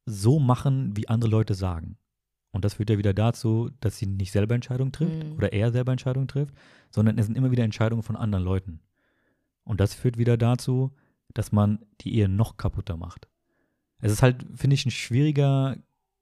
so 0.06 0.38
machen, 0.38 0.96
wie 0.96 1.08
andere 1.08 1.30
Leute 1.30 1.54
sagen. 1.54 1.96
Und 2.54 2.64
das 2.64 2.74
führt 2.74 2.88
ja 2.88 2.98
wieder 2.98 3.12
dazu, 3.12 3.70
dass 3.80 3.98
sie 3.98 4.06
nicht 4.06 4.30
selber 4.30 4.54
Entscheidungen 4.54 4.92
trifft 4.92 5.24
Mhm. 5.24 5.32
oder 5.32 5.52
er 5.52 5.72
selber 5.72 5.90
Entscheidungen 5.90 6.28
trifft, 6.28 6.54
sondern 6.88 7.18
es 7.18 7.26
sind 7.26 7.36
immer 7.36 7.50
wieder 7.50 7.64
Entscheidungen 7.64 8.04
von 8.04 8.14
anderen 8.14 8.44
Leuten. 8.44 8.78
Und 9.64 9.80
das 9.80 9.92
führt 9.92 10.18
wieder 10.18 10.36
dazu, 10.36 10.92
dass 11.34 11.50
man 11.50 11.84
die 12.00 12.14
Ehe 12.14 12.28
noch 12.28 12.56
kaputter 12.56 12.96
macht. 12.96 13.28
Es 13.98 14.12
ist 14.12 14.22
halt, 14.22 14.46
finde 14.54 14.74
ich, 14.74 14.86
ein 14.86 14.92
schwieriger, 14.92 15.76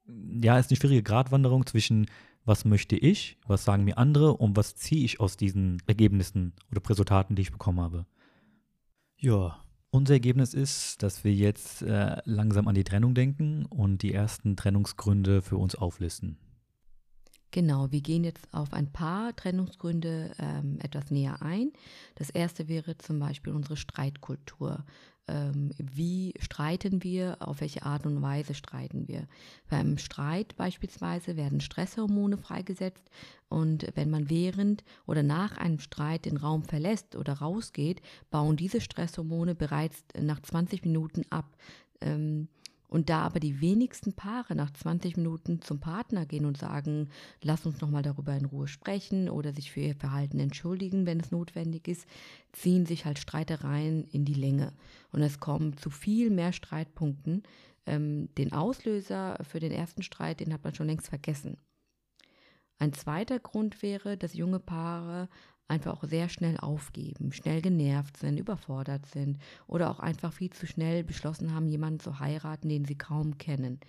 ja, 0.07 0.57
es 0.57 0.65
ist 0.65 0.71
eine 0.71 0.77
schwierige 0.77 1.03
Gratwanderung 1.03 1.67
zwischen, 1.67 2.07
was 2.45 2.65
möchte 2.65 2.95
ich, 2.95 3.37
was 3.45 3.63
sagen 3.63 3.83
mir 3.83 3.99
andere 3.99 4.33
und 4.35 4.57
was 4.57 4.75
ziehe 4.75 5.05
ich 5.05 5.19
aus 5.19 5.37
diesen 5.37 5.83
Ergebnissen 5.85 6.53
oder 6.71 6.81
Resultaten, 6.89 7.35
die 7.35 7.43
ich 7.43 7.51
bekommen 7.51 7.79
habe. 7.79 8.07
Ja, 9.17 9.62
unser 9.93 10.15
Ergebnis 10.15 10.55
ist, 10.55 11.03
dass 11.03 11.23
wir 11.23 11.31
jetzt 11.33 11.83
äh, 11.83 12.17
langsam 12.25 12.67
an 12.67 12.73
die 12.73 12.83
Trennung 12.83 13.13
denken 13.13 13.65
und 13.67 14.01
die 14.01 14.11
ersten 14.11 14.55
Trennungsgründe 14.55 15.43
für 15.43 15.57
uns 15.57 15.75
auflisten. 15.75 16.37
Genau, 17.53 17.91
wir 17.91 18.01
gehen 18.01 18.23
jetzt 18.23 18.51
auf 18.51 18.73
ein 18.73 18.91
paar 18.91 19.35
Trennungsgründe 19.35 20.31
ähm, 20.39 20.79
etwas 20.81 21.11
näher 21.11 21.43
ein. 21.43 21.71
Das 22.15 22.31
erste 22.31 22.67
wäre 22.67 22.97
zum 22.97 23.19
Beispiel 23.19 23.53
unsere 23.53 23.77
Streitkultur. 23.77 24.83
Ähm, 25.27 25.71
wie 25.77 26.33
streiten 26.39 27.03
wir, 27.03 27.37
auf 27.41 27.61
welche 27.61 27.83
Art 27.83 28.07
und 28.07 28.23
Weise 28.23 28.55
streiten 28.55 29.07
wir? 29.07 29.27
Beim 29.69 29.99
Streit 29.99 30.55
beispielsweise 30.55 31.37
werden 31.37 31.61
Stresshormone 31.61 32.37
freigesetzt 32.37 33.07
und 33.49 33.85
wenn 33.93 34.09
man 34.09 34.31
während 34.31 34.83
oder 35.05 35.21
nach 35.21 35.55
einem 35.57 35.77
Streit 35.77 36.25
den 36.25 36.37
Raum 36.37 36.63
verlässt 36.63 37.15
oder 37.15 37.33
rausgeht, 37.33 38.01
bauen 38.31 38.57
diese 38.57 38.81
Stresshormone 38.81 39.53
bereits 39.53 40.03
nach 40.19 40.41
20 40.41 40.83
Minuten 40.85 41.21
ab. 41.29 41.55
Ähm, 42.01 42.47
und 42.93 43.09
da 43.09 43.23
aber 43.23 43.39
die 43.39 43.59
wenigsten 43.59 44.13
Paare 44.13 44.53
nach 44.53 44.69
20 44.69 45.17
Minuten 45.17 45.63
zum 45.63 45.79
Partner 45.79 46.27
gehen 46.27 46.45
und 46.45 46.59
sagen, 46.59 47.09
lass 47.41 47.65
uns 47.65 47.81
nochmal 47.81 48.03
darüber 48.03 48.35
in 48.35 48.45
Ruhe 48.45 48.67
sprechen 48.67 49.31
oder 49.31 49.51
sich 49.51 49.71
für 49.71 49.79
ihr 49.79 49.95
Verhalten 49.95 50.39
entschuldigen, 50.39 51.07
wenn 51.07 51.19
es 51.19 51.31
notwendig 51.31 51.87
ist, 51.87 52.05
ziehen 52.51 52.85
sich 52.85 53.05
halt 53.05 53.17
Streitereien 53.17 54.03
in 54.11 54.25
die 54.25 54.35
Länge. 54.35 54.73
Und 55.11 55.23
es 55.23 55.39
kommen 55.39 55.75
zu 55.75 55.89
viel 55.89 56.29
mehr 56.29 56.53
Streitpunkten. 56.53 57.41
Ähm, 57.87 58.29
den 58.37 58.53
Auslöser 58.53 59.39
für 59.41 59.59
den 59.59 59.71
ersten 59.71 60.03
Streit, 60.03 60.39
den 60.39 60.53
hat 60.53 60.63
man 60.63 60.75
schon 60.75 60.85
längst 60.85 61.07
vergessen. 61.07 61.57
Ein 62.77 62.93
zweiter 62.93 63.39
Grund 63.39 63.81
wäre, 63.81 64.17
dass 64.17 64.35
junge 64.35 64.59
Paare 64.59 65.29
einfach 65.67 65.93
auch 65.93 66.07
sehr 66.07 66.29
schnell 66.29 66.57
aufgeben, 66.57 67.31
schnell 67.31 67.61
genervt 67.61 68.17
sind, 68.17 68.37
überfordert 68.37 69.05
sind 69.07 69.39
oder 69.67 69.89
auch 69.89 69.99
einfach 69.99 70.33
viel 70.33 70.51
zu 70.51 70.67
schnell 70.67 71.03
beschlossen 71.03 71.53
haben, 71.53 71.67
jemanden 71.67 71.99
zu 71.99 72.19
heiraten, 72.19 72.69
den 72.69 72.85
sie 72.85 72.97
kaum 72.97 73.37
kennen. 73.37 73.79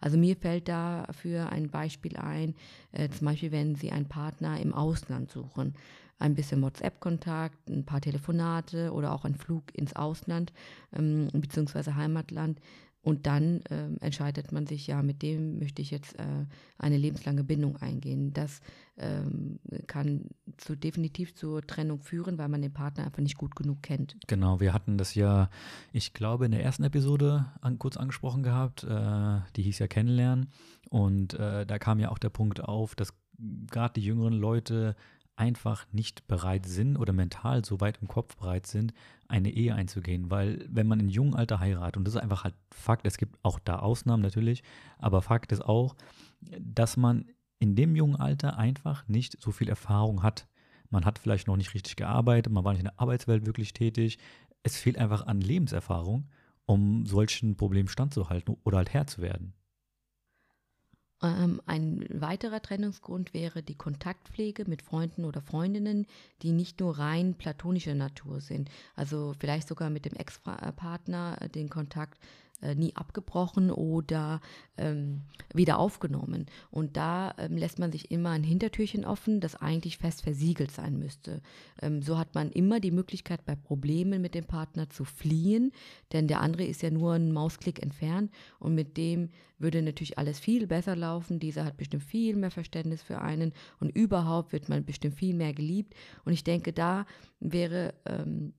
Also 0.00 0.16
mir 0.16 0.36
fällt 0.36 0.68
dafür 0.68 1.50
ein 1.50 1.68
Beispiel 1.70 2.16
ein, 2.16 2.54
äh, 2.92 3.08
zum 3.10 3.26
Beispiel 3.26 3.52
wenn 3.52 3.74
Sie 3.74 3.90
einen 3.92 4.08
Partner 4.08 4.58
im 4.58 4.72
Ausland 4.72 5.30
suchen, 5.30 5.74
ein 6.18 6.34
bisschen 6.34 6.62
WhatsApp-Kontakt, 6.62 7.68
ein 7.68 7.84
paar 7.84 8.00
Telefonate 8.00 8.92
oder 8.92 9.12
auch 9.12 9.24
ein 9.24 9.34
Flug 9.34 9.64
ins 9.74 9.96
Ausland 9.96 10.52
ähm, 10.92 11.28
bzw. 11.32 11.92
Heimatland. 11.92 12.60
Und 13.02 13.26
dann 13.26 13.62
ähm, 13.70 13.96
entscheidet 14.00 14.52
man 14.52 14.66
sich, 14.66 14.86
ja, 14.86 15.02
mit 15.02 15.22
dem 15.22 15.58
möchte 15.58 15.80
ich 15.80 15.90
jetzt 15.90 16.18
äh, 16.18 16.44
eine 16.78 16.98
lebenslange 16.98 17.44
Bindung 17.44 17.78
eingehen. 17.78 18.34
Das 18.34 18.60
ähm, 18.98 19.58
kann 19.86 20.26
zu, 20.58 20.76
definitiv 20.76 21.34
zur 21.34 21.62
Trennung 21.62 22.00
führen, 22.00 22.36
weil 22.36 22.48
man 22.48 22.60
den 22.60 22.74
Partner 22.74 23.04
einfach 23.04 23.22
nicht 23.22 23.38
gut 23.38 23.56
genug 23.56 23.82
kennt. 23.82 24.16
Genau, 24.26 24.60
wir 24.60 24.74
hatten 24.74 24.98
das 24.98 25.14
ja, 25.14 25.48
ich 25.92 26.12
glaube, 26.12 26.44
in 26.44 26.50
der 26.50 26.62
ersten 26.62 26.84
Episode 26.84 27.46
an, 27.62 27.78
kurz 27.78 27.96
angesprochen 27.96 28.42
gehabt. 28.42 28.84
Äh, 28.84 29.40
die 29.56 29.62
hieß 29.62 29.78
ja 29.78 29.86
Kennenlernen. 29.86 30.50
Und 30.90 31.34
äh, 31.34 31.64
da 31.64 31.78
kam 31.78 32.00
ja 32.00 32.10
auch 32.10 32.18
der 32.18 32.28
Punkt 32.28 32.62
auf, 32.62 32.94
dass 32.94 33.14
gerade 33.70 33.94
die 33.94 34.04
jüngeren 34.04 34.34
Leute 34.34 34.94
einfach 35.40 35.86
nicht 35.90 36.28
bereit 36.28 36.66
sind 36.66 36.98
oder 36.98 37.14
mental 37.14 37.64
so 37.64 37.80
weit 37.80 37.98
im 38.02 38.08
Kopf 38.08 38.36
bereit 38.36 38.66
sind, 38.66 38.92
eine 39.26 39.50
Ehe 39.50 39.74
einzugehen. 39.74 40.30
Weil 40.30 40.66
wenn 40.68 40.86
man 40.86 41.00
in 41.00 41.08
jungem 41.08 41.34
Alter 41.34 41.60
heiratet, 41.60 41.96
und 41.96 42.04
das 42.04 42.14
ist 42.14 42.20
einfach 42.20 42.44
halt 42.44 42.54
Fakt, 42.70 43.06
es 43.06 43.16
gibt 43.16 43.38
auch 43.42 43.58
da 43.58 43.78
Ausnahmen 43.78 44.22
natürlich, 44.22 44.62
aber 44.98 45.22
Fakt 45.22 45.50
ist 45.50 45.64
auch, 45.64 45.96
dass 46.60 46.98
man 46.98 47.24
in 47.58 47.74
dem 47.74 47.96
jungen 47.96 48.16
Alter 48.16 48.58
einfach 48.58 49.08
nicht 49.08 49.40
so 49.40 49.50
viel 49.50 49.70
Erfahrung 49.70 50.22
hat. 50.22 50.46
Man 50.90 51.06
hat 51.06 51.18
vielleicht 51.18 51.46
noch 51.46 51.56
nicht 51.56 51.72
richtig 51.72 51.96
gearbeitet, 51.96 52.52
man 52.52 52.64
war 52.64 52.72
nicht 52.72 52.80
in 52.80 52.88
der 52.88 53.00
Arbeitswelt 53.00 53.46
wirklich 53.46 53.72
tätig. 53.72 54.18
Es 54.62 54.76
fehlt 54.76 54.98
einfach 54.98 55.26
an 55.26 55.40
Lebenserfahrung, 55.40 56.28
um 56.66 57.06
solchen 57.06 57.56
Problemen 57.56 57.88
standzuhalten 57.88 58.58
oder 58.64 58.76
halt 58.78 58.92
Herr 58.92 59.06
zu 59.06 59.22
werden. 59.22 59.54
Ähm, 61.22 61.60
ein 61.66 62.06
weiterer 62.08 62.62
Trennungsgrund 62.62 63.34
wäre 63.34 63.62
die 63.62 63.74
Kontaktpflege 63.74 64.64
mit 64.66 64.82
Freunden 64.82 65.24
oder 65.24 65.42
Freundinnen, 65.42 66.06
die 66.42 66.52
nicht 66.52 66.80
nur 66.80 66.98
rein 66.98 67.34
platonischer 67.34 67.94
Natur 67.94 68.40
sind. 68.40 68.70
Also 68.96 69.34
vielleicht 69.38 69.68
sogar 69.68 69.90
mit 69.90 70.06
dem 70.06 70.14
Ex-Partner 70.14 71.36
äh, 71.40 71.48
den 71.48 71.68
Kontakt 71.68 72.18
äh, 72.62 72.74
nie 72.74 72.94
abgebrochen 72.96 73.70
oder 73.70 74.40
ähm, 74.76 75.22
wieder 75.54 75.78
aufgenommen. 75.78 76.46
Und 76.70 76.96
da 76.96 77.34
ähm, 77.38 77.56
lässt 77.56 77.78
man 77.78 77.92
sich 77.92 78.10
immer 78.10 78.30
ein 78.30 78.42
Hintertürchen 78.42 79.04
offen, 79.04 79.40
das 79.40 79.56
eigentlich 79.56 79.98
fest 79.98 80.22
versiegelt 80.22 80.70
sein 80.70 80.98
müsste. 80.98 81.42
Ähm, 81.80 82.02
so 82.02 82.18
hat 82.18 82.34
man 82.34 82.50
immer 82.50 82.80
die 82.80 82.90
Möglichkeit, 82.90 83.44
bei 83.44 83.54
Problemen 83.54 84.22
mit 84.22 84.34
dem 84.34 84.44
Partner 84.44 84.90
zu 84.90 85.04
fliehen, 85.04 85.72
denn 86.12 86.28
der 86.28 86.40
andere 86.40 86.64
ist 86.64 86.82
ja 86.82 86.90
nur 86.90 87.14
einen 87.14 87.32
Mausklick 87.32 87.82
entfernt 87.82 88.30
und 88.58 88.74
mit 88.74 88.96
dem 88.96 89.30
würde 89.58 89.82
natürlich 89.82 90.18
alles 90.18 90.38
viel 90.38 90.66
besser 90.66 90.96
laufen. 90.96 91.38
Dieser 91.38 91.64
hat 91.64 91.76
bestimmt 91.76 92.02
viel 92.02 92.36
mehr 92.36 92.50
Verständnis 92.50 93.02
für 93.02 93.20
einen 93.20 93.52
und 93.78 93.90
überhaupt 93.90 94.52
wird 94.52 94.68
man 94.68 94.84
bestimmt 94.84 95.14
viel 95.14 95.34
mehr 95.34 95.52
geliebt. 95.52 95.94
Und 96.24 96.32
ich 96.32 96.44
denke, 96.44 96.72
da 96.72 97.06
wäre 97.40 97.94
ähm, 98.06 98.54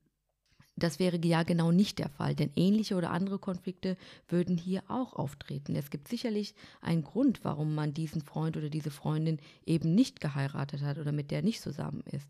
das 0.76 1.00
wäre 1.00 1.20
ja 1.24 1.44
genau 1.44 1.72
nicht 1.72 2.00
der 2.00 2.10
Fall, 2.10 2.36
denn 2.36 2.52
ähnliche 2.56 2.96
oder 2.96 3.12
andere 3.12 3.40
Konflikte 3.40 3.98
würden 4.28 4.58
hier 4.58 4.84
auch 4.88 5.14
auftreten. 5.14 5.76
Es 5.76 5.90
gibt 5.90 6.08
sicherlich 6.08 6.56
einen 6.82 7.04
Grund, 7.04 7.44
warum 7.44 7.76
man 7.76 7.94
diesen 7.94 8.22
Freund 8.22 8.58
oder 8.58 8.70
diese 8.70 8.92
Freundin 8.92 9.40
eben 9.66 9.94
nicht 9.94 10.22
geheiratet 10.22 10.82
hat 10.82 10.98
oder 10.98 11.12
mit 11.12 11.32
der 11.32 11.42
nicht 11.42 11.62
zusammen 11.62 12.04
ist. 12.12 12.28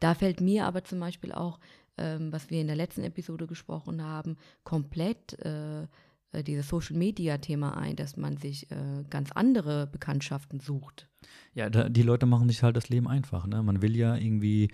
Da 0.00 0.14
fällt 0.14 0.40
mir 0.40 0.66
aber 0.66 0.84
zum 0.84 1.00
Beispiel 1.00 1.32
auch, 1.32 1.58
ähm, 1.96 2.32
was 2.32 2.50
wir 2.50 2.60
in 2.60 2.66
der 2.66 2.76
letzten 2.76 3.02
Episode 3.02 3.46
gesprochen 3.46 4.02
haben, 4.02 4.36
komplett 4.64 5.38
äh, 5.40 5.86
dieses 6.42 6.68
Social-Media-Thema 6.68 7.78
ein, 7.78 7.96
dass 7.96 8.16
man 8.16 8.36
sich 8.36 8.70
äh, 8.70 9.04
ganz 9.08 9.32
andere 9.32 9.86
Bekanntschaften 9.86 10.60
sucht. 10.60 11.08
Ja, 11.54 11.70
da, 11.70 11.88
die 11.88 12.02
Leute 12.02 12.26
machen 12.26 12.48
sich 12.48 12.62
halt 12.62 12.76
das 12.76 12.90
Leben 12.90 13.08
einfach. 13.08 13.46
Ne? 13.46 13.62
Man 13.62 13.80
will 13.80 13.96
ja 13.96 14.16
irgendwie 14.16 14.70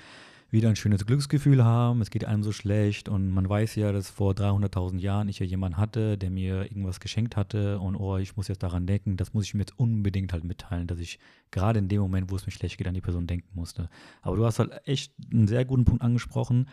wieder 0.52 0.68
ein 0.68 0.76
schönes 0.76 1.06
Glücksgefühl 1.06 1.64
haben, 1.64 2.02
es 2.02 2.10
geht 2.10 2.26
einem 2.26 2.42
so 2.42 2.52
schlecht 2.52 3.08
und 3.08 3.30
man 3.30 3.48
weiß 3.48 3.74
ja, 3.76 3.90
dass 3.90 4.10
vor 4.10 4.32
300.000 4.32 4.98
Jahren 4.98 5.28
ich 5.30 5.38
ja 5.38 5.46
jemanden 5.46 5.78
hatte, 5.78 6.18
der 6.18 6.30
mir 6.30 6.64
irgendwas 6.64 7.00
geschenkt 7.00 7.36
hatte 7.36 7.80
und 7.80 7.96
oh, 7.96 8.18
ich 8.18 8.36
muss 8.36 8.48
jetzt 8.48 8.62
daran 8.62 8.86
denken, 8.86 9.16
das 9.16 9.32
muss 9.32 9.44
ich 9.46 9.54
mir 9.54 9.62
jetzt 9.62 9.78
unbedingt 9.78 10.34
halt 10.34 10.44
mitteilen, 10.44 10.86
dass 10.86 10.98
ich 10.98 11.18
gerade 11.50 11.78
in 11.78 11.88
dem 11.88 12.02
Moment, 12.02 12.30
wo 12.30 12.36
es 12.36 12.44
mir 12.44 12.52
schlecht 12.52 12.76
geht, 12.76 12.86
an 12.86 12.92
die 12.92 13.00
Person 13.00 13.26
denken 13.26 13.48
musste. 13.54 13.88
Aber 14.20 14.36
du 14.36 14.44
hast 14.44 14.58
halt 14.58 14.72
echt 14.84 15.14
einen 15.32 15.48
sehr 15.48 15.64
guten 15.64 15.86
Punkt 15.86 16.02
angesprochen, 16.02 16.68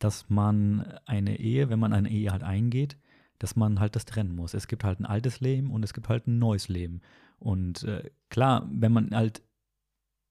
dass 0.00 0.28
man 0.28 0.80
eine 1.06 1.38
Ehe, 1.38 1.70
wenn 1.70 1.78
man 1.78 1.92
eine 1.92 2.10
Ehe 2.10 2.32
halt 2.32 2.42
eingeht, 2.42 2.98
dass 3.38 3.54
man 3.54 3.78
halt 3.78 3.94
das 3.94 4.04
trennen 4.04 4.34
muss. 4.34 4.52
Es 4.52 4.66
gibt 4.66 4.82
halt 4.82 4.98
ein 4.98 5.06
altes 5.06 5.40
Leben 5.40 5.70
und 5.70 5.84
es 5.84 5.94
gibt 5.94 6.08
halt 6.08 6.26
ein 6.26 6.40
neues 6.40 6.68
Leben. 6.68 7.00
Und 7.38 7.84
äh, 7.84 8.10
klar, 8.30 8.68
wenn 8.72 8.92
man 8.92 9.10
halt 9.14 9.42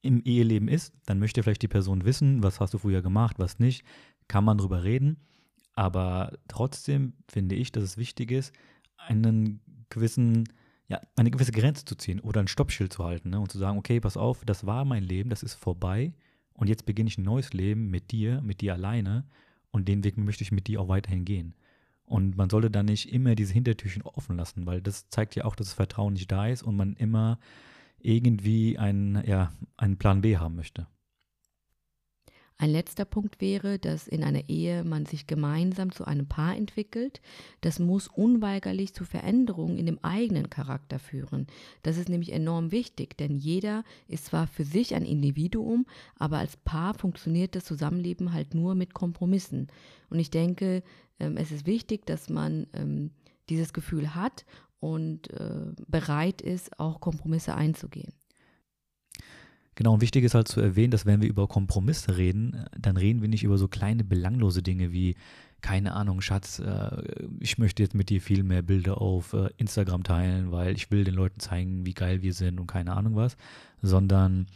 im 0.02 0.22
Eheleben 0.24 0.68
ist, 0.68 0.94
dann 1.06 1.20
möchte 1.20 1.44
vielleicht 1.44 1.62
die 1.62 1.68
Person 1.68 2.06
wissen, 2.06 2.44
was 2.44 2.60
hast 2.60 2.74
du 2.74 2.78
früher 2.78 3.02
gemacht, 3.02 3.38
was 3.40 3.60
nicht, 3.60 3.84
kann 4.28 4.44
man 4.44 4.58
drüber 4.58 4.84
reden. 4.84 5.18
Aber 5.74 6.38
trotzdem 6.48 7.14
finde 7.28 7.56
ich, 7.56 7.72
dass 7.72 7.84
es 7.84 7.98
wichtig 7.98 8.32
ist, 8.32 8.54
einen 8.98 9.62
gewissen, 9.90 10.46
ja, 10.88 11.00
eine 11.16 11.32
gewisse 11.32 11.52
Grenze 11.52 11.86
zu 11.86 11.96
ziehen 11.96 12.20
oder 12.20 12.42
ein 12.42 12.48
Stoppschild 12.48 12.92
zu 12.92 13.04
halten 13.04 13.30
ne? 13.30 13.40
und 13.40 13.52
zu 13.52 13.58
sagen, 13.58 13.78
okay, 13.78 14.00
pass 14.00 14.18
auf, 14.18 14.44
das 14.46 14.66
war 14.66 14.86
mein 14.86 15.04
Leben, 15.04 15.30
das 15.30 15.44
ist 15.44 15.54
vorbei 15.54 16.14
und 16.54 16.68
jetzt 16.68 16.86
beginne 16.86 17.10
ich 17.10 17.18
ein 17.18 17.24
neues 17.24 17.54
Leben 17.54 17.90
mit 17.90 18.12
dir, 18.12 18.42
mit 18.42 18.62
dir 18.62 18.74
alleine 18.74 19.26
und 19.72 19.88
den 19.88 20.04
Weg 20.04 20.18
möchte 20.18 20.44
ich 20.44 20.52
mit 20.52 20.68
dir 20.68 20.82
auch 20.82 20.90
weiterhin 20.90 21.26
gehen. 21.26 21.56
Und 22.06 22.36
man 22.36 22.50
sollte 22.50 22.70
da 22.70 22.84
nicht 22.84 23.12
immer 23.14 23.36
diese 23.36 23.54
Hintertürchen 23.54 24.02
offen 24.02 24.36
lassen, 24.36 24.66
weil 24.66 24.82
das 24.82 25.08
zeigt 25.10 25.36
ja 25.36 25.46
auch, 25.46 25.56
dass 25.56 25.68
das 25.68 25.74
Vertrauen 25.76 26.14
nicht 26.14 26.30
da 26.30 26.48
ist 26.48 26.62
und 26.62 26.76
man 26.76 26.94
immer 26.98 27.40
irgendwie 28.04 28.78
einen, 28.78 29.24
ja, 29.26 29.52
einen 29.78 29.98
Plan 29.98 30.22
B 30.22 30.38
haben 30.38 30.56
möchte. 30.56 30.88
Ein 32.62 32.70
letzter 32.70 33.06
Punkt 33.06 33.42
wäre, 33.42 33.80
dass 33.80 34.08
in 34.08 34.24
einer 34.24 34.48
Ehe 34.48 34.84
man 34.84 35.08
sich 35.08 35.26
gemeinsam 35.26 35.92
zu 35.92 36.06
einem 36.06 36.28
Paar 36.28 36.56
entwickelt. 36.56 37.20
Das 37.62 37.80
muss 37.80 38.08
unweigerlich 38.08 38.94
zu 38.94 39.04
Veränderungen 39.04 39.80
in 39.80 39.88
dem 39.88 39.98
eigenen 40.04 40.52
Charakter 40.52 41.00
führen. 41.00 41.48
Das 41.82 41.98
ist 41.98 42.08
nämlich 42.08 42.32
enorm 42.32 42.72
wichtig, 42.72 43.18
denn 43.18 43.36
jeder 43.36 43.84
ist 44.08 44.26
zwar 44.26 44.46
für 44.46 44.64
sich 44.64 44.94
ein 44.94 45.06
Individuum, 45.06 45.88
aber 46.20 46.38
als 46.38 46.56
Paar 46.56 46.94
funktioniert 46.94 47.56
das 47.56 47.66
Zusammenleben 47.66 48.32
halt 48.32 48.54
nur 48.54 48.76
mit 48.76 48.94
Kompromissen. 48.94 49.70
Und 50.12 50.20
ich 50.20 50.30
denke, 50.30 50.84
ähm, 51.20 51.38
es 51.38 51.52
ist 51.52 51.66
wichtig, 51.66 52.06
dass 52.06 52.30
man 52.30 52.68
ähm, 52.74 53.10
dieses 53.50 53.74
Gefühl 53.74 54.14
hat 54.14 54.46
und 54.82 55.30
äh, 55.30 55.72
bereit 55.88 56.42
ist, 56.42 56.78
auch 56.80 57.00
Kompromisse 57.00 57.56
einzugehen. 57.56 58.12
Genau, 59.76 59.94
und 59.94 60.02
wichtig 60.02 60.26
ist 60.26 60.36
halt 60.36 60.50
zu 60.50 60.60
erwähnen, 60.60 60.92
dass 60.92 61.06
wenn 61.06 61.22
wir 61.22 61.30
über 61.30 61.48
Kompromisse 61.48 62.18
reden, 62.18 62.66
dann 62.78 62.98
reden 62.98 63.22
wir 63.22 63.30
nicht 63.30 63.44
über 63.44 63.58
so 63.58 63.70
kleine 63.70 64.04
belanglose 64.04 64.62
Dinge 64.62 64.92
wie, 64.92 65.16
keine 65.62 65.94
Ahnung, 65.94 66.20
Schatz, 66.20 66.60
äh, 66.60 67.04
ich 67.40 67.58
möchte 67.58 67.84
jetzt 67.84 67.96
mit 67.96 68.10
dir 68.10 68.22
viel 68.22 68.44
mehr 68.44 68.64
Bilder 68.64 69.00
auf 69.00 69.34
äh, 69.34 69.50
Instagram 69.58 70.04
teilen, 70.04 70.52
weil 70.52 70.76
ich 70.76 70.92
will 70.92 71.04
den 71.04 71.14
Leuten 71.14 71.40
zeigen, 71.40 71.86
wie 71.86 71.94
geil 71.94 72.22
wir 72.22 72.34
sind 72.34 72.60
und 72.60 72.68
keine 72.68 72.94
Ahnung 72.94 73.16
was, 73.16 73.38
sondern 73.82 74.48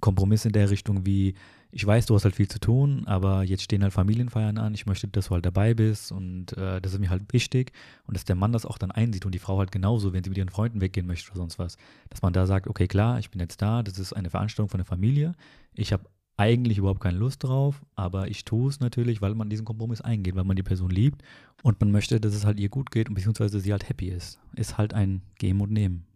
Kompromisse 0.00 0.48
in 0.48 0.52
der 0.52 0.70
Richtung 0.70 1.06
wie, 1.06 1.34
ich 1.70 1.86
weiß, 1.86 2.06
du 2.06 2.14
hast 2.14 2.24
halt 2.24 2.36
viel 2.36 2.48
zu 2.48 2.58
tun, 2.58 3.06
aber 3.06 3.42
jetzt 3.42 3.62
stehen 3.62 3.82
halt 3.82 3.92
Familienfeiern 3.92 4.58
an, 4.58 4.74
ich 4.74 4.86
möchte, 4.86 5.08
dass 5.08 5.26
du 5.26 5.34
halt 5.34 5.44
dabei 5.44 5.74
bist 5.74 6.12
und 6.12 6.56
äh, 6.56 6.80
das 6.80 6.92
ist 6.92 6.98
mir 6.98 7.10
halt 7.10 7.32
wichtig 7.32 7.72
und 8.06 8.16
dass 8.16 8.24
der 8.24 8.36
Mann 8.36 8.52
das 8.52 8.64
auch 8.66 8.78
dann 8.78 8.90
einsieht 8.90 9.26
und 9.26 9.34
die 9.34 9.38
Frau 9.38 9.58
halt 9.58 9.72
genauso, 9.72 10.12
wenn 10.12 10.24
sie 10.24 10.30
mit 10.30 10.38
ihren 10.38 10.48
Freunden 10.48 10.80
weggehen 10.80 11.06
möchte 11.06 11.30
oder 11.30 11.38
sonst 11.38 11.58
was, 11.58 11.76
dass 12.08 12.22
man 12.22 12.32
da 12.32 12.46
sagt, 12.46 12.68
okay, 12.68 12.86
klar, 12.86 13.18
ich 13.18 13.30
bin 13.30 13.40
jetzt 13.40 13.60
da, 13.60 13.82
das 13.82 13.98
ist 13.98 14.12
eine 14.12 14.30
Veranstaltung 14.30 14.68
von 14.68 14.78
der 14.78 14.86
Familie, 14.86 15.34
ich 15.74 15.92
habe 15.92 16.04
eigentlich 16.36 16.78
überhaupt 16.78 17.00
keine 17.00 17.18
Lust 17.18 17.44
drauf, 17.44 17.82
aber 17.94 18.28
ich 18.28 18.44
tue 18.44 18.68
es 18.68 18.80
natürlich, 18.80 19.22
weil 19.22 19.34
man 19.34 19.48
diesen 19.48 19.64
Kompromiss 19.64 20.00
eingeht, 20.00 20.36
weil 20.36 20.44
man 20.44 20.56
die 20.56 20.62
Person 20.62 20.90
liebt 20.90 21.22
und 21.62 21.80
man 21.80 21.90
möchte, 21.90 22.20
dass 22.20 22.34
es 22.34 22.44
halt 22.44 22.60
ihr 22.60 22.68
gut 22.68 22.90
geht 22.90 23.08
und 23.08 23.14
beziehungsweise 23.14 23.58
sie 23.60 23.72
halt 23.72 23.88
happy 23.88 24.08
ist. 24.08 24.38
Ist 24.54 24.76
halt 24.76 24.92
ein 24.92 25.22
Geben 25.38 25.60
und 25.60 25.72
Nehmen. 25.72 26.06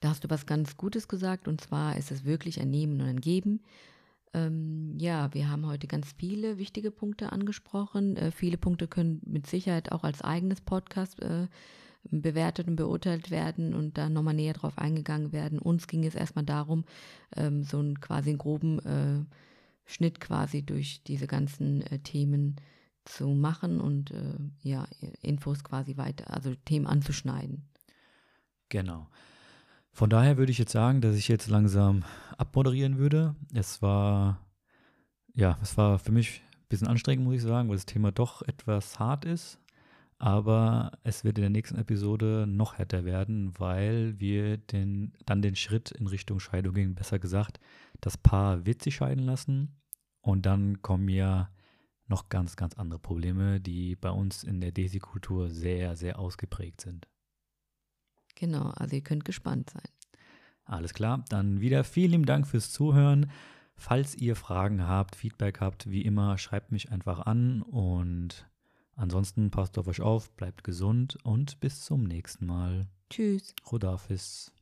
Da 0.00 0.10
hast 0.10 0.24
du 0.24 0.30
was 0.30 0.46
ganz 0.46 0.76
Gutes 0.76 1.08
gesagt 1.08 1.48
und 1.48 1.60
zwar 1.60 1.96
ist 1.96 2.10
es 2.10 2.24
wirklich 2.24 2.60
ein 2.60 2.70
Nehmen 2.70 3.00
und 3.00 3.06
ein 3.06 3.20
Geben. 3.20 3.60
Ähm, 4.36 4.94
ja, 4.98 5.32
wir 5.32 5.48
haben 5.48 5.66
heute 5.66 5.86
ganz 5.86 6.12
viele 6.18 6.58
wichtige 6.58 6.90
Punkte 6.90 7.32
angesprochen. 7.32 8.16
Äh, 8.16 8.30
viele 8.30 8.58
Punkte 8.58 8.86
können 8.86 9.22
mit 9.24 9.46
Sicherheit 9.46 9.92
auch 9.92 10.04
als 10.04 10.20
eigenes 10.20 10.60
Podcast 10.60 11.20
äh, 11.22 11.46
bewertet 12.10 12.68
und 12.68 12.76
beurteilt 12.76 13.30
werden 13.30 13.74
und 13.74 13.96
da 13.96 14.10
nochmal 14.10 14.34
näher 14.34 14.52
drauf 14.52 14.76
eingegangen 14.76 15.32
werden. 15.32 15.58
Uns 15.58 15.86
ging 15.86 16.04
es 16.04 16.14
erstmal 16.14 16.44
darum, 16.44 16.84
ähm, 17.34 17.62
so 17.62 17.78
einen 17.78 18.00
quasi 18.00 18.30
einen 18.30 18.38
groben 18.38 18.78
äh, 18.80 19.24
Schnitt 19.86 20.20
quasi 20.20 20.62
durch 20.62 21.02
diese 21.04 21.26
ganzen 21.26 21.80
äh, 21.82 21.98
Themen 22.00 22.56
zu 23.04 23.28
machen 23.28 23.80
und 23.80 24.10
äh, 24.10 24.34
ja, 24.62 24.86
Infos 25.22 25.64
quasi 25.64 25.96
weiter, 25.96 26.34
also 26.34 26.54
Themen 26.64 26.86
anzuschneiden. 26.86 27.64
Genau. 28.68 29.08
Von 29.96 30.10
daher 30.10 30.36
würde 30.36 30.52
ich 30.52 30.58
jetzt 30.58 30.72
sagen, 30.72 31.00
dass 31.00 31.16
ich 31.16 31.26
jetzt 31.26 31.48
langsam 31.48 32.04
abmoderieren 32.36 32.98
würde. 32.98 33.34
Es 33.54 33.80
war, 33.80 34.46
ja, 35.32 35.56
es 35.62 35.78
war 35.78 35.98
für 35.98 36.12
mich 36.12 36.42
ein 36.52 36.68
bisschen 36.68 36.86
anstrengend, 36.86 37.24
muss 37.24 37.36
ich 37.36 37.42
sagen, 37.42 37.70
weil 37.70 37.76
das 37.76 37.86
Thema 37.86 38.12
doch 38.12 38.42
etwas 38.42 38.98
hart 38.98 39.24
ist. 39.24 39.58
Aber 40.18 40.92
es 41.02 41.24
wird 41.24 41.38
in 41.38 41.42
der 41.44 41.50
nächsten 41.50 41.78
Episode 41.78 42.44
noch 42.46 42.76
härter 42.76 43.06
werden, 43.06 43.58
weil 43.58 44.20
wir 44.20 44.58
den, 44.58 45.14
dann 45.24 45.40
den 45.40 45.56
Schritt 45.56 45.92
in 45.92 46.08
Richtung 46.08 46.40
Scheidung 46.40 46.74
gehen. 46.74 46.94
Besser 46.94 47.18
gesagt, 47.18 47.58
das 48.02 48.18
Paar 48.18 48.66
wird 48.66 48.82
sich 48.82 48.96
scheiden 48.96 49.24
lassen. 49.24 49.80
Und 50.20 50.44
dann 50.44 50.82
kommen 50.82 51.08
ja 51.08 51.48
noch 52.06 52.28
ganz, 52.28 52.56
ganz 52.56 52.74
andere 52.74 52.98
Probleme, 52.98 53.62
die 53.62 53.96
bei 53.96 54.10
uns 54.10 54.44
in 54.44 54.60
der 54.60 54.72
Desi-Kultur 54.72 55.48
sehr, 55.48 55.96
sehr 55.96 56.18
ausgeprägt 56.18 56.82
sind. 56.82 57.08
Genau, 58.36 58.70
also 58.76 58.94
ihr 58.94 59.02
könnt 59.02 59.24
gespannt 59.24 59.70
sein. 59.70 59.90
Alles 60.64 60.94
klar, 60.94 61.24
dann 61.28 61.60
wieder 61.60 61.84
vielen 61.84 62.24
Dank 62.24 62.46
fürs 62.46 62.72
Zuhören. 62.72 63.30
Falls 63.76 64.14
ihr 64.14 64.36
Fragen 64.36 64.86
habt, 64.86 65.16
Feedback 65.16 65.60
habt, 65.60 65.90
wie 65.90 66.02
immer, 66.02 66.38
schreibt 66.38 66.72
mich 66.72 66.90
einfach 66.90 67.20
an 67.20 67.62
und 67.62 68.48
ansonsten 68.94 69.50
passt 69.50 69.78
auf 69.78 69.86
euch 69.86 70.00
auf, 70.00 70.30
bleibt 70.36 70.64
gesund 70.64 71.18
und 71.24 71.60
bis 71.60 71.84
zum 71.84 72.04
nächsten 72.04 72.46
Mal. 72.46 72.86
Tschüss. 73.10 73.54
Rodafis. 73.70 74.52